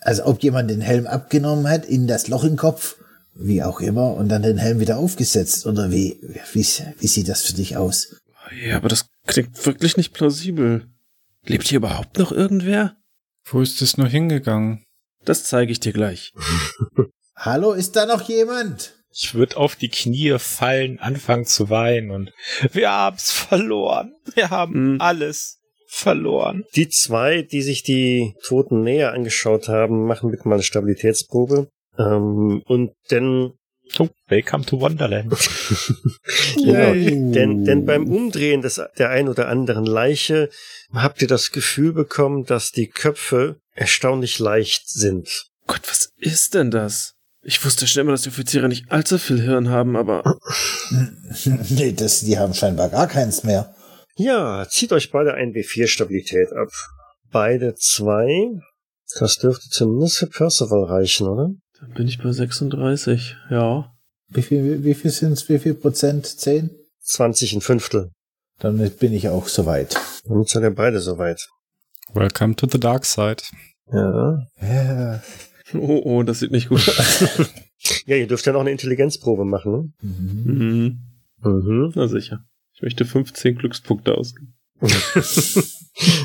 als 0.00 0.20
ob 0.20 0.42
jemand 0.42 0.70
den 0.70 0.80
Helm 0.80 1.06
abgenommen 1.06 1.68
hat, 1.68 1.84
in 1.84 2.06
das 2.06 2.28
Loch 2.28 2.44
im 2.44 2.56
Kopf, 2.56 2.96
wie 3.34 3.62
auch 3.62 3.80
immer, 3.80 4.14
und 4.14 4.28
dann 4.28 4.42
den 4.42 4.56
Helm 4.56 4.80
wieder 4.80 4.96
aufgesetzt. 4.96 5.66
Oder 5.66 5.90
wie, 5.90 6.18
wie, 6.52 6.66
wie 6.98 7.06
sieht 7.06 7.28
das 7.28 7.42
für 7.42 7.52
dich 7.52 7.76
aus? 7.76 8.16
Ja, 8.64 8.76
aber 8.76 8.88
das 8.88 9.06
klingt 9.26 9.66
wirklich 9.66 9.96
nicht 9.96 10.14
plausibel. 10.14 10.88
Lebt 11.44 11.68
hier 11.68 11.78
überhaupt 11.78 12.18
noch 12.18 12.32
irgendwer? 12.32 12.96
Wo 13.44 13.60
ist 13.60 13.82
es 13.82 13.96
nur 13.96 14.08
hingegangen? 14.08 14.85
Das 15.26 15.44
zeige 15.44 15.72
ich 15.72 15.80
dir 15.80 15.92
gleich. 15.92 16.32
Hallo, 17.36 17.72
ist 17.72 17.96
da 17.96 18.06
noch 18.06 18.22
jemand? 18.22 18.94
Ich 19.12 19.34
würde 19.34 19.56
auf 19.56 19.76
die 19.76 19.88
Knie 19.88 20.38
fallen, 20.38 20.98
anfangen 21.00 21.44
zu 21.44 21.68
weinen 21.68 22.10
und 22.10 22.32
wir 22.72 22.90
haben's 22.90 23.30
verloren. 23.32 24.14
Wir 24.34 24.50
haben 24.50 24.72
Hm. 24.74 25.00
alles 25.00 25.58
verloren. 25.88 26.64
Die 26.76 26.88
zwei, 26.88 27.42
die 27.42 27.62
sich 27.62 27.82
die 27.82 28.34
Toten 28.44 28.82
näher 28.82 29.12
angeschaut 29.12 29.68
haben, 29.68 30.06
machen 30.06 30.30
bitte 30.30 30.46
mal 30.48 30.54
eine 30.56 30.62
Stabilitätsprobe. 30.62 31.68
Ähm, 31.98 32.62
und 32.66 32.92
dann 33.08 33.52
Oh, 34.00 34.08
welcome 34.28 34.64
to 34.64 34.80
Wonderland. 34.80 35.32
Genau. 36.56 36.92
Denn, 36.92 37.64
denn 37.64 37.86
beim 37.86 38.08
Umdrehen 38.08 38.60
des, 38.60 38.80
der 38.98 39.10
ein 39.10 39.28
oder 39.28 39.48
anderen 39.48 39.86
Leiche 39.86 40.50
habt 40.92 41.22
ihr 41.22 41.28
das 41.28 41.52
Gefühl 41.52 41.92
bekommen, 41.92 42.44
dass 42.44 42.72
die 42.72 42.88
Köpfe 42.88 43.60
erstaunlich 43.76 44.38
leicht 44.38 44.88
sind. 44.88 45.28
Gott, 45.66 45.82
was 45.88 46.10
ist 46.16 46.54
denn 46.54 46.70
das? 46.70 47.14
Ich 47.42 47.64
wusste 47.64 47.86
schon 47.86 48.02
immer, 48.02 48.12
dass 48.12 48.22
die 48.22 48.30
Offiziere 48.30 48.68
nicht 48.68 48.90
allzu 48.90 49.18
viel 49.18 49.40
Hirn 49.40 49.70
haben, 49.70 49.96
aber 49.96 50.24
nee, 51.68 51.92
das, 51.92 52.20
die 52.20 52.38
haben 52.38 52.54
scheinbar 52.54 52.88
gar 52.88 53.06
keins 53.06 53.44
mehr. 53.44 53.74
Ja, 54.16 54.66
zieht 54.68 54.92
euch 54.92 55.12
beide 55.12 55.34
ein 55.34 55.52
W4 55.52 55.86
Stabilität 55.86 56.52
ab. 56.52 56.70
Beide 57.30 57.74
zwei. 57.74 58.60
Das 59.20 59.36
dürfte 59.36 59.68
zumindest 59.68 60.18
für 60.18 60.26
Percival 60.26 60.84
reichen, 60.84 61.28
oder? 61.28 61.50
dann 61.80 61.92
bin 61.92 62.08
ich 62.08 62.18
bei 62.18 62.32
36. 62.32 63.36
Ja. 63.50 63.92
Wie 64.28 64.42
viel, 64.42 64.82
wie 64.84 64.94
viel 64.94 65.10
sind's? 65.10 65.48
Wie 65.48 65.58
viel 65.58 65.74
Prozent? 65.74 66.26
Zehn? 66.26 66.70
20 67.02 67.54
ein 67.54 67.60
Fünftel. 67.60 68.10
Damit 68.58 68.98
bin 68.98 69.12
ich 69.12 69.28
auch 69.28 69.48
soweit. 69.48 69.96
Damit 70.24 70.48
seid 70.48 70.62
ihr 70.62 70.70
beide 70.70 71.00
soweit. 71.00 71.46
Welcome 72.14 72.54
to 72.56 72.66
the 72.70 72.78
dark 72.78 73.04
side. 73.04 73.42
Ja. 73.92 74.46
Ja. 74.60 75.22
Oh, 75.74 76.00
oh, 76.04 76.22
das 76.22 76.40
sieht 76.40 76.50
nicht 76.52 76.68
gut 76.68 76.88
aus. 76.88 77.50
Ja, 78.06 78.16
ihr 78.16 78.26
dürft 78.26 78.44
ja 78.46 78.52
noch 78.52 78.62
eine 78.62 78.70
Intelligenzprobe 78.72 79.44
machen, 79.44 79.94
Mhm. 80.00 80.42
mhm. 80.44 80.98
ne? 81.44 81.50
Mhm. 81.50 81.92
Na 81.94 82.08
sicher. 82.08 82.40
Ich 82.74 82.82
möchte 82.82 83.04
15 83.04 83.56
Glückspunkte 83.58 84.14
ausgeben. 84.16 84.54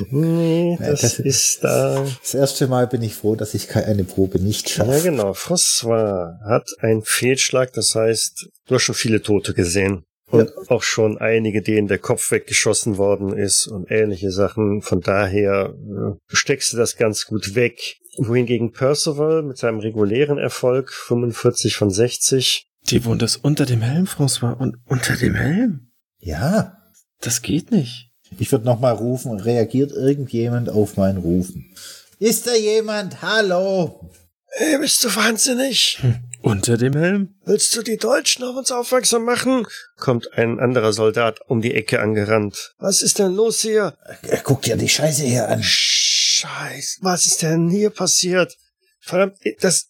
nee, 0.09 0.77
Ja, 0.79 0.87
das, 0.91 1.01
das- 1.01 1.19
ist 1.19 1.59
da. 1.63 2.03
Das 2.21 2.33
erste 2.33 2.67
Mal 2.67 2.87
bin 2.87 3.01
ich 3.03 3.13
froh, 3.13 3.35
dass 3.35 3.53
ich 3.53 3.67
keine 3.67 4.03
Probe 4.05 4.39
nicht 4.39 4.69
Ja, 4.69 4.85
schaffe. 4.85 5.03
genau. 5.03 5.31
François 5.33 6.39
hat 6.49 6.67
einen 6.79 7.03
Fehlschlag, 7.03 7.73
das 7.73 7.93
heißt, 7.95 8.47
du 8.67 8.75
hast 8.75 8.83
schon 8.83 8.95
viele 8.95 9.21
Tote 9.21 9.53
gesehen. 9.53 10.03
Und 10.31 10.51
auch 10.69 10.83
schon 10.83 11.17
einige, 11.17 11.61
denen 11.61 11.87
der 11.87 11.99
Kopf 11.99 12.31
weggeschossen 12.31 12.97
worden 12.97 13.37
ist 13.37 13.67
und 13.67 13.89
ähnliche 13.91 14.31
Sachen. 14.31 14.81
Von 14.81 15.01
daher 15.01 15.73
äh, 15.75 16.17
steckst 16.27 16.73
du 16.73 16.77
das 16.77 16.97
ganz 16.97 17.25
gut 17.25 17.55
weg. 17.55 17.97
Wohingegen 18.17 18.71
Percival 18.71 19.41
mit 19.43 19.57
seinem 19.57 19.79
regulären 19.79 20.37
Erfolg 20.37 20.91
45 20.91 21.75
von 21.75 21.89
60 21.89 22.67
Die 22.89 23.05
wohnt 23.05 23.21
das 23.21 23.37
unter 23.37 23.65
dem 23.65 23.81
Helm, 23.81 24.05
François. 24.05 24.53
Und 24.53 24.77
unter 24.85 25.15
dem 25.15 25.35
Helm? 25.35 25.91
Ja. 26.19 26.77
Das 27.21 27.41
geht 27.41 27.71
nicht. 27.71 28.11
Ich 28.39 28.51
würde 28.51 28.65
nochmal 28.65 28.93
rufen, 28.93 29.39
reagiert 29.39 29.91
irgendjemand 29.91 30.69
auf 30.69 30.97
mein 30.97 31.17
Rufen? 31.17 31.73
Ist 32.19 32.47
da 32.47 32.55
jemand? 32.55 33.21
Hallo? 33.21 34.11
Hey, 34.53 34.77
bist 34.79 35.03
du 35.03 35.15
wahnsinnig? 35.15 35.99
Unter 36.41 36.77
dem 36.77 36.93
Helm? 36.93 37.35
Willst 37.45 37.75
du 37.75 37.83
die 37.83 37.97
Deutschen 37.97 38.43
auf 38.43 38.55
uns 38.55 38.71
aufmerksam 38.71 39.25
machen? 39.25 39.67
Kommt 39.97 40.33
ein 40.33 40.59
anderer 40.59 40.91
Soldat 40.91 41.39
um 41.47 41.61
die 41.61 41.73
Ecke 41.75 41.99
angerannt. 42.01 42.73
Was 42.79 43.01
ist 43.01 43.19
denn 43.19 43.33
los 43.33 43.61
hier? 43.61 43.95
Äh, 44.23 44.37
Guck 44.43 44.63
dir 44.63 44.75
die 44.75 44.89
Scheiße 44.89 45.23
hier 45.23 45.47
an. 45.47 45.61
Scheiß, 45.63 46.97
was 47.01 47.25
ist 47.27 47.41
denn 47.43 47.69
hier 47.69 47.91
passiert? 47.91 48.57
Verdammt, 48.99 49.37
das, 49.59 49.89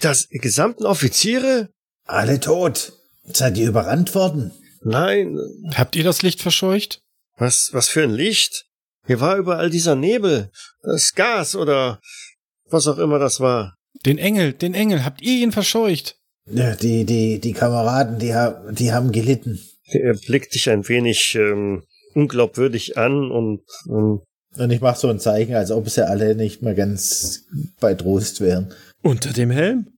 das 0.00 0.28
gesamten 0.30 0.86
Offiziere? 0.86 1.68
Alle 2.04 2.40
tot. 2.40 2.92
Seid 3.24 3.58
ihr 3.58 3.68
überrannt 3.68 4.14
worden? 4.14 4.52
Nein, 4.82 5.36
Habt 5.74 5.96
ihr 5.96 6.04
das 6.04 6.22
Licht 6.22 6.40
verscheucht? 6.40 7.00
was, 7.36 7.68
was 7.72 7.88
für 7.88 8.02
ein 8.02 8.12
Licht? 8.12 8.64
Hier 9.06 9.20
war 9.20 9.36
überall 9.36 9.68
dieser 9.68 9.94
Nebel, 9.94 10.50
das 10.82 11.14
Gas 11.14 11.54
oder 11.54 12.00
was 12.70 12.86
auch 12.86 12.98
immer 12.98 13.18
das 13.18 13.40
war. 13.40 13.75
Den 14.04 14.18
Engel, 14.18 14.52
den 14.52 14.74
Engel, 14.74 15.04
habt 15.04 15.22
ihr 15.22 15.42
ihn 15.42 15.52
verscheucht? 15.52 16.16
Ja, 16.50 16.74
Die, 16.76 17.04
die, 17.04 17.40
die 17.40 17.52
Kameraden, 17.52 18.18
die, 18.18 18.34
ha- 18.34 18.62
die 18.70 18.92
haben 18.92 19.10
gelitten. 19.12 19.58
Er 19.88 20.14
blickt 20.14 20.54
dich 20.54 20.68
ein 20.70 20.88
wenig 20.88 21.34
ähm, 21.34 21.82
unglaubwürdig 22.14 22.96
an 22.98 23.30
und 23.30 23.62
ähm, 23.88 24.20
Und 24.56 24.70
ich 24.70 24.80
mache 24.80 24.98
so 24.98 25.08
ein 25.08 25.18
Zeichen, 25.20 25.54
als 25.54 25.70
ob 25.70 25.88
sie 25.88 26.06
alle 26.06 26.34
nicht 26.34 26.62
mehr 26.62 26.74
ganz 26.74 27.44
bei 27.80 27.94
Trost 27.94 28.40
wären. 28.40 28.72
Unter 29.02 29.32
dem 29.32 29.50
Helm? 29.50 29.88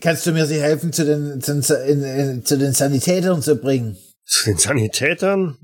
Kannst 0.00 0.24
du 0.26 0.32
mir 0.32 0.46
sie 0.46 0.60
helfen, 0.60 0.92
zu 0.92 1.04
den, 1.04 1.40
zu, 1.42 1.74
in, 1.86 2.02
in, 2.02 2.44
zu 2.44 2.56
den 2.56 2.72
Sanitätern 2.72 3.42
zu 3.42 3.56
bringen? 3.56 3.96
Zu 4.24 4.46
den 4.46 4.56
Sanitätern? 4.58 5.56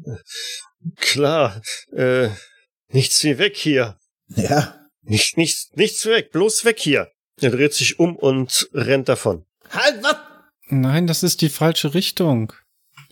Klar, 0.96 1.62
äh, 1.92 2.28
nichts 2.92 3.22
wie 3.24 3.38
weg 3.38 3.56
hier. 3.56 3.96
Ja. 4.36 4.83
Nicht, 5.04 5.36
nichts, 5.36 5.70
nichts 5.74 6.06
weg, 6.06 6.32
bloß 6.32 6.64
weg 6.64 6.78
hier. 6.78 7.10
Er 7.40 7.50
dreht 7.50 7.74
sich 7.74 7.98
um 7.98 8.16
und 8.16 8.68
rennt 8.72 9.08
davon. 9.08 9.44
Halt, 9.70 10.02
was? 10.02 10.16
Nein, 10.68 11.06
das 11.06 11.22
ist 11.22 11.40
die 11.42 11.48
falsche 11.48 11.94
Richtung. 11.94 12.52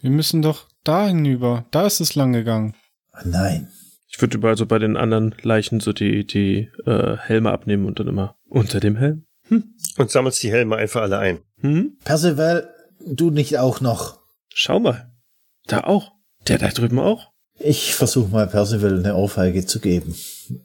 Wir 0.01 0.11
müssen 0.11 0.43
doch 0.43 0.69
da 0.85 1.09
hinüber. 1.09 1.67
Da 1.71 1.87
ist 1.87 2.01
es 2.01 2.15
lang 2.15 2.33
gegangen. 2.33 2.75
Oh 3.15 3.27
nein. 3.29 3.69
Ich 4.09 4.21
würde 4.21 4.37
überall 4.37 4.57
so 4.57 4.67
bei 4.67 4.79
den 4.79 4.97
anderen 4.97 5.35
Leichen 5.43 5.81
so 5.81 5.93
die, 5.93 6.27
die 6.27 6.71
äh, 6.87 7.17
Helme 7.17 7.51
abnehmen 7.51 7.87
und 7.87 7.99
dann 7.99 8.09
immer 8.09 8.37
unter 8.49 8.81
dem 8.81 8.97
Helm. 8.97 9.25
Und 9.97 10.11
sammelst 10.11 10.43
die 10.43 10.51
Helme 10.51 10.77
einfach 10.77 11.03
alle 11.03 11.19
ein. 11.19 11.41
Hm? 11.61 11.99
Percival, 12.05 12.73
du 13.05 13.31
nicht 13.31 13.59
auch 13.59 13.81
noch. 13.81 14.21
Schau 14.55 14.81
mal. 14.81 15.13
Da 15.67 15.85
auch. 15.85 16.13
Der 16.49 16.59
da 16.59 16.69
drüben 16.69 16.99
auch. 16.99 17.33
Ich 17.59 17.95
versuche 17.95 18.31
mal 18.31 18.47
Percival 18.47 18.99
eine 18.99 19.15
Ohrfeige 19.15 19.67
zu 19.67 19.79
geben, 19.79 20.15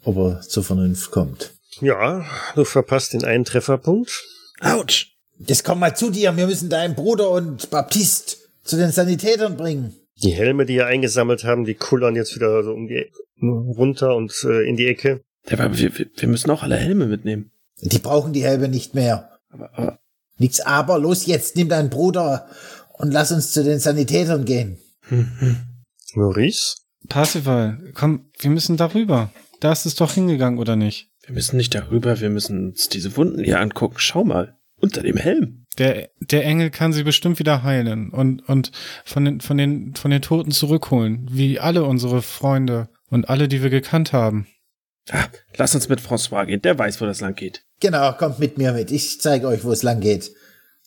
ob 0.04 0.18
er 0.18 0.42
zur 0.42 0.64
Vernunft 0.64 1.12
kommt. 1.12 1.54
Ja, 1.82 2.26
du 2.56 2.66
verpasst 2.66 3.14
den 3.14 3.24
einen 3.24 3.46
Trefferpunkt. 3.46 4.24
Autsch. 4.62 5.16
Jetzt 5.40 5.64
komm 5.64 5.80
mal 5.80 5.96
zu 5.96 6.10
dir, 6.10 6.36
wir 6.36 6.48
müssen 6.48 6.70
deinen 6.70 6.96
Bruder 6.96 7.30
und 7.30 7.70
Baptist 7.70 8.38
zu 8.64 8.76
den 8.76 8.92
Sanitätern 8.92 9.56
bringen. 9.56 9.96
Die 10.24 10.34
Helme, 10.34 10.66
die 10.66 10.76
ihr 10.76 10.88
eingesammelt 10.88 11.44
haben, 11.44 11.64
die 11.64 11.76
kullern 11.76 12.16
jetzt 12.16 12.36
wieder 12.36 12.64
so 12.64 12.74
um 12.74 12.88
die 12.88 12.96
Ecke, 12.96 13.14
runter 13.42 14.16
und 14.16 14.34
äh, 14.46 14.68
in 14.68 14.76
die 14.76 14.88
Ecke. 14.88 15.22
Ja, 15.48 15.60
aber 15.60 15.78
wir, 15.78 15.92
wir 15.94 16.28
müssen 16.28 16.50
auch 16.50 16.64
alle 16.64 16.76
Helme 16.76 17.06
mitnehmen. 17.06 17.52
Die 17.82 18.00
brauchen 18.00 18.34
die 18.34 18.44
Helme 18.44 18.68
nicht 18.68 18.96
mehr. 18.96 19.38
Aber, 19.50 19.78
aber 19.78 20.00
Nix 20.40 20.60
aber, 20.60 21.00
los 21.00 21.26
jetzt, 21.26 21.56
nimm 21.56 21.70
deinen 21.70 21.90
Bruder 21.90 22.48
und 22.94 23.12
lass 23.12 23.32
uns 23.32 23.52
zu 23.52 23.64
den 23.64 23.80
Sanitätern 23.80 24.46
gehen. 24.46 24.78
Maurice? 26.14 26.78
Parsival, 27.10 27.80
komm, 27.94 28.30
wir 28.40 28.50
müssen 28.50 28.78
darüber. 28.78 29.32
Da 29.60 29.72
ist 29.72 29.86
es 29.86 29.96
doch 29.96 30.14
hingegangen, 30.14 30.60
oder 30.60 30.76
nicht? 30.76 31.10
wir 31.28 31.34
müssen 31.34 31.58
nicht 31.58 31.76
darüber, 31.76 32.22
wir 32.22 32.30
müssen 32.30 32.70
uns 32.70 32.88
diese 32.88 33.18
Wunden 33.18 33.44
hier 33.44 33.60
angucken. 33.60 33.96
Schau 33.98 34.24
mal. 34.24 34.56
Unter 34.80 35.02
dem 35.02 35.18
Helm. 35.18 35.66
Der, 35.78 36.10
der 36.22 36.46
Engel 36.46 36.70
kann 36.70 36.94
sie 36.94 37.04
bestimmt 37.04 37.38
wieder 37.40 37.64
heilen 37.64 38.12
und, 38.12 38.48
und 38.48 38.72
von 39.04 39.26
den, 39.26 39.42
von 39.42 39.58
den, 39.58 39.94
von 39.96 40.10
den 40.10 40.22
Toten 40.22 40.52
zurückholen, 40.52 41.28
wie 41.30 41.60
alle 41.60 41.84
unsere 41.84 42.22
Freunde 42.22 42.88
und 43.10 43.28
alle, 43.30 43.48
die 43.48 43.62
wir 43.62 43.70
gekannt 43.70 44.14
haben. 44.14 44.48
Ah, 45.10 45.26
lass 45.58 45.76
uns 45.76 45.90
mit 45.90 46.00
François 46.00 46.46
gehen. 46.46 46.62
Der 46.62 46.80
weiß, 46.80 47.02
wo 47.02 47.06
das 47.06 47.22
lang 47.22 47.36
geht. 47.36 47.64
Genau, 47.80 48.14
kommt 48.14 48.40
mit 48.40 48.58
mir 48.58 48.72
mit. 48.72 48.92
Ich 48.92 49.20
zeige 49.20 49.48
euch, 49.48 49.64
wo 49.64 49.72
es 49.72 49.84
lang 49.84 50.00
geht. 50.00 50.32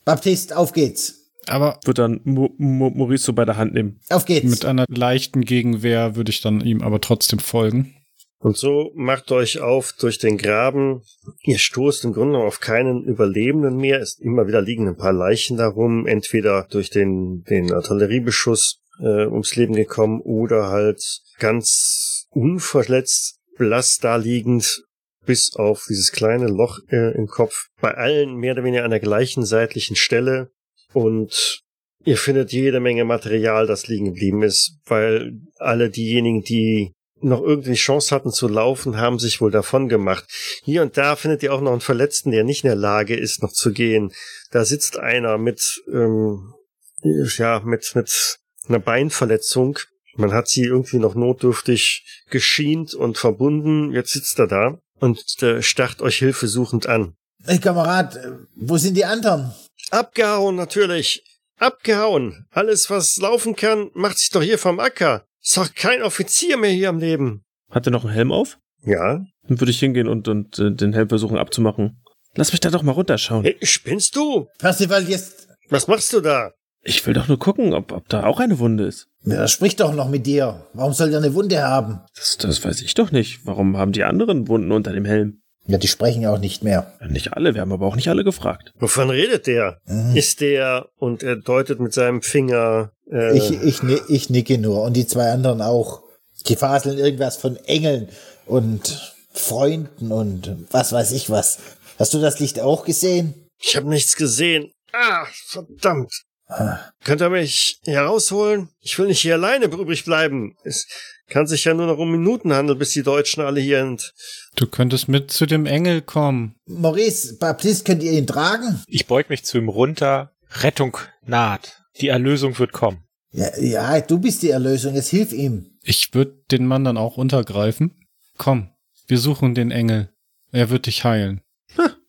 Baptist, 0.05 0.55
auf 0.55 0.73
geht's. 0.73 1.31
Aber 1.47 1.79
Wird 1.85 1.99
dann 1.99 2.21
Mo 2.25 2.51
Mo 2.59 2.91
Maurice 2.91 3.25
so 3.25 3.33
bei 3.33 3.45
der 3.45 3.57
Hand 3.57 3.75
nehmen. 3.75 4.01
Auf 4.09 4.25
geht's. 4.25 4.49
mit 4.49 4.65
einer 4.65 4.87
leichten 4.89 5.43
Gegenwehr 5.43 6.17
würde 6.17 6.31
ich 6.31 6.41
dann 6.41 6.61
ihm 6.61 6.83
aber 6.83 7.01
trotzdem 7.01 7.39
folgen. 7.39 7.97
Und 8.43 8.57
so 8.57 8.91
macht 8.95 9.33
euch 9.33 9.61
auf 9.61 9.93
durch 9.93 10.17
den 10.19 10.39
Graben. 10.39 11.03
Ihr 11.43 11.59
stoßt 11.59 12.07
im 12.07 12.15
Grunde 12.15 12.39
auf 12.39 12.59
keinen 12.59 13.05
Überlebenden 13.05 13.77
mehr. 13.77 14.01
Es 14.01 14.19
immer 14.19 14.47
wieder 14.47 14.63
liegen 14.63 14.89
ein 14.89 14.97
paar 14.97 15.13
Leichen 15.13 15.59
darum, 15.59 16.07
entweder 16.07 16.67
durch 16.71 16.89
den, 16.89 17.45
den 17.45 17.71
Artilleriebeschuss 17.71 18.81
äh, 18.99 19.27
ums 19.27 19.57
Leben 19.57 19.75
gekommen 19.75 20.23
oder 20.23 20.69
halt 20.69 21.03
ganz 21.39 22.27
unverletzt, 22.31 23.41
blass 23.59 23.99
da 23.99 24.17
liegend, 24.17 24.85
bis 25.27 25.55
auf 25.57 25.85
dieses 25.87 26.11
kleine 26.11 26.47
Loch 26.47 26.79
äh, 26.89 27.15
im 27.15 27.27
Kopf. 27.27 27.67
Bei 27.83 27.93
allen 27.93 28.37
mehr 28.37 28.55
oder 28.55 28.65
weniger 28.65 28.85
an 28.85 28.91
der 28.91 29.01
gleichen 29.01 29.45
seitlichen 29.45 29.97
Stelle. 29.97 30.51
Und 30.95 31.61
ihr 32.07 32.17
findet 32.17 32.53
jede 32.53 32.81
Menge 32.81 33.05
Material, 33.05 33.67
das 33.67 33.87
liegen 33.87 34.07
geblieben 34.07 34.43
ist, 34.43 34.79
weil 34.87 35.39
alle 35.59 35.91
diejenigen, 35.91 36.41
die 36.41 36.95
noch 37.23 37.43
irgendwie 37.43 37.75
Chance 37.75 38.15
hatten 38.15 38.33
zu 38.33 38.49
laufen, 38.49 38.97
haben 38.97 39.19
sich 39.19 39.41
wohl 39.41 39.51
davon 39.51 39.89
gemacht. 39.89 40.25
Hier 40.63 40.83
und 40.83 40.97
da 40.97 41.17
findet 41.17 41.43
ihr 41.43 41.53
auch 41.53 41.61
noch 41.61 41.73
einen 41.73 41.81
Verletzten, 41.81 42.31
der 42.31 42.45
nicht 42.45 42.65
in 42.65 42.69
der 42.69 42.77
Lage 42.77 43.17
ist, 43.17 43.43
noch 43.43 43.53
zu 43.53 43.73
gehen. 43.73 44.13
Da 44.51 44.65
sitzt 44.65 44.99
einer 44.99 45.39
mit, 45.39 45.83
ähm, 45.93 46.55
ja, 47.03 47.61
mit, 47.61 47.95
mit 47.95 48.39
einer 48.69 48.79
Beinverletzung. 48.79 49.79
Man 50.17 50.33
hat 50.33 50.49
sie 50.49 50.65
irgendwie 50.65 50.99
noch 50.99 51.15
notdürftig 51.15 52.25
geschient 52.31 52.95
und 52.95 53.19
verbunden. 53.19 53.93
Jetzt 53.93 54.13
sitzt 54.13 54.39
er 54.39 54.47
da 54.47 54.79
und 54.99 55.43
äh, 55.43 55.63
starrt 55.63 56.03
euch 56.03 56.19
hilfesuchend 56.19 56.87
an. 56.87 57.15
Hey 57.45 57.59
Kamerad, 57.59 58.17
äh, 58.17 58.33
wo 58.55 58.77
sind 58.77 58.97
die 58.97 59.05
anderen? 59.05 59.55
Abgehauen 59.91 60.57
natürlich. 60.57 61.25
Abgehauen. 61.59 62.47
Alles, 62.51 62.91
was 62.91 63.17
laufen 63.19 63.57
kann, 63.57 63.91
macht 63.95 64.19
sich 64.19 64.31
doch 64.31 64.43
hier 64.43 64.59
vom 64.59 64.81
Acker. 64.81 65.25
Ist 65.43 65.57
doch 65.57 65.75
kein 65.75 66.03
Offizier 66.03 66.57
mehr 66.57 66.71
hier 66.71 66.89
am 66.89 66.99
Leben. 66.99 67.45
Hat 67.71 67.87
er 67.87 67.93
noch 67.93 68.05
einen 68.05 68.13
Helm 68.15 68.33
auf? 68.33 68.59
Ja. 68.85 69.25
Dann 69.49 69.61
würde 69.61 69.71
ich 69.71 69.79
hingehen 69.81 70.09
und, 70.09 70.29
und 70.29 70.59
äh, 70.59 70.73
den 70.73 70.93
Helm 70.93 71.09
versuchen 71.09 71.37
abzumachen. 71.39 72.03
Lass 72.35 72.53
mich 72.53 72.61
da 72.61 72.71
doch 72.71 72.83
mal 72.83 72.93
runterschauen. 72.93 73.45
Hey, 73.45 73.57
spinnst 73.63 74.15
du? 74.17 74.47
Percival, 74.59 75.09
jetzt, 75.09 75.49
Was 75.69 75.89
machst 75.89 76.13
du 76.13 76.21
da? 76.21 76.53
Ich 76.83 77.07
will 77.07 77.13
doch 77.15 77.29
nur 77.29 77.39
gucken, 77.39 77.75
ob, 77.75 77.93
ob 77.93 78.09
da 78.09 78.25
auch 78.25 78.41
eine 78.41 78.59
Wunde 78.59 78.85
ist. 78.85 79.09
ja, 79.25 79.47
sprich 79.49 79.77
doch 79.77 79.95
noch 79.95 80.09
mit 80.09 80.27
dir. 80.27 80.67
Warum 80.73 80.93
soll 80.95 81.11
der 81.11 81.19
eine 81.19 81.35
Wunde 81.35 81.63
haben? 81.63 82.01
Das, 82.17 82.39
das 82.39 82.65
weiß 82.65 82.81
ich 82.83 82.95
doch 82.95 83.11
nicht. 83.13 83.45
Warum 83.45 83.77
haben 83.77 83.93
die 83.93 84.05
anderen 84.05 84.49
Wunden 84.49 84.73
unter 84.73 84.93
dem 84.93 85.05
Helm? 85.05 85.43
Ja, 85.71 85.79
die 85.79 85.89
sprechen 85.89 86.23
ja 86.23 86.33
auch 86.33 86.39
nicht 86.39 86.63
mehr. 86.65 86.93
Nicht 87.09 87.33
alle, 87.33 87.55
wir 87.55 87.61
haben 87.61 87.73
aber 87.73 87.87
auch 87.87 87.97
nicht 87.97 88.09
alle 88.09 88.25
gefragt. 88.25 88.73
Wovon 88.79 89.09
redet 89.11 89.47
der? 89.47 89.79
Mhm. 89.87 90.17
Ist 90.17 90.41
der, 90.41 90.89
und 90.97 91.23
er 91.23 91.37
deutet 91.37 91.79
mit 91.81 91.93
seinem 91.95 92.23
Finger, 92.23 92.91
äh, 93.11 93.37
Ich, 93.37 93.51
ich, 93.63 93.83
ich 94.09 94.31
nicke 94.31 94.59
nur 94.59 94.83
und 94.83 94.95
die 94.95 95.07
zwei 95.07 95.31
anderen 95.31 95.63
auch. 95.63 96.03
Die 96.49 96.57
faseln 96.57 96.99
irgendwas 96.99 97.37
von 97.37 97.57
Engeln 97.67 98.09
und 98.47 99.15
Freunden 99.33 100.11
und 100.11 100.57
was 100.71 100.93
weiß 100.93 101.13
ich 101.13 101.31
was. 101.31 101.59
Hast 101.99 102.15
du 102.15 102.21
das 102.21 102.41
Licht 102.41 102.61
auch 102.61 102.85
gesehen? 102.85 103.35
ich 103.63 103.77
habe 103.77 103.89
nichts 103.89 104.17
gesehen. 104.17 104.73
Ah, 104.93 105.27
verdammt. 105.47 106.13
Ah, 106.49 106.79
Könnt 107.05 107.21
ihr 107.21 107.31
mich 107.31 107.79
herausholen? 107.85 108.71
Ich 108.81 108.99
will 108.99 109.07
nicht 109.07 109.21
hier 109.21 109.35
alleine 109.35 109.67
übrig 109.67 110.05
bleiben. 110.05 110.57
Es 110.65 110.87
kann 111.29 111.47
sich 111.47 111.65
ja 111.65 111.75
nur 111.75 111.87
noch 111.87 111.99
um 111.99 112.11
Minuten 112.11 112.53
handeln, 112.53 112.79
bis 112.79 112.91
die 112.91 113.03
Deutschen 113.05 113.43
alle 113.45 113.61
hier 113.61 113.83
sind. 113.83 114.13
Du 114.57 114.67
könntest 114.67 115.09
mit 115.09 115.31
zu 115.31 115.47
dem 115.47 115.67
Engel 115.67 116.03
kommen. 116.03 116.55
Maurice, 116.67 117.37
Baptiste, 117.39 117.85
könnt 117.85 118.03
ihr 118.03 118.13
ihn 118.13 118.27
tragen? 118.27 118.83
Ich 118.87 119.07
beug 119.07 119.29
mich 119.31 119.45
zu 119.45 119.59
ihm 119.59 119.69
runter. 119.69 120.33
Rettung 120.61 120.97
naht. 121.25 121.83
Die 122.01 122.09
Erlösung 122.09 122.59
wird 122.59 122.73
kommen. 122.73 123.05
Ja, 123.33 123.57
ja, 123.59 124.01
du 124.01 124.19
bist 124.19 124.43
die 124.43 124.51
Erlösung, 124.51 124.95
jetzt 124.95 125.09
hilf 125.11 125.33
ihm. 125.33 125.79
Ich 125.83 126.13
würde 126.15 126.43
den 126.51 126.67
Mann 126.67 126.85
dann 126.85 126.97
auch 126.97 127.17
untergreifen. 127.17 127.95
Komm, 128.37 128.71
wir 129.07 129.19
suchen 129.19 129.55
den 129.55 129.71
Engel. 129.71 130.11
Er 130.51 130.71
wird 130.71 130.87
dich 130.87 131.05
heilen. 131.05 131.43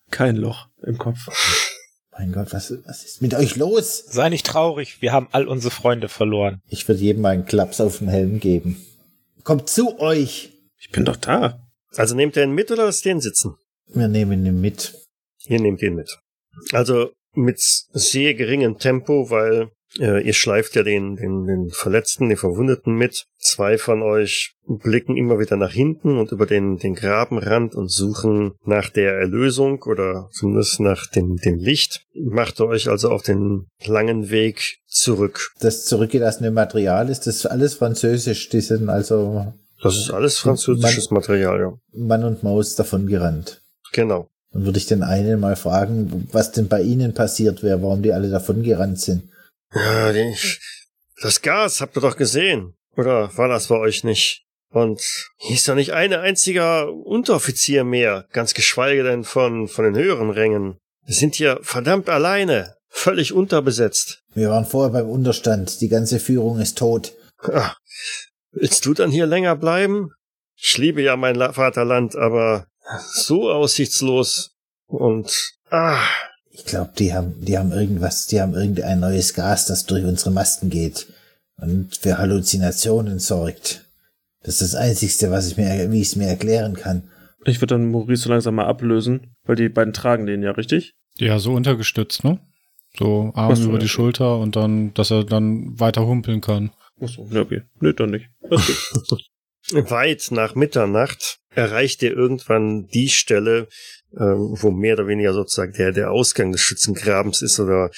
Kein 0.09 0.35
Loch 0.35 0.67
im 0.81 0.97
Kopf. 0.97 1.27
Mein 2.11 2.31
Gott, 2.33 2.51
was, 2.51 2.73
was 2.85 3.03
ist 3.05 3.21
mit 3.21 3.33
euch 3.33 3.55
los? 3.55 4.03
Sei 4.07 4.29
nicht 4.29 4.45
traurig, 4.45 5.01
wir 5.01 5.11
haben 5.11 5.27
all 5.31 5.47
unsere 5.47 5.71
Freunde 5.71 6.09
verloren. 6.09 6.61
Ich 6.67 6.87
würde 6.87 7.01
jedem 7.01 7.25
einen 7.25 7.45
Klaps 7.45 7.79
auf 7.79 7.99
den 7.99 8.09
Helm 8.09 8.39
geben. 8.39 8.83
Kommt 9.43 9.69
zu 9.69 9.99
euch. 9.99 10.51
Ich 10.77 10.89
bin 10.91 11.05
doch 11.05 11.15
da. 11.15 11.67
Also 11.95 12.15
nehmt 12.15 12.35
ihr 12.37 12.43
ihn 12.43 12.51
mit 12.51 12.71
oder 12.71 12.85
lasst 12.85 13.05
ihr 13.05 13.11
ihn 13.11 13.21
sitzen? 13.21 13.55
Wir 13.87 14.07
nehmen 14.07 14.45
ihn 14.45 14.61
mit. 14.61 14.93
Ihr 15.47 15.59
nehmt 15.59 15.81
ihn 15.81 15.95
mit. 15.95 16.19
Also 16.71 17.11
mit 17.33 17.59
sehr 17.59 18.33
geringem 18.33 18.77
Tempo, 18.77 19.29
weil 19.29 19.69
äh, 19.99 20.25
ihr 20.25 20.33
schleift 20.33 20.75
ja 20.75 20.83
den, 20.83 21.15
den, 21.15 21.45
den 21.45 21.69
Verletzten, 21.69 22.29
den 22.29 22.37
Verwundeten 22.37 22.93
mit. 22.95 23.25
Zwei 23.37 23.77
von 23.77 24.01
euch 24.01 24.53
blicken 24.65 25.17
immer 25.17 25.39
wieder 25.39 25.57
nach 25.57 25.71
hinten 25.71 26.17
und 26.17 26.31
über 26.31 26.45
den, 26.45 26.77
den 26.77 26.95
Grabenrand 26.95 27.75
und 27.75 27.91
suchen 27.91 28.53
nach 28.63 28.89
der 28.89 29.13
Erlösung 29.13 29.83
oder 29.83 30.29
zumindest 30.31 30.79
nach 30.79 31.07
dem, 31.07 31.37
dem 31.37 31.57
Licht. 31.57 32.05
Macht 32.13 32.59
ihr 32.59 32.67
euch 32.67 32.89
also 32.89 33.09
auf 33.09 33.23
den 33.23 33.67
langen 33.85 34.29
Weg 34.29 34.79
zurück. 34.87 35.51
Das 35.59 35.85
zurückgelassene 35.85 36.51
Material 36.51 37.09
ist 37.09 37.27
das 37.27 37.45
alles 37.45 37.73
französisch. 37.73 38.49
Die 38.49 38.61
sind 38.61 38.89
also 38.89 39.53
Das 39.81 39.97
ist 39.97 40.11
alles 40.11 40.37
französisches 40.37 41.09
Material, 41.09 41.59
ja. 41.59 41.73
Mann 41.93 42.23
und 42.23 42.43
Maus 42.43 42.75
davon 42.75 43.07
gerannt. 43.07 43.61
Genau. 43.93 44.29
Dann 44.51 44.65
würde 44.65 44.77
ich 44.77 44.85
den 44.85 45.03
einen 45.03 45.39
mal 45.39 45.55
fragen, 45.55 46.27
was 46.31 46.51
denn 46.51 46.67
bei 46.67 46.81
ihnen 46.81 47.13
passiert 47.13 47.63
wäre, 47.63 47.81
warum 47.81 48.03
die 48.03 48.13
alle 48.13 48.29
davon 48.29 48.63
gerannt 48.63 48.99
sind. 48.99 49.29
Ja, 49.73 50.11
die, 50.11 50.35
das 51.21 51.41
Gas 51.41 51.81
habt 51.81 51.97
ihr 51.97 52.01
doch 52.01 52.17
gesehen. 52.17 52.75
Oder 52.97 53.35
war 53.37 53.47
das 53.47 53.67
bei 53.67 53.75
euch 53.75 54.03
nicht? 54.03 54.45
Und 54.69 55.01
hier 55.37 55.55
ist 55.55 55.67
doch 55.67 55.75
nicht 55.75 55.93
ein 55.93 56.13
einziger 56.13 56.93
Unteroffizier 56.93 57.83
mehr, 57.83 58.25
ganz 58.31 58.53
geschweige 58.53 59.03
denn 59.03 59.23
von, 59.23 59.67
von 59.67 59.85
den 59.85 59.95
höheren 59.95 60.29
Rängen. 60.29 60.77
Wir 61.05 61.15
sind 61.15 61.35
hier 61.35 61.59
verdammt 61.61 62.09
alleine, 62.09 62.75
völlig 62.89 63.33
unterbesetzt. 63.33 64.23
Wir 64.33 64.49
waren 64.49 64.65
vorher 64.65 64.91
beim 64.91 65.09
Unterstand. 65.09 65.81
Die 65.81 65.89
ganze 65.89 66.19
Führung 66.19 66.59
ist 66.59 66.77
tot. 66.77 67.13
Ah, 67.43 67.73
willst 68.51 68.85
du 68.85 68.93
dann 68.93 69.11
hier 69.11 69.25
länger 69.25 69.55
bleiben? 69.55 70.11
Ich 70.55 70.77
liebe 70.77 71.01
ja 71.01 71.15
mein 71.15 71.35
La 71.35 71.53
Vaterland, 71.53 72.15
aber 72.15 72.67
so 73.13 73.51
aussichtslos 73.51 74.55
und 74.87 75.31
ah, 75.69 76.03
Ich 76.51 76.65
glaube, 76.65 76.91
die 76.97 77.13
haben, 77.13 77.33
die 77.39 77.57
haben 77.57 77.71
irgendwas, 77.71 78.27
die 78.27 78.41
haben 78.41 78.53
irgendein 78.53 78.99
neues 78.99 79.33
Gas, 79.33 79.65
das 79.65 79.85
durch 79.85 80.03
unsere 80.03 80.31
Masken 80.31 80.69
geht 80.69 81.07
und 81.57 81.95
für 81.95 82.17
Halluzinationen 82.17 83.19
sorgt. 83.19 83.85
Das 84.43 84.61
ist 84.61 84.73
das 84.73 84.75
Einzigste, 84.75 85.31
was 85.31 85.47
ich 85.47 85.57
mir, 85.57 85.91
wie 85.91 86.01
ich 86.01 86.09
es 86.09 86.15
mir 86.15 86.27
erklären 86.27 86.73
kann. 86.73 87.09
Ich 87.45 87.61
würde 87.61 87.75
dann 87.75 87.91
Maurice 87.91 88.23
so 88.23 88.29
langsam 88.29 88.55
mal 88.55 88.65
ablösen, 88.65 89.35
weil 89.45 89.55
die 89.55 89.69
beiden 89.69 89.93
tragen 89.93 90.25
den 90.25 90.43
ja, 90.43 90.51
richtig? 90.51 90.93
Ja, 91.17 91.39
so 91.39 91.53
untergestützt, 91.53 92.23
ne? 92.23 92.39
So 92.97 93.31
Arm 93.35 93.61
über 93.61 93.79
die 93.79 93.87
Schulter 93.87 94.37
und 94.37 94.55
dann, 94.55 94.93
dass 94.93 95.11
er 95.11 95.23
dann 95.23 95.79
weiter 95.79 96.05
humpeln 96.05 96.41
kann. 96.41 96.71
Achso, 97.01 97.27
ne, 97.29 97.41
okay. 97.41 97.61
Nö, 97.79 97.93
dann 97.93 98.11
nicht. 98.11 98.29
Weit 99.71 100.27
nach 100.31 100.55
Mitternacht 100.55 101.39
erreicht 101.49 102.01
ihr 102.03 102.11
irgendwann 102.11 102.87
die 102.87 103.09
Stelle, 103.09 103.67
ähm, 104.17 104.55
wo 104.59 104.71
mehr 104.71 104.95
oder 104.95 105.07
weniger 105.07 105.33
sozusagen 105.33 105.73
der, 105.73 105.91
der 105.91 106.11
Ausgang 106.11 106.51
des 106.51 106.61
Schützengrabens 106.61 107.41
ist 107.41 107.59
oder 107.59 107.89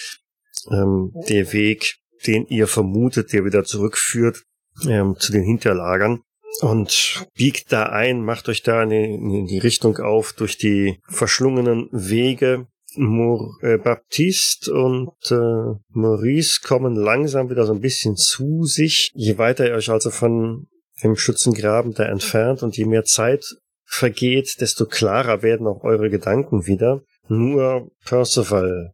ähm, 0.72 1.14
der 1.28 1.52
Weg, 1.54 1.98
den 2.26 2.46
ihr 2.48 2.68
vermutet, 2.68 3.34
der 3.34 3.46
wieder 3.46 3.64
zurückführt 3.64 4.44
ähm, 4.88 5.16
zu 5.18 5.32
den 5.32 5.44
Hinterlagern. 5.44 6.22
Und 6.62 7.26
biegt 7.34 7.72
da 7.72 7.88
ein, 7.88 8.24
macht 8.24 8.48
euch 8.48 8.62
da 8.62 8.84
in 8.84 8.90
die, 8.90 9.14
in 9.14 9.46
die 9.48 9.58
Richtung 9.58 9.98
auf 9.98 10.34
durch 10.34 10.58
die 10.58 11.00
verschlungenen 11.08 11.90
Wege. 11.92 12.68
Mor 12.96 13.58
äh, 13.62 13.78
Baptiste 13.78 14.74
und 14.74 15.12
äh, 15.32 15.80
Maurice 15.90 16.62
kommen 16.64 16.96
langsam 16.96 17.50
wieder 17.50 17.66
so 17.66 17.74
ein 17.74 17.82
bisschen 17.82 18.16
zu 18.16 18.66
sich. 18.66 19.12
Je 19.14 19.38
weiter 19.38 19.68
ihr 19.68 19.76
euch 19.76 19.90
also 19.90 20.10
von 20.10 20.68
dem 21.04 21.16
Schützengraben 21.16 21.94
da 21.94 22.06
entfernt 22.06 22.64
und 22.64 22.78
je 22.78 22.86
mehr 22.86 23.04
Zeit 23.04 23.46
vergeht, 23.86 24.62
desto 24.62 24.86
klarer 24.86 25.42
werden 25.42 25.68
auch 25.68 25.84
eure 25.84 26.10
Gedanken 26.10 26.66
wieder. 26.66 27.02
Nur 27.28 27.90
Percival 28.06 28.92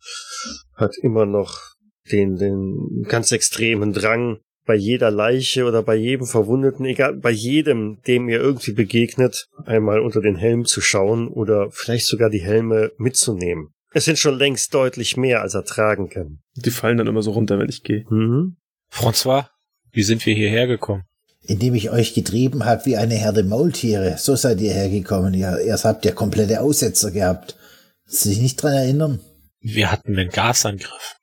hat 0.75 0.95
immer 1.01 1.25
noch 1.25 1.59
den, 2.11 2.37
den 2.37 3.05
ganz 3.07 3.31
extremen 3.31 3.93
Drang, 3.93 4.39
bei 4.65 4.75
jeder 4.75 5.09
Leiche 5.09 5.65
oder 5.65 5.81
bei 5.81 5.95
jedem 5.95 6.27
Verwundeten, 6.27 6.85
egal, 6.85 7.15
bei 7.15 7.31
jedem, 7.31 8.01
dem 8.05 8.29
ihr 8.29 8.39
irgendwie 8.39 8.73
begegnet, 8.73 9.47
einmal 9.65 9.99
unter 9.99 10.21
den 10.21 10.35
Helm 10.35 10.65
zu 10.65 10.79
schauen 10.79 11.27
oder 11.27 11.71
vielleicht 11.71 12.05
sogar 12.05 12.29
die 12.29 12.43
Helme 12.43 12.91
mitzunehmen. 12.97 13.73
Es 13.91 14.05
sind 14.05 14.19
schon 14.19 14.37
längst 14.37 14.73
deutlich 14.73 15.17
mehr, 15.17 15.41
als 15.41 15.55
er 15.55 15.65
tragen 15.65 16.09
kann. 16.09 16.39
Die 16.55 16.71
fallen 16.71 16.97
dann 16.97 17.07
immer 17.07 17.23
so 17.23 17.31
runter, 17.31 17.57
wenn 17.57 17.69
ich 17.69 17.83
gehe. 17.83 18.05
Mhm. 18.09 18.57
François, 18.91 19.47
wie 19.91 20.03
sind 20.03 20.25
wir 20.25 20.35
hierher 20.35 20.67
gekommen? 20.67 21.03
Indem 21.41 21.73
ich 21.73 21.89
euch 21.89 22.13
getrieben 22.13 22.65
habe 22.65 22.85
wie 22.85 22.97
eine 22.97 23.15
Herde 23.15 23.43
Maultiere. 23.43 24.17
So 24.17 24.35
seid 24.35 24.61
ihr 24.61 24.73
hergekommen. 24.73 25.33
Ihr, 25.33 25.59
erst 25.59 25.85
habt 25.85 26.05
ihr 26.05 26.11
komplette 26.11 26.61
Aussetzer 26.61 27.11
gehabt. 27.11 27.55
Sie 28.05 28.29
sich 28.29 28.39
nicht 28.39 28.61
dran 28.61 28.73
erinnern? 28.73 29.19
Wir 29.61 29.91
hatten 29.91 30.17
einen 30.17 30.29
Gasangriff. 30.29 31.17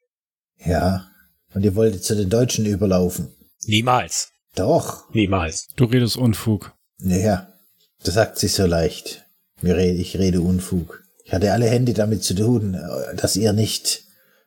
Ja. 0.65 1.09
Und 1.55 1.65
ihr 1.65 1.75
wolltet 1.77 2.05
zu 2.05 2.17
den 2.17 2.31
Deutschen 2.31 2.67
überlaufen. 2.67 3.29
Niemals. 3.67 4.33
Doch. 4.55 5.09
Niemals. 5.13 5.69
Du 5.77 5.85
redest 5.85 6.17
Unfug. 6.17 6.73
Naja, 6.99 7.53
das 8.03 8.15
sagt 8.15 8.39
sich 8.39 8.53
so 8.53 8.67
leicht. 8.67 9.25
Mir 9.61 9.77
rede, 9.77 9.99
ich 9.99 10.19
rede 10.19 10.41
Unfug. 10.41 11.06
Ich 11.27 11.33
hatte 11.33 11.53
alle 11.53 11.67
Hände 11.67 11.93
damit 11.93 12.23
zu 12.23 12.35
tun, 12.35 12.79
dass 13.17 13.35
ihr 13.35 13.53
nicht 13.53 14.05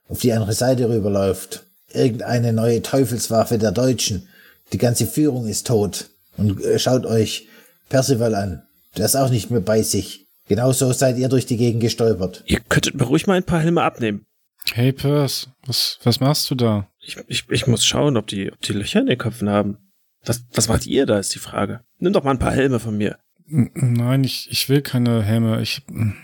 auf 0.08 0.20
die 0.20 0.32
andere 0.32 0.54
Seite 0.54 0.88
rüberläuft. 0.88 1.66
Irgendeine 1.92 2.54
neue 2.54 2.82
Teufelswaffe 2.82 3.58
der 3.58 3.74
Deutschen. 3.74 4.30
Die 4.72 4.78
ganze 4.78 5.06
Führung 5.06 5.48
ist 5.48 5.68
tot. 5.68 6.06
Und 6.38 6.64
äh, 6.64 6.80
schaut 6.80 7.06
euch 7.06 7.48
Percival 7.90 8.34
an. 8.34 8.64
Der 8.96 9.06
ist 9.06 9.18
auch 9.18 9.30
nicht 9.30 9.52
mehr 9.52 9.60
bei 9.60 9.82
sich. 9.82 10.28
Genauso 10.48 10.92
seid 10.94 11.18
ihr 11.18 11.28
durch 11.28 11.46
die 11.46 11.58
Gegend 11.58 11.82
gestolpert. 11.82 12.44
Ihr 12.46 12.62
könntet 12.62 12.96
mir 12.96 13.04
ruhig 13.04 13.28
mal 13.28 13.34
ein 13.34 13.44
paar 13.44 13.60
Helme 13.60 13.84
abnehmen. 13.84 14.26
Hey 14.74 14.94
Pers, 14.94 15.50
was, 15.66 16.00
was 16.04 16.20
machst 16.20 16.50
du 16.50 16.56
da? 16.56 16.88
Ich, 17.02 17.18
ich, 17.28 17.50
ich 17.50 17.68
muss 17.68 17.86
schauen, 17.86 18.16
ob 18.16 18.28
die, 18.28 18.52
ob 18.52 18.62
die 18.62 18.74
Löcher 18.74 19.02
in 19.02 19.08
den 19.08 19.18
Köpfen 19.18 19.50
haben. 19.50 19.78
Was, 20.24 20.44
was 20.54 20.70
macht 20.70 20.86
ihr 20.86 21.06
da, 21.06 21.20
ist 21.20 21.36
die 21.36 21.40
Frage. 21.40 21.82
Nimm 21.98 22.14
doch 22.14 22.24
mal 22.24 22.32
ein 22.32 22.40
paar 22.40 22.52
Helme 22.54 22.80
von 22.80 22.98
mir. 22.98 23.18
Nein, 23.50 24.24
ich, 24.24 24.48
ich 24.52 24.70
will 24.70 24.82
keine 24.82 25.24
Helme. 25.24 25.62
Ich, 25.62 25.82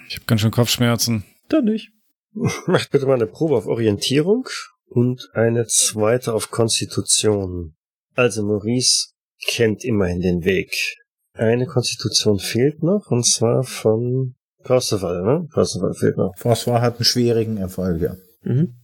ich 0.07 0.15
habe 0.15 0.25
ganz 0.27 0.41
schön 0.41 0.51
Kopfschmerzen. 0.51 1.23
Dann 1.49 1.65
nicht. 1.65 1.91
Macht 2.67 2.91
bitte 2.91 3.05
mal 3.05 3.15
eine 3.15 3.27
Probe 3.27 3.55
auf 3.55 3.65
Orientierung 3.65 4.47
und 4.87 5.29
eine 5.33 5.65
zweite 5.67 6.33
auf 6.33 6.51
Konstitution. 6.51 7.75
Also 8.13 8.43
Maurice 8.43 9.09
kennt 9.47 9.83
immerhin 9.83 10.21
den 10.21 10.45
Weg. 10.45 10.73
Eine 11.33 11.65
Konstitution 11.65 12.39
fehlt 12.39 12.81
noch, 12.81 13.11
und 13.11 13.25
zwar 13.25 13.63
von 13.63 14.35
Percival, 14.63 15.23
ne? 15.23 15.47
Percival 15.51 15.93
fehlt 15.93 16.17
noch. 16.17 16.33
François 16.37 16.81
hat 16.81 16.95
einen 16.95 17.05
schwierigen 17.05 17.57
Erfolg, 17.57 18.01
ja. 18.01 18.15
Mhm. 18.43 18.75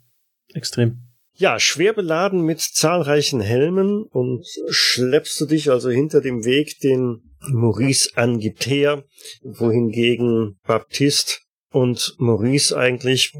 Extrem. 0.53 1.10
Ja, 1.35 1.59
schwer 1.59 1.93
beladen 1.93 2.41
mit 2.41 2.59
zahlreichen 2.59 3.41
Helmen 3.41 4.03
und 4.03 4.45
schleppst 4.69 5.39
du 5.41 5.45
dich 5.45 5.71
also 5.71 5.89
hinter 5.89 6.21
dem 6.21 6.45
Weg, 6.45 6.79
den 6.79 7.31
Maurice 7.49 8.11
angibt, 8.15 8.67
her, 8.67 9.03
wohingegen 9.43 10.59
Baptiste 10.67 11.39
und 11.71 12.15
Maurice 12.19 12.77
eigentlich 12.77 13.33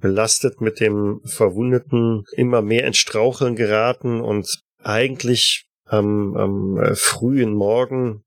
belastet 0.00 0.60
mit 0.60 0.80
dem 0.80 1.20
Verwundeten 1.24 2.24
immer 2.36 2.62
mehr 2.62 2.86
ins 2.86 2.98
Straucheln 2.98 3.56
geraten 3.56 4.20
und 4.20 4.60
eigentlich 4.82 5.64
am, 5.84 6.36
am 6.36 6.76
äh, 6.78 6.94
frühen 6.94 7.52
Morgen, 7.52 8.22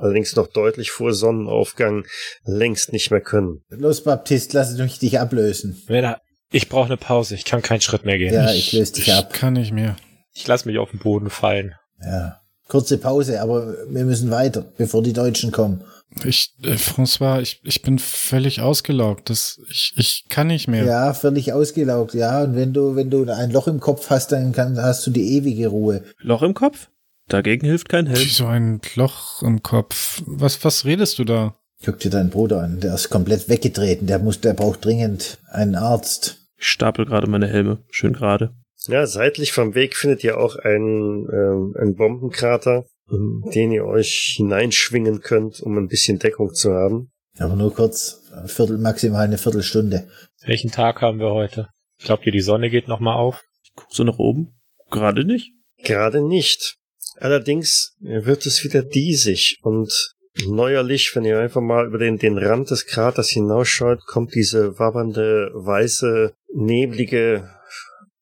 allerdings 0.00 0.36
noch 0.36 0.48
deutlich 0.48 0.90
vor 0.90 1.12
Sonnenaufgang, 1.12 2.06
längst 2.44 2.92
nicht 2.92 3.10
mehr 3.10 3.20
können. 3.20 3.62
Los, 3.68 4.02
Baptist, 4.02 4.52
lass 4.52 4.76
mich 4.76 4.98
dich 4.98 5.18
ablösen. 5.18 5.82
Werner, 5.86 6.18
ich 6.50 6.68
brauche 6.68 6.86
eine 6.86 6.96
Pause. 6.96 7.34
Ich 7.34 7.44
kann 7.44 7.62
keinen 7.62 7.80
Schritt 7.80 8.04
mehr 8.04 8.18
gehen. 8.18 8.34
Ja, 8.34 8.52
ich 8.52 8.72
löse 8.72 8.94
dich 8.94 9.08
ich 9.08 9.14
ab. 9.14 9.32
kann 9.32 9.54
nicht 9.54 9.72
mehr. 9.72 9.96
Ich 10.34 10.46
lasse 10.46 10.68
mich 10.68 10.78
auf 10.78 10.90
den 10.90 11.00
Boden 11.00 11.30
fallen. 11.30 11.74
Ja. 12.02 12.40
Kurze 12.68 12.98
Pause, 12.98 13.40
aber 13.42 13.74
wir 13.88 14.04
müssen 14.04 14.30
weiter, 14.30 14.62
bevor 14.76 15.02
die 15.02 15.12
Deutschen 15.12 15.52
kommen. 15.52 15.84
Ich, 16.24 16.54
äh, 16.62 16.74
François, 16.74 17.40
ich, 17.40 17.60
ich 17.64 17.82
bin 17.82 17.98
völlig 17.98 18.60
ausgelaugt. 18.60 19.28
Das, 19.30 19.60
ich, 19.68 19.92
ich 19.96 20.24
kann 20.28 20.46
nicht 20.46 20.68
mehr. 20.68 20.84
Ja, 20.84 21.12
völlig 21.12 21.52
ausgelaugt, 21.52 22.14
ja. 22.14 22.42
Und 22.42 22.54
wenn 22.54 22.72
du, 22.72 22.94
wenn 22.94 23.10
du 23.10 23.28
ein 23.30 23.50
Loch 23.50 23.66
im 23.66 23.80
Kopf 23.80 24.10
hast, 24.10 24.32
dann 24.32 24.52
kann, 24.52 24.80
hast 24.80 25.06
du 25.06 25.10
die 25.10 25.36
ewige 25.36 25.68
Ruhe. 25.68 26.04
Loch 26.20 26.42
im 26.42 26.54
Kopf? 26.54 26.88
Dagegen 27.28 27.66
hilft 27.66 27.88
kein 27.88 28.06
Helm. 28.06 28.20
Wie 28.20 28.28
so 28.28 28.46
ein 28.46 28.80
Loch 28.94 29.42
im 29.42 29.62
Kopf. 29.62 30.22
Was, 30.26 30.62
was 30.64 30.84
redest 30.84 31.18
du 31.18 31.24
da? 31.24 31.56
Guck 31.84 31.98
dir 31.98 32.10
deinen 32.10 32.30
Bruder 32.30 32.62
an, 32.62 32.80
der 32.80 32.94
ist 32.94 33.10
komplett 33.10 33.48
weggetreten. 33.48 34.06
Der 34.06 34.18
muss, 34.18 34.40
der 34.40 34.54
braucht 34.54 34.84
dringend 34.84 35.38
einen 35.50 35.74
Arzt. 35.74 36.46
Ich 36.56 36.68
stapel 36.68 37.04
gerade 37.04 37.28
meine 37.28 37.46
Helme. 37.46 37.84
Schön 37.90 38.14
gerade. 38.14 38.54
Ja, 38.86 39.06
seitlich 39.06 39.52
vom 39.52 39.74
Weg 39.74 39.96
findet 39.96 40.24
ihr 40.24 40.38
auch 40.38 40.56
einen, 40.56 41.28
ähm, 41.30 41.74
einen 41.78 41.94
Bombenkrater, 41.94 42.86
in 43.10 43.42
den 43.54 43.72
ihr 43.72 43.84
euch 43.84 44.34
hineinschwingen 44.36 45.20
könnt, 45.20 45.60
um 45.60 45.76
ein 45.76 45.88
bisschen 45.88 46.18
Deckung 46.18 46.54
zu 46.54 46.72
haben. 46.72 47.10
Aber 47.38 47.56
nur 47.56 47.74
kurz, 47.74 48.22
ein 48.32 48.48
Viertel, 48.48 48.78
maximal 48.78 49.24
eine 49.24 49.38
Viertelstunde. 49.38 50.08
Welchen 50.44 50.70
Tag 50.70 51.02
haben 51.02 51.18
wir 51.18 51.32
heute? 51.32 51.68
Glaubt 52.02 52.24
ihr, 52.24 52.32
die 52.32 52.40
Sonne 52.40 52.70
geht 52.70 52.88
nochmal 52.88 53.16
auf? 53.16 53.42
Ich 53.62 53.72
guck 53.74 53.92
so 53.92 54.04
nach 54.04 54.18
oben. 54.18 54.54
Gerade 54.90 55.24
nicht. 55.24 55.52
Gerade 55.82 56.26
nicht. 56.26 56.76
Allerdings 57.18 57.94
wird 58.00 58.46
es 58.46 58.64
wieder 58.64 58.82
diesig 58.82 59.58
und 59.62 60.13
neuerlich, 60.46 61.12
wenn 61.14 61.24
ihr 61.24 61.38
einfach 61.38 61.60
mal 61.60 61.86
über 61.86 61.98
den, 61.98 62.18
den 62.18 62.38
Rand 62.38 62.70
des 62.70 62.86
Kraters 62.86 63.28
hinausschaut, 63.28 64.04
kommt 64.06 64.34
diese 64.34 64.78
wabbernde, 64.78 65.50
weiße, 65.54 66.32
neblige 66.54 67.50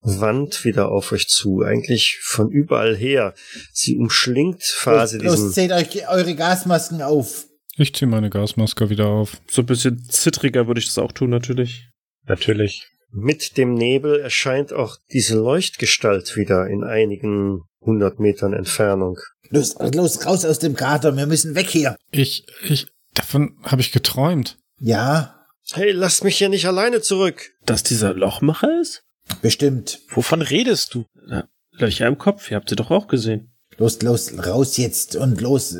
Wand 0.00 0.64
wieder 0.64 0.90
auf 0.90 1.12
euch 1.12 1.28
zu. 1.28 1.62
Eigentlich 1.62 2.18
von 2.22 2.50
überall 2.50 2.96
her. 2.96 3.34
Sie 3.72 3.96
umschlingt 3.96 4.62
quasi 4.80 5.18
los, 5.18 5.26
los, 5.26 5.34
diesen... 5.36 5.52
zählt 5.52 5.72
euch 5.72 6.08
eure 6.08 6.34
Gasmasken 6.34 7.02
auf. 7.02 7.46
Ich 7.76 7.94
ziehe 7.94 8.08
meine 8.08 8.28
Gasmaske 8.28 8.90
wieder 8.90 9.06
auf. 9.06 9.40
So 9.48 9.62
ein 9.62 9.66
bisschen 9.66 10.04
zittriger 10.04 10.66
würde 10.66 10.80
ich 10.80 10.86
das 10.86 10.98
auch 10.98 11.12
tun, 11.12 11.30
natürlich. 11.30 11.88
Natürlich. 12.26 12.88
Mit 13.10 13.56
dem 13.56 13.74
Nebel 13.74 14.20
erscheint 14.20 14.72
auch 14.72 14.96
diese 15.12 15.36
Leuchtgestalt 15.36 16.36
wieder 16.36 16.66
in 16.66 16.82
einigen 16.82 17.62
hundert 17.80 18.20
Metern 18.20 18.52
Entfernung. 18.52 19.18
Los, 19.52 19.76
los, 19.94 20.26
raus 20.26 20.44
aus 20.44 20.58
dem 20.58 20.74
Krater, 20.74 21.16
wir 21.16 21.26
müssen 21.26 21.54
weg 21.54 21.68
hier. 21.70 21.96
Ich, 22.10 22.44
ich, 22.68 22.86
davon 23.14 23.56
habe 23.62 23.80
ich 23.82 23.92
geträumt. 23.92 24.58
Ja, 24.80 25.38
Hey, 25.74 25.92
lasst 25.92 26.24
mich 26.24 26.36
hier 26.38 26.48
nicht 26.48 26.66
alleine 26.66 27.00
zurück. 27.00 27.52
Dass 27.64 27.82
dieser 27.82 28.14
Lochmacher 28.14 28.80
ist? 28.80 29.04
bestimmt. 29.40 30.00
Wovon 30.10 30.42
redest 30.42 30.92
du? 30.94 31.06
Na, 31.26 31.48
Löcher 31.70 32.06
im 32.08 32.18
Kopf, 32.18 32.50
ihr 32.50 32.56
habt 32.56 32.68
sie 32.68 32.76
doch 32.76 32.90
auch 32.90 33.06
gesehen. 33.06 33.52
Los, 33.78 34.02
los, 34.02 34.32
raus 34.46 34.76
jetzt 34.76 35.16
und 35.16 35.40
los. 35.40 35.76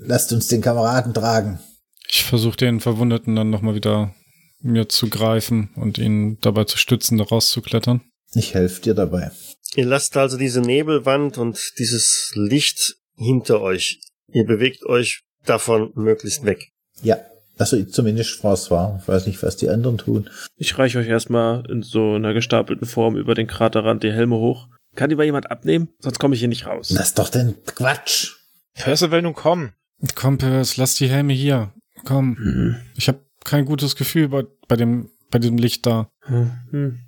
Lasst 0.00 0.32
uns 0.32 0.48
den 0.48 0.62
Kameraden 0.62 1.14
tragen. 1.14 1.60
Ich 2.08 2.24
versuche 2.24 2.56
den 2.56 2.80
Verwundeten 2.80 3.36
dann 3.36 3.50
nochmal 3.50 3.74
wieder 3.74 4.14
mir 4.60 4.88
zu 4.88 5.08
greifen 5.08 5.70
und 5.76 5.98
ihn 5.98 6.38
dabei 6.40 6.64
zu 6.64 6.78
stützen, 6.78 7.18
da 7.18 7.24
rauszuklettern. 7.24 8.00
Ich 8.34 8.54
helfe 8.54 8.80
dir 8.80 8.94
dabei. 8.94 9.30
Ihr 9.76 9.86
lasst 9.86 10.16
also 10.16 10.36
diese 10.38 10.60
Nebelwand 10.62 11.38
und 11.38 11.74
dieses 11.78 12.32
Licht 12.34 12.96
hinter 13.16 13.60
euch. 13.60 14.00
Ihr 14.32 14.44
bewegt 14.44 14.84
euch 14.86 15.22
davon 15.44 15.92
möglichst 15.94 16.44
weg. 16.44 16.72
Ja, 17.02 17.18
also 17.58 17.82
zumindest 17.84 18.40
François. 18.42 18.98
Ich 19.00 19.08
weiß 19.08 19.26
nicht, 19.26 19.42
was 19.42 19.56
die 19.56 19.68
anderen 19.68 19.98
tun. 19.98 20.28
Ich 20.56 20.76
reiche 20.78 20.98
euch 20.98 21.08
erstmal 21.08 21.64
in 21.70 21.82
so 21.82 22.14
einer 22.14 22.34
gestapelten 22.34 22.86
Form 22.86 23.16
über 23.16 23.34
den 23.34 23.46
Kraterrand 23.46 24.02
die 24.02 24.12
Helme 24.12 24.36
hoch. 24.36 24.68
Kann 24.94 25.10
die 25.10 25.16
mal 25.16 25.24
jemand 25.24 25.50
abnehmen? 25.50 25.88
Sonst 26.00 26.18
komme 26.18 26.34
ich 26.34 26.40
hier 26.40 26.48
nicht 26.48 26.66
raus. 26.66 26.88
Das 26.88 27.08
ist 27.08 27.18
doch 27.18 27.28
denn 27.28 27.54
Quatsch. 27.66 28.34
Percival, 28.74 29.22
nun 29.22 29.34
komm. 29.34 29.72
Komm, 30.14 30.38
Pers, 30.38 30.76
lass 30.76 30.96
die 30.96 31.08
Helme 31.08 31.32
hier. 31.32 31.72
Komm. 32.04 32.36
Hm. 32.36 32.76
Ich 32.96 33.08
habe 33.08 33.20
kein 33.44 33.64
gutes 33.64 33.96
Gefühl 33.96 34.28
bei, 34.28 34.44
bei 34.68 34.76
dem 34.76 35.10
bei 35.30 35.38
dem 35.38 35.56
Licht 35.58 35.86
da. 35.86 36.10
Hm. 36.22 36.52
Hm. 36.70 36.98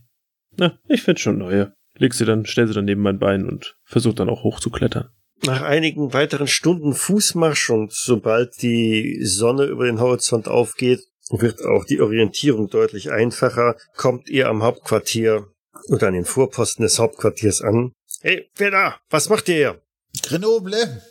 Na, 0.56 0.78
ich 0.88 1.02
finde 1.02 1.20
schon 1.20 1.38
neue. 1.38 1.72
Leg 1.96 2.14
sie 2.14 2.24
dann, 2.24 2.46
stell 2.46 2.66
sie 2.68 2.74
dann 2.74 2.84
neben 2.84 3.02
mein 3.02 3.18
Bein 3.18 3.46
und 3.46 3.76
versuch 3.84 4.14
dann 4.14 4.28
auch 4.28 4.42
hochzuklettern. 4.42 5.08
Nach 5.44 5.62
einigen 5.62 6.12
weiteren 6.12 6.48
Stunden 6.48 6.94
Fußmarsch 6.94 7.70
und 7.70 7.92
sobald 7.92 8.60
die 8.60 9.20
Sonne 9.24 9.64
über 9.64 9.86
den 9.86 10.00
Horizont 10.00 10.48
aufgeht, 10.48 11.00
wird 11.30 11.64
auch 11.64 11.84
die 11.84 12.00
Orientierung 12.00 12.68
deutlich 12.68 13.10
einfacher, 13.10 13.76
kommt 13.96 14.28
ihr 14.28 14.48
am 14.48 14.62
Hauptquartier 14.62 15.46
oder 15.88 16.08
an 16.08 16.14
den 16.14 16.24
Vorposten 16.24 16.82
des 16.82 16.98
Hauptquartiers 16.98 17.62
an. 17.62 17.92
Hey, 18.20 18.50
wer 18.56 18.70
da? 18.70 18.96
Was 19.10 19.28
macht 19.28 19.48
ihr 19.48 19.54
hier? 19.54 19.82
Grenoble? 20.22 21.02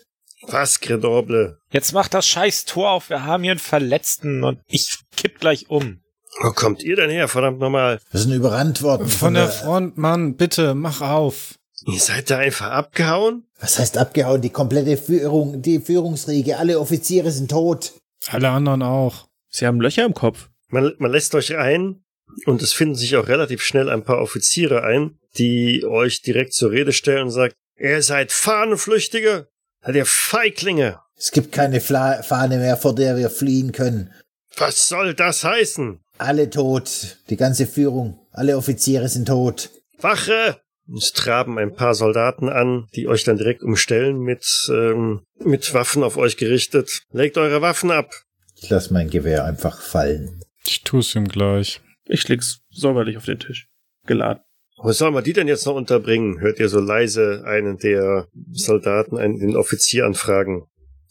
Was, 0.50 0.80
Grenoble? 0.80 1.60
Jetzt 1.72 1.94
mach 1.94 2.08
das 2.08 2.28
scheiß 2.28 2.66
Tor 2.66 2.92
auf. 2.92 3.10
Wir 3.10 3.24
haben 3.24 3.44
hier 3.44 3.52
einen 3.52 3.60
Verletzten 3.60 4.44
und 4.44 4.60
ich 4.68 5.00
kipp 5.16 5.40
gleich 5.40 5.70
um. 5.70 6.02
Wo 6.42 6.52
kommt 6.52 6.84
ihr 6.84 6.96
denn 6.96 7.10
her, 7.10 7.28
verdammt 7.28 7.60
nochmal? 7.60 8.00
Wir 8.12 8.20
sind 8.20 8.34
überrannt 8.34 8.84
worden. 8.84 9.08
Von 9.08 9.34
der 9.34 9.48
Front, 9.48 9.98
Mann, 9.98 10.36
bitte, 10.36 10.76
mach 10.76 11.02
auf. 11.02 11.56
Ihr 11.86 12.00
seid 12.00 12.30
da 12.30 12.38
einfach 12.38 12.72
abgehauen? 12.72 13.46
Was 13.60 13.80
heißt 13.80 13.98
abgehauen? 13.98 14.42
Die 14.42 14.50
komplette 14.50 14.98
Führung, 14.98 15.62
die 15.62 15.80
Führungsriege, 15.80 16.58
alle 16.58 16.80
Offiziere 16.80 17.32
sind 17.32 17.52
tot. 17.52 17.94
Alle 18.28 18.50
anderen 18.50 18.82
auch. 18.82 19.28
Sie 19.50 19.66
haben 19.66 19.80
Löcher 19.80 20.06
im 20.06 20.14
Kopf. 20.14 20.50
Man, 20.70 20.94
man 20.98 21.12
lässt 21.12 21.34
euch 21.36 21.56
ein 21.56 22.04
und 22.46 22.62
es 22.62 22.74
finden 22.74 22.96
sich 22.96 23.16
auch 23.16 23.28
relativ 23.28 23.62
schnell 23.62 23.90
ein 23.90 24.04
paar 24.04 24.20
Offiziere 24.22 24.84
ein, 24.84 25.18
die 25.38 25.86
euch 25.86 26.22
direkt 26.22 26.54
zur 26.54 26.72
Rede 26.72 26.94
stellen 26.94 27.26
und 27.26 27.32
sagen, 27.32 27.54
ihr 27.78 28.02
seid 28.02 28.32
Fahnenflüchtige, 28.32 29.48
seid 29.84 29.96
ihr 29.96 30.06
Feiglinge. 30.06 31.00
Es 31.16 31.32
gibt 31.32 31.52
keine 31.52 31.80
Fla 31.80 32.22
Fahne 32.22 32.58
mehr, 32.58 32.78
vor 32.78 32.94
der 32.94 33.18
wir 33.18 33.30
fliehen 33.30 33.72
können. 33.72 34.12
Was 34.58 34.88
soll 34.88 35.14
das 35.14 35.44
heißen? 35.44 36.00
Alle 36.18 36.50
tot. 36.50 37.18
Die 37.30 37.38
ganze 37.38 37.66
Führung. 37.66 38.20
Alle 38.32 38.58
Offiziere 38.58 39.08
sind 39.08 39.28
tot. 39.28 39.70
Wache! 40.00 40.60
Es 40.96 41.12
traben 41.12 41.60
ein 41.60 41.74
paar 41.74 41.94
Soldaten 41.94 42.50
an, 42.50 42.88
die 42.96 43.08
euch 43.08 43.24
dann 43.24 43.38
direkt 43.38 43.62
umstellen 43.62 44.20
mit, 44.20 44.70
ähm, 44.72 45.22
mit 45.40 45.74
Waffen 45.74 46.04
auf 46.04 46.18
euch 46.18 46.38
gerichtet. 46.38 47.02
Legt 47.12 47.38
eure 47.38 47.62
Waffen 47.62 47.92
ab. 47.92 48.12
Ich 48.56 48.70
lass 48.70 48.90
mein 48.90 49.10
Gewehr 49.10 49.46
einfach 49.46 49.82
fallen. 49.82 50.42
Ich 50.66 50.84
tu's 50.84 51.16
ihm 51.16 51.28
gleich. 51.28 51.82
Ich 52.06 52.28
leg's 52.28 52.60
säuberlich 52.72 53.18
auf 53.18 53.26
den 53.26 53.40
Tisch. 53.40 53.68
Geladen. 54.06 54.44
Wo 54.78 54.92
soll 54.92 55.12
man 55.12 55.24
die 55.24 55.34
denn 55.34 55.48
jetzt 55.48 55.66
noch 55.66 55.76
unterbringen? 55.76 56.40
Hört 56.40 56.60
ihr 56.60 56.70
so 56.70 56.80
leise 56.80 57.44
einen 57.46 57.78
der 57.78 58.28
Soldaten, 58.52 59.18
einen 59.18 59.40
den 59.40 59.56
Offizier 59.56 60.06
anfragen. 60.06 60.68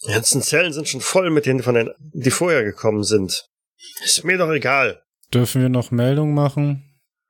Die 0.07 0.13
ganzen 0.13 0.41
Zellen 0.43 0.73
sind 0.73 0.89
schon 0.89 1.01
voll 1.01 1.31
mit 1.31 1.47
denen 1.47 1.63
von 1.63 1.75
den, 1.75 1.91
die 1.99 2.31
vorher 2.31 2.63
gekommen 2.63 3.03
sind. 3.03 3.49
Ist 4.05 4.25
mir 4.25 4.39
doch 4.39 4.51
egal. 4.51 5.03
Dürfen 5.35 5.63
wir 5.63 5.69
noch 5.69 5.91
Meldung 5.91 6.33
machen? 6.33 6.85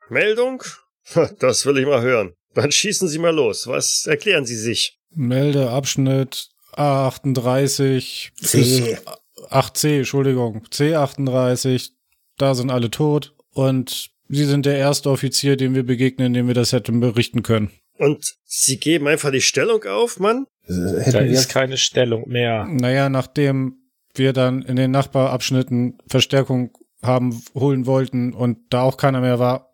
Meldung? 0.09 0.63
Das 1.39 1.67
will 1.67 1.79
ich 1.79 1.87
mal 1.87 2.03
hören. 2.03 2.33
Dann 2.55 2.73
schießen 2.73 3.09
Sie 3.09 3.19
mal 3.19 3.35
los. 3.35 3.67
Was 3.67 4.07
erklären 4.07 4.47
Sie 4.47 4.57
sich? 4.57 4.99
Melde 5.11 5.71
Abschnitt 5.71 6.49
A38 6.75 8.31
C. 8.43 8.99
8C, 9.51 9.99
Entschuldigung, 9.99 10.67
C38. 10.71 11.91
Da 12.39 12.55
sind 12.55 12.71
alle 12.71 12.91
tot 12.91 13.35
und 13.53 14.11
Sie 14.29 14.45
sind 14.45 14.67
der 14.67 14.77
erste 14.77 15.11
Offizier, 15.11 15.57
dem 15.57 15.75
wir 15.75 15.85
begegnen, 15.85 16.33
dem 16.35 16.49
wir 16.49 16.55
das 16.55 16.73
hätten 16.73 16.99
berichten 17.01 17.43
können. 17.43 17.71
Und 17.99 18.35
Sie 18.45 18.79
geben 18.79 19.07
einfach 19.07 19.31
die 19.31 19.41
Stellung 19.41 19.85
auf, 19.85 20.19
Mann? 20.19 20.47
Äh, 20.65 20.73
Da 20.73 21.01
Hätten 21.01 21.25
wir 21.31 21.39
ist 21.39 21.49
keine 21.49 21.77
Stellung 21.77 22.29
mehr. 22.29 22.67
Naja, 22.69 23.09
nachdem 23.09 23.77
wir 24.15 24.33
dann 24.33 24.63
in 24.63 24.77
den 24.77 24.91
Nachbarabschnitten 24.91 25.99
Verstärkung 26.09 26.77
haben, 27.03 27.43
holen 27.55 27.87
wollten 27.87 28.33
und 28.35 28.59
da 28.71 28.83
auch 28.83 28.97
keiner 28.97 29.21
mehr 29.21 29.39
war, 29.39 29.71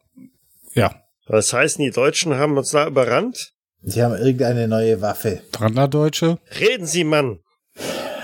ja, 0.74 1.01
Was 1.26 1.52
heißen, 1.52 1.84
die 1.84 1.90
Deutschen 1.90 2.34
haben 2.34 2.56
uns 2.56 2.70
da 2.70 2.86
überrannt? 2.86 3.52
Sie 3.82 4.02
haben 4.02 4.14
irgendeine 4.14 4.68
neue 4.68 5.00
Waffe. 5.00 5.42
Branderdeutsche? 5.52 6.38
Reden 6.58 6.86
Sie, 6.86 7.04
Mann! 7.04 7.40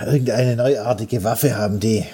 Irgendeine 0.01 0.57
neuartige 0.57 1.25
Waffe 1.25 1.57
haben 1.57 1.81
die. 1.81 2.05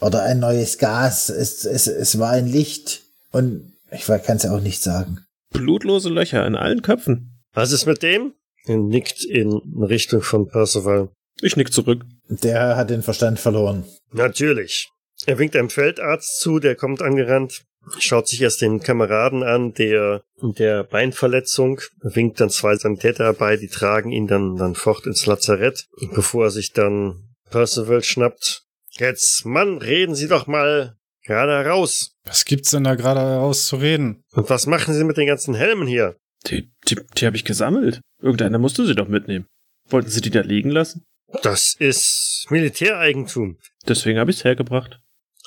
Oder 0.00 0.22
ein 0.22 0.40
neues 0.40 0.78
Gas. 0.78 1.28
Es, 1.28 1.64
es, 1.64 1.86
es 1.86 2.18
war 2.18 2.30
ein 2.30 2.46
Licht. 2.46 3.02
Und 3.30 3.74
ich 3.92 4.06
kann 4.06 4.36
es 4.36 4.46
auch 4.46 4.60
nicht 4.60 4.82
sagen. 4.82 5.18
Blutlose 5.50 6.08
Löcher 6.08 6.46
in 6.46 6.56
allen 6.56 6.82
Köpfen. 6.82 7.40
Was 7.52 7.72
ist 7.72 7.86
mit 7.86 8.02
dem? 8.02 8.34
Er 8.66 8.76
nickt 8.76 9.24
in 9.24 9.52
Richtung 9.80 10.22
von 10.22 10.48
Percival. 10.48 11.10
Ich 11.40 11.56
nick 11.56 11.72
zurück. 11.72 12.04
Der 12.28 12.76
hat 12.76 12.90
den 12.90 13.02
Verstand 13.02 13.38
verloren. 13.40 13.84
Natürlich. 14.12 14.88
Er 15.26 15.38
winkt 15.38 15.56
einem 15.56 15.70
Feldarzt 15.70 16.40
zu, 16.40 16.58
der 16.58 16.76
kommt 16.76 17.02
angerannt, 17.02 17.64
schaut 17.98 18.28
sich 18.28 18.42
erst 18.42 18.60
den 18.62 18.80
Kameraden 18.80 19.42
an, 19.42 19.72
der 19.74 20.22
der 20.42 20.84
Beinverletzung, 20.84 21.80
winkt 22.02 22.40
dann 22.40 22.50
zwei 22.50 22.74
Sanitäter 22.76 23.24
herbei, 23.24 23.56
die 23.56 23.68
tragen 23.68 24.10
ihn 24.10 24.26
dann, 24.26 24.56
dann 24.56 24.74
fort 24.74 25.06
ins 25.06 25.26
Lazarett, 25.26 25.86
bevor 26.14 26.44
er 26.44 26.50
sich 26.50 26.72
dann 26.72 27.34
Percival 27.50 28.02
schnappt. 28.02 28.64
Jetzt, 28.92 29.44
Mann, 29.44 29.78
reden 29.78 30.14
Sie 30.14 30.28
doch 30.28 30.46
mal 30.46 30.96
gerade 31.24 31.52
heraus. 31.52 32.16
Was 32.24 32.44
gibt's 32.44 32.70
denn 32.70 32.84
da 32.84 32.94
gerade 32.94 33.20
rauszureden? 33.20 34.22
Und 34.32 34.50
was 34.50 34.66
machen 34.66 34.94
Sie 34.94 35.04
mit 35.04 35.16
den 35.16 35.26
ganzen 35.26 35.54
Helmen 35.54 35.86
hier? 35.86 36.16
Die, 36.46 36.72
die, 36.88 36.96
die 37.16 37.26
habe 37.26 37.36
ich 37.36 37.44
gesammelt. 37.44 38.00
Irgendeiner 38.20 38.58
musste 38.58 38.86
sie 38.86 38.94
doch 38.94 39.08
mitnehmen. 39.08 39.46
Wollten 39.88 40.10
sie 40.10 40.20
die 40.20 40.30
da 40.30 40.40
liegen 40.40 40.70
lassen? 40.70 41.04
Das 41.42 41.74
ist 41.78 42.46
Militäreigentum. 42.50 43.58
Deswegen 43.86 44.18
habe 44.18 44.30
ich's 44.30 44.44
hergebracht. 44.44 45.00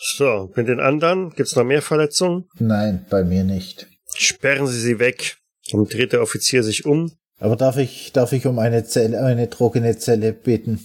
So, 0.06 0.52
mit 0.56 0.68
den 0.68 0.82
anderen 0.82 1.30
gibt's 1.32 1.56
noch 1.56 1.64
mehr 1.64 1.82
Verletzungen? 1.82 2.50
Nein, 2.60 3.06
bei 3.10 3.24
mir 3.24 3.46
nicht. 3.46 3.88
Sperren 4.16 4.68
Sie 4.68 4.80
sie 4.80 5.00
weg. 5.00 5.38
Dann 5.72 5.86
dreht 5.86 6.12
der 6.12 6.22
Offizier 6.22 6.62
sich 6.62 6.86
um. 6.86 7.14
Aber 7.40 7.56
darf 7.56 7.78
ich, 7.78 8.12
darf 8.12 8.34
ich 8.34 8.46
um 8.46 8.60
eine 8.60 8.84
Zelle, 8.84 9.22
eine 9.22 9.50
trockene 9.50 9.98
Zelle 9.98 10.34
bitten? 10.34 10.82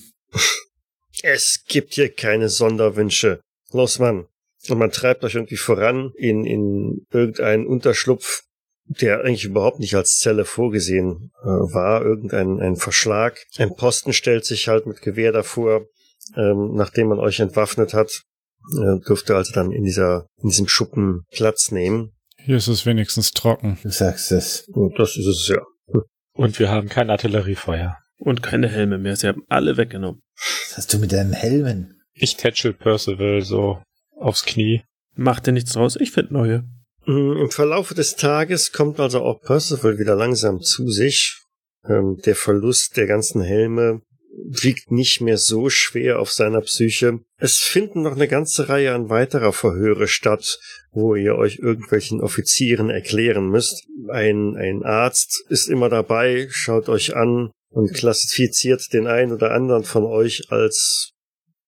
Es 1.23 1.65
gibt 1.67 1.95
hier 1.95 2.15
keine 2.15 2.49
Sonderwünsche. 2.49 3.41
Los, 3.73 3.99
Mann. 3.99 4.27
Und 4.69 4.79
man 4.79 4.93
treibt 4.93 5.25
euch 5.25 5.35
irgendwie 5.35 5.57
voran 5.57 6.13
in, 6.17 6.45
in 6.45 7.07
irgendeinen 7.11 7.67
Unterschlupf, 7.67 8.45
der 8.87 9.21
eigentlich 9.25 9.45
überhaupt 9.45 9.81
nicht 9.81 9.95
als 9.97 10.19
Zelle 10.19 10.45
vorgesehen 10.45 11.33
äh, 11.43 11.47
war. 11.47 12.03
Irgendein 12.03 12.61
ein 12.61 12.77
Verschlag. 12.77 13.45
Ein 13.57 13.75
Posten 13.75 14.13
stellt 14.13 14.45
sich 14.45 14.69
halt 14.69 14.87
mit 14.87 15.03
Gewehr 15.03 15.33
davor. 15.33 15.87
Ähm, 16.37 16.75
nachdem 16.75 17.09
man 17.09 17.19
euch 17.19 17.41
entwaffnet 17.41 17.95
hat, 17.95 18.23
äh, 18.73 19.01
dürfte 19.07 19.37
also 19.37 19.53
dann 19.53 19.73
in 19.73 19.85
dieser, 19.85 20.27
in 20.43 20.51
diesem 20.51 20.69
Schuppen 20.69 21.23
Platz 21.31 21.71
nehmen. 21.71 22.13
Hier 22.37 22.57
ist 22.57 22.69
es 22.69 22.87
wenigstens 22.87 23.33
trocken. 23.33 23.79
Du 23.83 23.91
sagst 23.91 24.33
es. 24.33 24.67
Und 24.73 24.99
das 24.99 25.17
ist 25.17 25.27
es 25.27 25.49
ja. 25.49 25.63
Und 26.33 26.59
wir 26.59 26.71
haben 26.71 26.89
kein 26.89 27.11
Artilleriefeuer. 27.11 27.99
Und 28.19 28.43
keine 28.43 28.69
Helme 28.69 28.99
mehr. 28.99 29.17
Sie 29.17 29.29
haben 29.29 29.43
alle 29.49 29.77
weggenommen. 29.77 30.23
Was 30.37 30.79
hast 30.79 30.93
du 30.93 30.99
mit 30.99 31.13
deinen 31.13 31.33
Helmen? 31.33 32.01
Ich 32.15 32.37
tätschel 32.37 32.73
Percival 32.73 33.43
so 33.43 33.83
aufs 34.17 34.45
Knie. 34.45 34.83
Macht 35.15 35.47
dir 35.47 35.53
nichts 35.53 35.73
draus. 35.73 35.97
Ich 35.97 36.13
find 36.13 36.31
neue. 36.31 36.65
Mm, 37.07 37.37
Im 37.37 37.51
Verlauf 37.51 37.93
des 37.95 38.17
Tages 38.17 38.73
kommt 38.73 39.01
also 39.01 39.21
auch 39.23 39.41
Percival 39.41 39.99
wieder 39.99 40.15
langsam 40.15 40.61
zu 40.61 40.89
sich. 40.89 41.43
Ähm, 41.89 42.19
der 42.25 42.35
Verlust 42.35 42.97
der 42.97 43.07
ganzen 43.07 43.41
Helme 43.41 44.03
wiegt 44.31 44.91
nicht 44.91 45.21
mehr 45.21 45.39
so 45.39 45.69
schwer 45.69 46.19
auf 46.19 46.33
seiner 46.33 46.61
Psyche. 46.63 47.21
Es 47.37 47.59
finden 47.59 48.03
noch 48.03 48.17
eine 48.17 48.29
ganze 48.29 48.69
Reihe 48.69 48.95
an 48.95 49.11
weiterer 49.11 49.53
Verhöre 49.53 50.09
statt, 50.09 50.59
wo 50.91 51.15
ihr 51.15 51.37
euch 51.37 51.59
irgendwelchen 51.59 52.21
Offizieren 52.21 52.91
erklären 52.91 53.49
müsst. 53.49 53.87
Ein, 54.09 54.57
ein 54.57 54.83
Arzt 54.85 55.45
ist 55.49 55.69
immer 55.69 55.89
dabei, 55.89 56.49
schaut 56.51 56.89
euch 56.89 57.15
an 57.17 57.51
und 57.71 57.93
klassifiziert 57.95 58.93
den 58.93 59.07
einen 59.07 59.33
oder 59.33 59.53
anderen 59.53 59.85
von 59.85 60.05
euch 60.05 60.51
als 60.51 61.13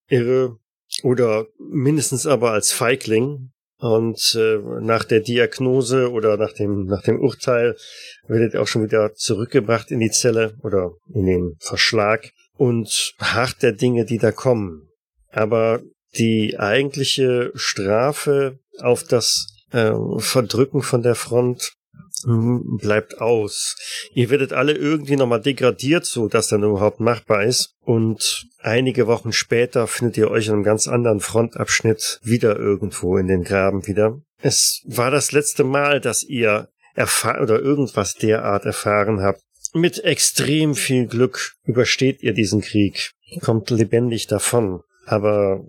irre 0.08 0.56
oder 1.02 1.46
mindestens 1.58 2.26
aber 2.26 2.52
als 2.52 2.72
Feigling. 2.72 3.52
Und 3.78 4.36
äh, 4.38 4.58
nach 4.82 5.04
der 5.04 5.20
Diagnose 5.20 6.10
oder 6.10 6.36
nach 6.36 6.52
dem, 6.52 6.84
nach 6.84 7.02
dem 7.02 7.18
Urteil 7.18 7.76
werdet 8.28 8.52
ihr 8.52 8.60
auch 8.60 8.66
schon 8.66 8.82
wieder 8.82 9.14
zurückgebracht 9.14 9.90
in 9.90 10.00
die 10.00 10.10
Zelle 10.10 10.54
oder 10.62 10.92
in 11.14 11.24
den 11.24 11.56
Verschlag 11.60 12.30
und 12.60 13.14
hart 13.18 13.62
der 13.62 13.72
Dinge, 13.72 14.04
die 14.04 14.18
da 14.18 14.32
kommen. 14.32 14.86
Aber 15.30 15.80
die 16.18 16.58
eigentliche 16.58 17.52
Strafe 17.54 18.58
auf 18.80 19.02
das 19.02 19.46
äh, 19.72 19.94
Verdrücken 20.18 20.82
von 20.82 21.02
der 21.02 21.14
Front 21.14 21.72
hm, 22.24 22.76
bleibt 22.76 23.18
aus. 23.18 23.76
Ihr 24.12 24.28
werdet 24.28 24.52
alle 24.52 24.74
irgendwie 24.74 25.16
nochmal 25.16 25.40
degradiert, 25.40 26.04
so 26.04 26.28
dass 26.28 26.48
dann 26.48 26.62
überhaupt 26.62 27.00
machbar 27.00 27.44
ist. 27.44 27.72
Und 27.80 28.46
einige 28.58 29.06
Wochen 29.06 29.32
später 29.32 29.86
findet 29.86 30.18
ihr 30.18 30.30
euch 30.30 30.48
in 30.48 30.52
einem 30.52 30.62
ganz 30.62 30.86
anderen 30.86 31.20
Frontabschnitt 31.20 32.20
wieder 32.22 32.58
irgendwo 32.58 33.16
in 33.16 33.26
den 33.26 33.42
Graben 33.42 33.86
wieder. 33.86 34.20
Es 34.42 34.82
war 34.84 35.10
das 35.10 35.32
letzte 35.32 35.64
Mal, 35.64 35.98
dass 35.98 36.22
ihr 36.22 36.68
erfahren 36.94 37.40
oder 37.40 37.58
irgendwas 37.58 38.16
derart 38.16 38.66
erfahren 38.66 39.22
habt. 39.22 39.40
Mit 39.72 40.02
extrem 40.02 40.74
viel 40.74 41.06
Glück 41.06 41.52
übersteht 41.64 42.22
ihr 42.22 42.32
diesen 42.32 42.60
Krieg, 42.60 43.12
kommt 43.40 43.70
lebendig 43.70 44.26
davon. 44.26 44.82
Aber 45.06 45.64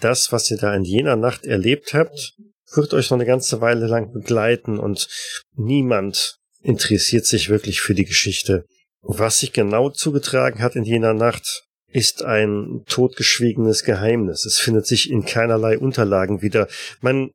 das, 0.00 0.30
was 0.30 0.50
ihr 0.50 0.58
da 0.58 0.74
in 0.74 0.84
jener 0.84 1.16
Nacht 1.16 1.46
erlebt 1.46 1.94
habt, 1.94 2.34
wird 2.74 2.92
euch 2.92 3.10
noch 3.10 3.16
eine 3.16 3.26
ganze 3.26 3.60
Weile 3.60 3.86
lang 3.86 4.12
begleiten 4.12 4.78
und 4.78 5.08
niemand 5.54 6.36
interessiert 6.62 7.24
sich 7.24 7.48
wirklich 7.48 7.80
für 7.80 7.94
die 7.94 8.04
Geschichte. 8.04 8.64
Was 9.00 9.40
sich 9.40 9.52
genau 9.52 9.90
zugetragen 9.90 10.60
hat 10.60 10.76
in 10.76 10.84
jener 10.84 11.14
Nacht, 11.14 11.62
ist 11.88 12.22
ein 12.22 12.82
totgeschwiegenes 12.86 13.84
Geheimnis. 13.84 14.44
Es 14.44 14.58
findet 14.58 14.86
sich 14.86 15.10
in 15.10 15.24
keinerlei 15.24 15.78
Unterlagen 15.78 16.42
wieder. 16.42 16.68
Man 17.00 17.30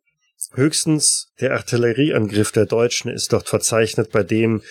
höchstens 0.54 1.32
der 1.40 1.54
Artillerieangriff 1.54 2.52
der 2.52 2.66
Deutschen 2.66 3.10
ist 3.10 3.32
dort 3.32 3.48
verzeichnet, 3.48 4.12
bei 4.12 4.24
dem 4.24 4.62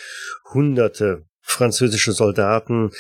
hunderte 0.52 1.24
französische 1.42 2.12
Soldaten 2.12 2.90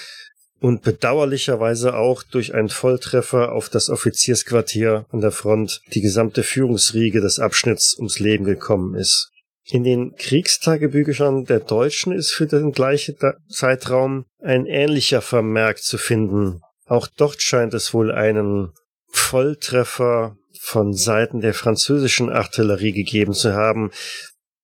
und 0.60 0.82
bedauerlicherweise 0.82 1.94
auch 1.94 2.22
durch 2.22 2.54
einen 2.54 2.68
Volltreffer 2.68 3.52
auf 3.52 3.68
das 3.68 3.88
Offiziersquartier 3.88 5.06
an 5.10 5.20
der 5.20 5.32
Front 5.32 5.80
die 5.92 6.02
gesamte 6.02 6.42
Führungsriege 6.42 7.20
des 7.20 7.38
Abschnitts 7.38 7.96
ums 7.96 8.18
Leben 8.18 8.44
gekommen 8.44 8.94
ist. 8.94 9.30
In 9.64 9.84
den 9.84 10.14
Kriegstagebüchern 10.16 11.44
der 11.44 11.60
Deutschen 11.60 12.12
ist 12.12 12.32
für 12.32 12.46
den 12.46 12.72
gleichen 12.72 13.16
Zeitraum 13.48 14.26
ein 14.40 14.66
ähnlicher 14.66 15.22
Vermerk 15.22 15.78
zu 15.78 15.96
finden. 15.96 16.60
Auch 16.86 17.06
dort 17.06 17.40
scheint 17.40 17.72
es 17.72 17.94
wohl 17.94 18.10
einen 18.10 18.72
Volltreffer 19.08 20.36
von 20.60 20.92
Seiten 20.92 21.40
der 21.40 21.54
französischen 21.54 22.30
Artillerie 22.30 22.92
gegeben 22.92 23.32
zu 23.32 23.54
haben 23.54 23.92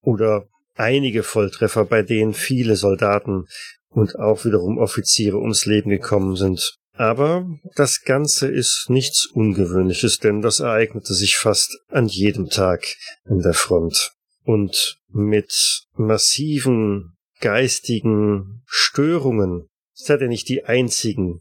oder 0.03 0.47
einige 0.77 1.23
Volltreffer, 1.23 1.85
bei 1.85 2.03
denen 2.03 2.35
viele 2.35 2.77
Soldaten 2.77 3.47
und 3.89 4.19
auch 4.19 4.45
wiederum 4.45 4.79
Offiziere 4.79 5.39
ums 5.39 5.67
Leben 5.67 5.91
gekommen 5.91 6.37
sind. 6.37 6.77
Aber 6.93 7.47
das 7.75 8.03
Ganze 8.03 8.49
ist 8.49 8.87
nichts 8.89 9.27
Ungewöhnliches, 9.27 10.19
denn 10.19 10.41
das 10.41 10.61
ereignete 10.61 11.13
sich 11.15 11.37
fast 11.37 11.79
an 11.89 12.07
jedem 12.09 12.49
Tag 12.49 12.87
an 13.25 13.41
der 13.41 13.53
Front 13.53 14.13
und 14.45 14.99
mit 15.09 15.85
massiven 15.95 17.17
geistigen 17.41 18.63
Störungen 18.67 19.69
seid 19.93 20.21
ihr 20.21 20.29
nicht 20.29 20.49
die 20.49 20.65
einzigen, 20.65 21.41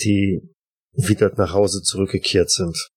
die 0.00 0.40
wieder 0.92 1.32
nach 1.36 1.52
Hause 1.52 1.82
zurückgekehrt 1.82 2.50
sind. 2.50 2.88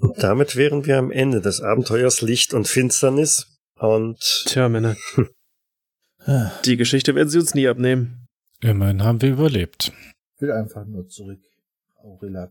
Und 0.00 0.22
damit 0.22 0.56
wären 0.56 0.86
wir 0.86 0.98
am 0.98 1.10
Ende 1.10 1.40
des 1.40 1.60
Abenteuers 1.60 2.20
Licht 2.20 2.52
und 2.52 2.68
Finsternis 2.68 3.53
und 3.76 4.18
Tja, 4.46 4.68
Männer. 4.68 4.96
Die 6.64 6.76
Geschichte 6.76 7.14
werden 7.14 7.28
sie 7.28 7.38
uns 7.38 7.54
nie 7.54 7.68
abnehmen. 7.68 8.26
Immerhin 8.60 9.02
haben 9.02 9.20
wir 9.20 9.30
überlebt. 9.30 9.92
Ich 10.36 10.42
will 10.42 10.52
einfach 10.52 10.86
nur 10.86 11.06
zurück, 11.06 11.40
Aurillac, 12.02 12.50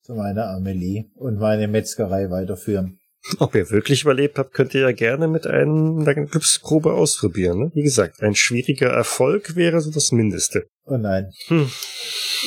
zu 0.00 0.14
meiner 0.14 0.48
Amelie 0.48 1.10
und 1.14 1.38
meine 1.38 1.68
Metzgerei 1.68 2.30
weiterführen. 2.30 2.98
Ob 3.38 3.54
ihr 3.54 3.70
wirklich 3.70 4.02
überlebt 4.02 4.38
habt, 4.38 4.52
könnt 4.52 4.74
ihr 4.74 4.80
ja 4.80 4.92
gerne 4.92 5.28
mit 5.28 5.46
einem, 5.46 6.00
einer 6.00 6.14
Glücksprobe 6.26 6.92
ausprobieren. 6.92 7.58
Ne? 7.58 7.70
Wie 7.74 7.82
gesagt, 7.82 8.20
ein 8.20 8.34
schwieriger 8.34 8.88
Erfolg 8.88 9.54
wäre 9.54 9.80
so 9.80 9.92
das 9.92 10.10
Mindeste. 10.10 10.66
Oh 10.84 10.96
nein. 10.96 11.30
Hm. 11.46 11.70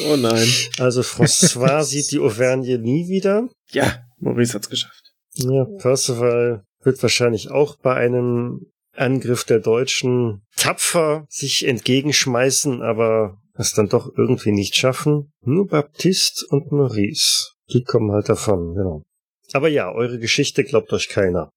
Oh 0.09 0.17
nein. 0.17 0.47
Also 0.77 1.01
François 1.01 1.83
sieht 1.83 2.11
die 2.11 2.19
Auvergne 2.19 2.77
nie 2.77 3.07
wieder. 3.07 3.47
Ja, 3.71 3.99
Maurice 4.19 4.55
hat's 4.55 4.69
geschafft. 4.69 5.13
Ja, 5.35 5.65
Percival 5.77 6.65
wird 6.85 7.01
wahrscheinlich 7.01 7.51
auch 7.51 7.77
bei 7.77 7.95
einem 7.95 8.67
Angriff 8.95 9.43
der 9.43 9.59
Deutschen 9.59 10.43
tapfer 10.55 11.25
sich 11.29 11.67
entgegenschmeißen, 11.67 12.81
aber 12.81 13.37
es 13.53 13.73
dann 13.73 13.89
doch 13.89 14.11
irgendwie 14.17 14.51
nicht 14.51 14.75
schaffen. 14.75 15.31
Nur 15.41 15.67
Baptiste 15.67 16.45
und 16.49 16.71
Maurice. 16.71 17.51
Die 17.71 17.83
kommen 17.83 18.11
halt 18.11 18.29
davon, 18.29 18.75
genau. 18.75 19.03
Aber 19.53 19.69
ja, 19.69 19.91
eure 19.91 20.19
Geschichte 20.19 20.63
glaubt 20.63 20.91
euch 20.93 21.09
keiner. 21.09 21.49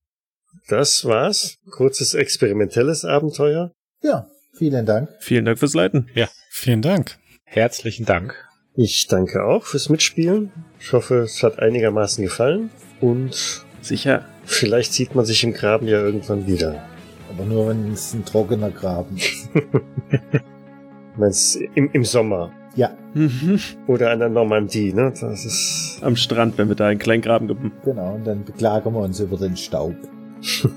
Das 0.68 1.05
war's. 1.05 1.57
Kurzes 1.70 2.14
experimentelles 2.14 3.05
Abenteuer. 3.05 3.72
Ja, 4.03 4.29
vielen 4.55 4.87
Dank. 4.87 5.11
Vielen 5.20 5.45
Dank 5.45 5.59
fürs 5.59 5.74
Leiten. 5.74 6.09
Vielen 6.51 6.83
Dank. 6.83 7.18
Herzlichen 7.45 8.05
Dank. 8.05 8.35
Ich 8.74 9.07
danke 9.09 9.45
auch 9.45 9.64
fürs 9.64 9.89
Mitspielen. 9.89 10.53
Ich 10.79 10.93
hoffe, 10.93 11.16
es 11.20 11.43
hat 11.43 11.59
einigermaßen 11.59 12.22
gefallen. 12.22 12.70
Und 13.01 13.66
Sicher. 13.81 14.24
vielleicht 14.45 14.93
sieht 14.93 15.14
man 15.14 15.24
sich 15.24 15.43
im 15.45 15.53
Graben 15.53 15.87
ja 15.89 16.01
irgendwann 16.01 16.47
wieder. 16.47 16.83
Aber 17.31 17.45
nur 17.45 17.68
wenn 17.68 17.93
es 17.93 18.14
ein 18.14 18.24
trockener 18.24 18.70
Graben 18.70 19.16
ist. 19.16 19.49
Meinst 21.16 21.59
im, 21.74 21.91
im 21.93 22.05
Sommer. 22.05 22.51
Ja, 22.76 22.91
Mhm. 23.14 23.59
Oder 23.87 24.11
an 24.12 24.20
der 24.20 24.29
Normandie, 24.29 24.93
ne? 24.93 25.12
Das 25.18 25.45
ist. 25.45 25.99
Am 26.03 26.14
Strand, 26.14 26.59
wenn 26.59 26.68
wir 26.68 26.76
da 26.76 26.87
einen 26.89 26.99
kleinen 27.01 27.22
Graben 27.22 27.49
geben. 27.49 27.72
genau. 27.85 28.14
Und 28.14 28.26
dann 28.26 28.45
beklagen 28.45 28.93
wir 28.93 29.01
uns 29.01 29.18
über 29.20 29.37
den 29.37 29.57
Staub. 29.57 29.95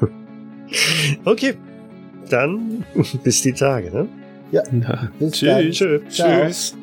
Okay. 1.26 1.56
Dann 2.30 2.86
bis 3.24 3.42
die 3.42 3.52
Tage, 3.52 3.92
ne? 3.92 4.08
Na, 4.72 5.10
Bis 5.20 5.34
Tschüss. 5.34 5.76
Tschö. 5.78 6.00
Ciao. 6.10 6.46
Tschüss. 6.46 6.78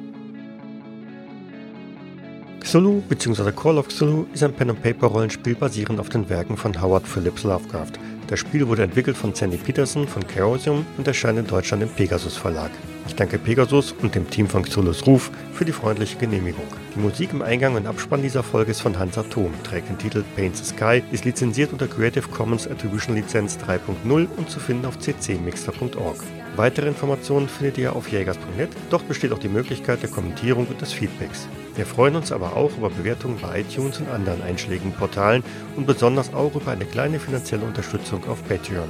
Cthulhu 2.61 3.03
bzw. 3.09 3.53
Call 3.53 3.79
of 3.79 3.89
Cthulhu 3.89 4.27
ist 4.35 4.43
ein 4.43 4.53
Pen-and-Paper-Rollenspiel 4.53 5.55
basierend 5.55 6.01
auf 6.01 6.09
den 6.09 6.29
Werken 6.29 6.57
von 6.57 6.81
Howard 6.81 7.07
Phillips 7.07 7.45
Lovecraft. 7.45 7.93
Das 8.27 8.41
Spiel 8.41 8.69
wurde 8.69 8.83
entwickelt 8.83 9.17
von 9.17 9.35
Sandy 9.35 9.57
Peterson 9.57 10.07
von 10.07 10.27
Chaosium 10.27 10.85
und 10.99 11.07
erscheint 11.07 11.39
in 11.39 11.47
Deutschland 11.47 11.83
im 11.83 11.89
Pegasus 11.89 12.37
Verlag. 12.37 12.71
Ich 13.07 13.15
danke 13.15 13.39
Pegasus 13.39 13.93
und 14.03 14.15
dem 14.15 14.29
Team 14.29 14.47
von 14.49 14.65
Cthulhu's 14.65 15.07
Ruf 15.07 15.31
für 15.55 15.65
die 15.65 15.73
freundliche 15.73 16.19
Genehmigung. 16.19 16.67
Die 16.95 17.01
Musik 17.01 17.33
im 17.33 17.41
Eingang 17.41 17.75
und 17.75 17.87
Abspann 17.87 18.21
dieser 18.21 18.43
Folge 18.43 18.73
ist 18.73 18.83
von 18.83 18.99
Hans 18.99 19.17
Atom, 19.17 19.53
trägt 19.63 19.89
den 19.89 19.97
Titel 19.97 20.23
Paint 20.37 20.57
the 20.57 20.65
Sky, 20.65 21.03
ist 21.11 21.25
lizenziert 21.25 21.73
unter 21.73 21.87
Creative 21.87 22.29
Commons 22.29 22.69
Attribution 22.69 23.15
Lizenz 23.15 23.57
3.0 23.67 24.27
und 24.37 24.51
zu 24.51 24.61
finden 24.61 24.85
auf 24.85 24.99
ccmixter.org. 24.99 26.19
Weitere 26.59 26.89
Informationen 26.89 27.49
findet 27.49 27.79
ihr 27.79 27.95
auf 27.95 28.09
jägers.net, 28.09 28.71
dort 28.91 29.07
besteht 29.07 29.31
auch 29.31 29.39
die 29.39 29.49
Möglichkeit 29.49 30.03
der 30.03 30.11
Kommentierung 30.11 30.67
und 30.67 30.81
des 30.81 30.93
Feedbacks. 30.93 31.47
Wir 31.77 31.87
freuen 31.87 32.17
uns 32.17 32.33
aber 32.33 32.57
auch 32.57 32.77
über 32.77 32.91
Bewertungen 32.91 33.39
bei 33.41 33.61
iTunes 33.61 34.01
und 34.01 34.09
anderen 34.09 34.43
einschlägigen 34.43 34.91
Portalen 34.91 35.45
und 35.77 35.87
besonders 35.87 36.35
auch 36.35 36.57
über 36.57 36.73
eine 36.73 36.85
kleine 36.85 37.21
finanzielle 37.21 37.65
Unterstützung 37.65 38.29
auf 38.29 38.43
Patreon. 38.49 38.89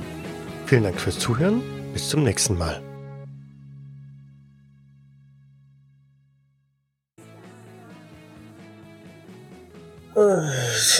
Vielen 0.65 0.85
Dank 0.85 0.99
fürs 0.99 1.19
Zuhören, 1.19 1.61
bis 1.93 2.09
zum 2.09 2.25
nächsten 2.25 2.57
Mal. 2.57 2.81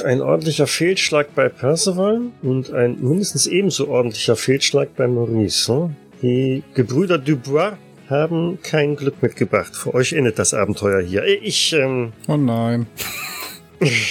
Ein 0.05 0.21
ordentlicher 0.21 0.67
Fehlschlag 0.67 1.35
bei 1.35 1.49
Percival 1.49 2.21
und 2.43 2.75
ein 2.75 3.01
mindestens 3.01 3.47
ebenso 3.47 3.89
ordentlicher 3.89 4.37
Fehlschlag 4.37 4.95
bei 4.97 5.09
Maurice. 5.09 5.73
ne? 5.73 5.97
Die 6.23 6.63
Gebrüder 6.75 7.19
Dubois 7.19 7.77
haben 8.09 8.61
kein 8.63 8.97
Glück 8.97 9.23
mitgebracht. 9.23 9.77
Für 9.77 9.95
euch 9.95 10.13
endet 10.13 10.39
das 10.39 10.55
Abenteuer 10.55 11.01
hier. 11.03 11.25
Ich, 11.25 11.73
ähm, 11.73 12.13
Oh 12.27 12.37
nein. 12.37 12.87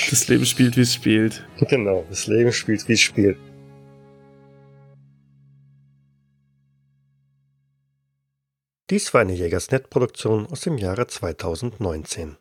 Das 0.09 0.29
Leben 0.29 0.45
spielt, 0.45 0.77
wie 0.77 0.81
es 0.81 0.93
spielt. 0.93 1.45
genau, 1.67 2.05
das 2.09 2.27
Leben 2.27 2.53
spielt, 2.53 2.87
wie 2.87 2.93
es 2.93 3.01
spielt. 3.01 3.37
Dies 8.89 9.13
war 9.13 9.21
eine 9.21 9.33
Jägersnet-Produktion 9.33 10.47
aus 10.47 10.61
dem 10.61 10.77
Jahre 10.77 11.07
2019. 11.07 12.35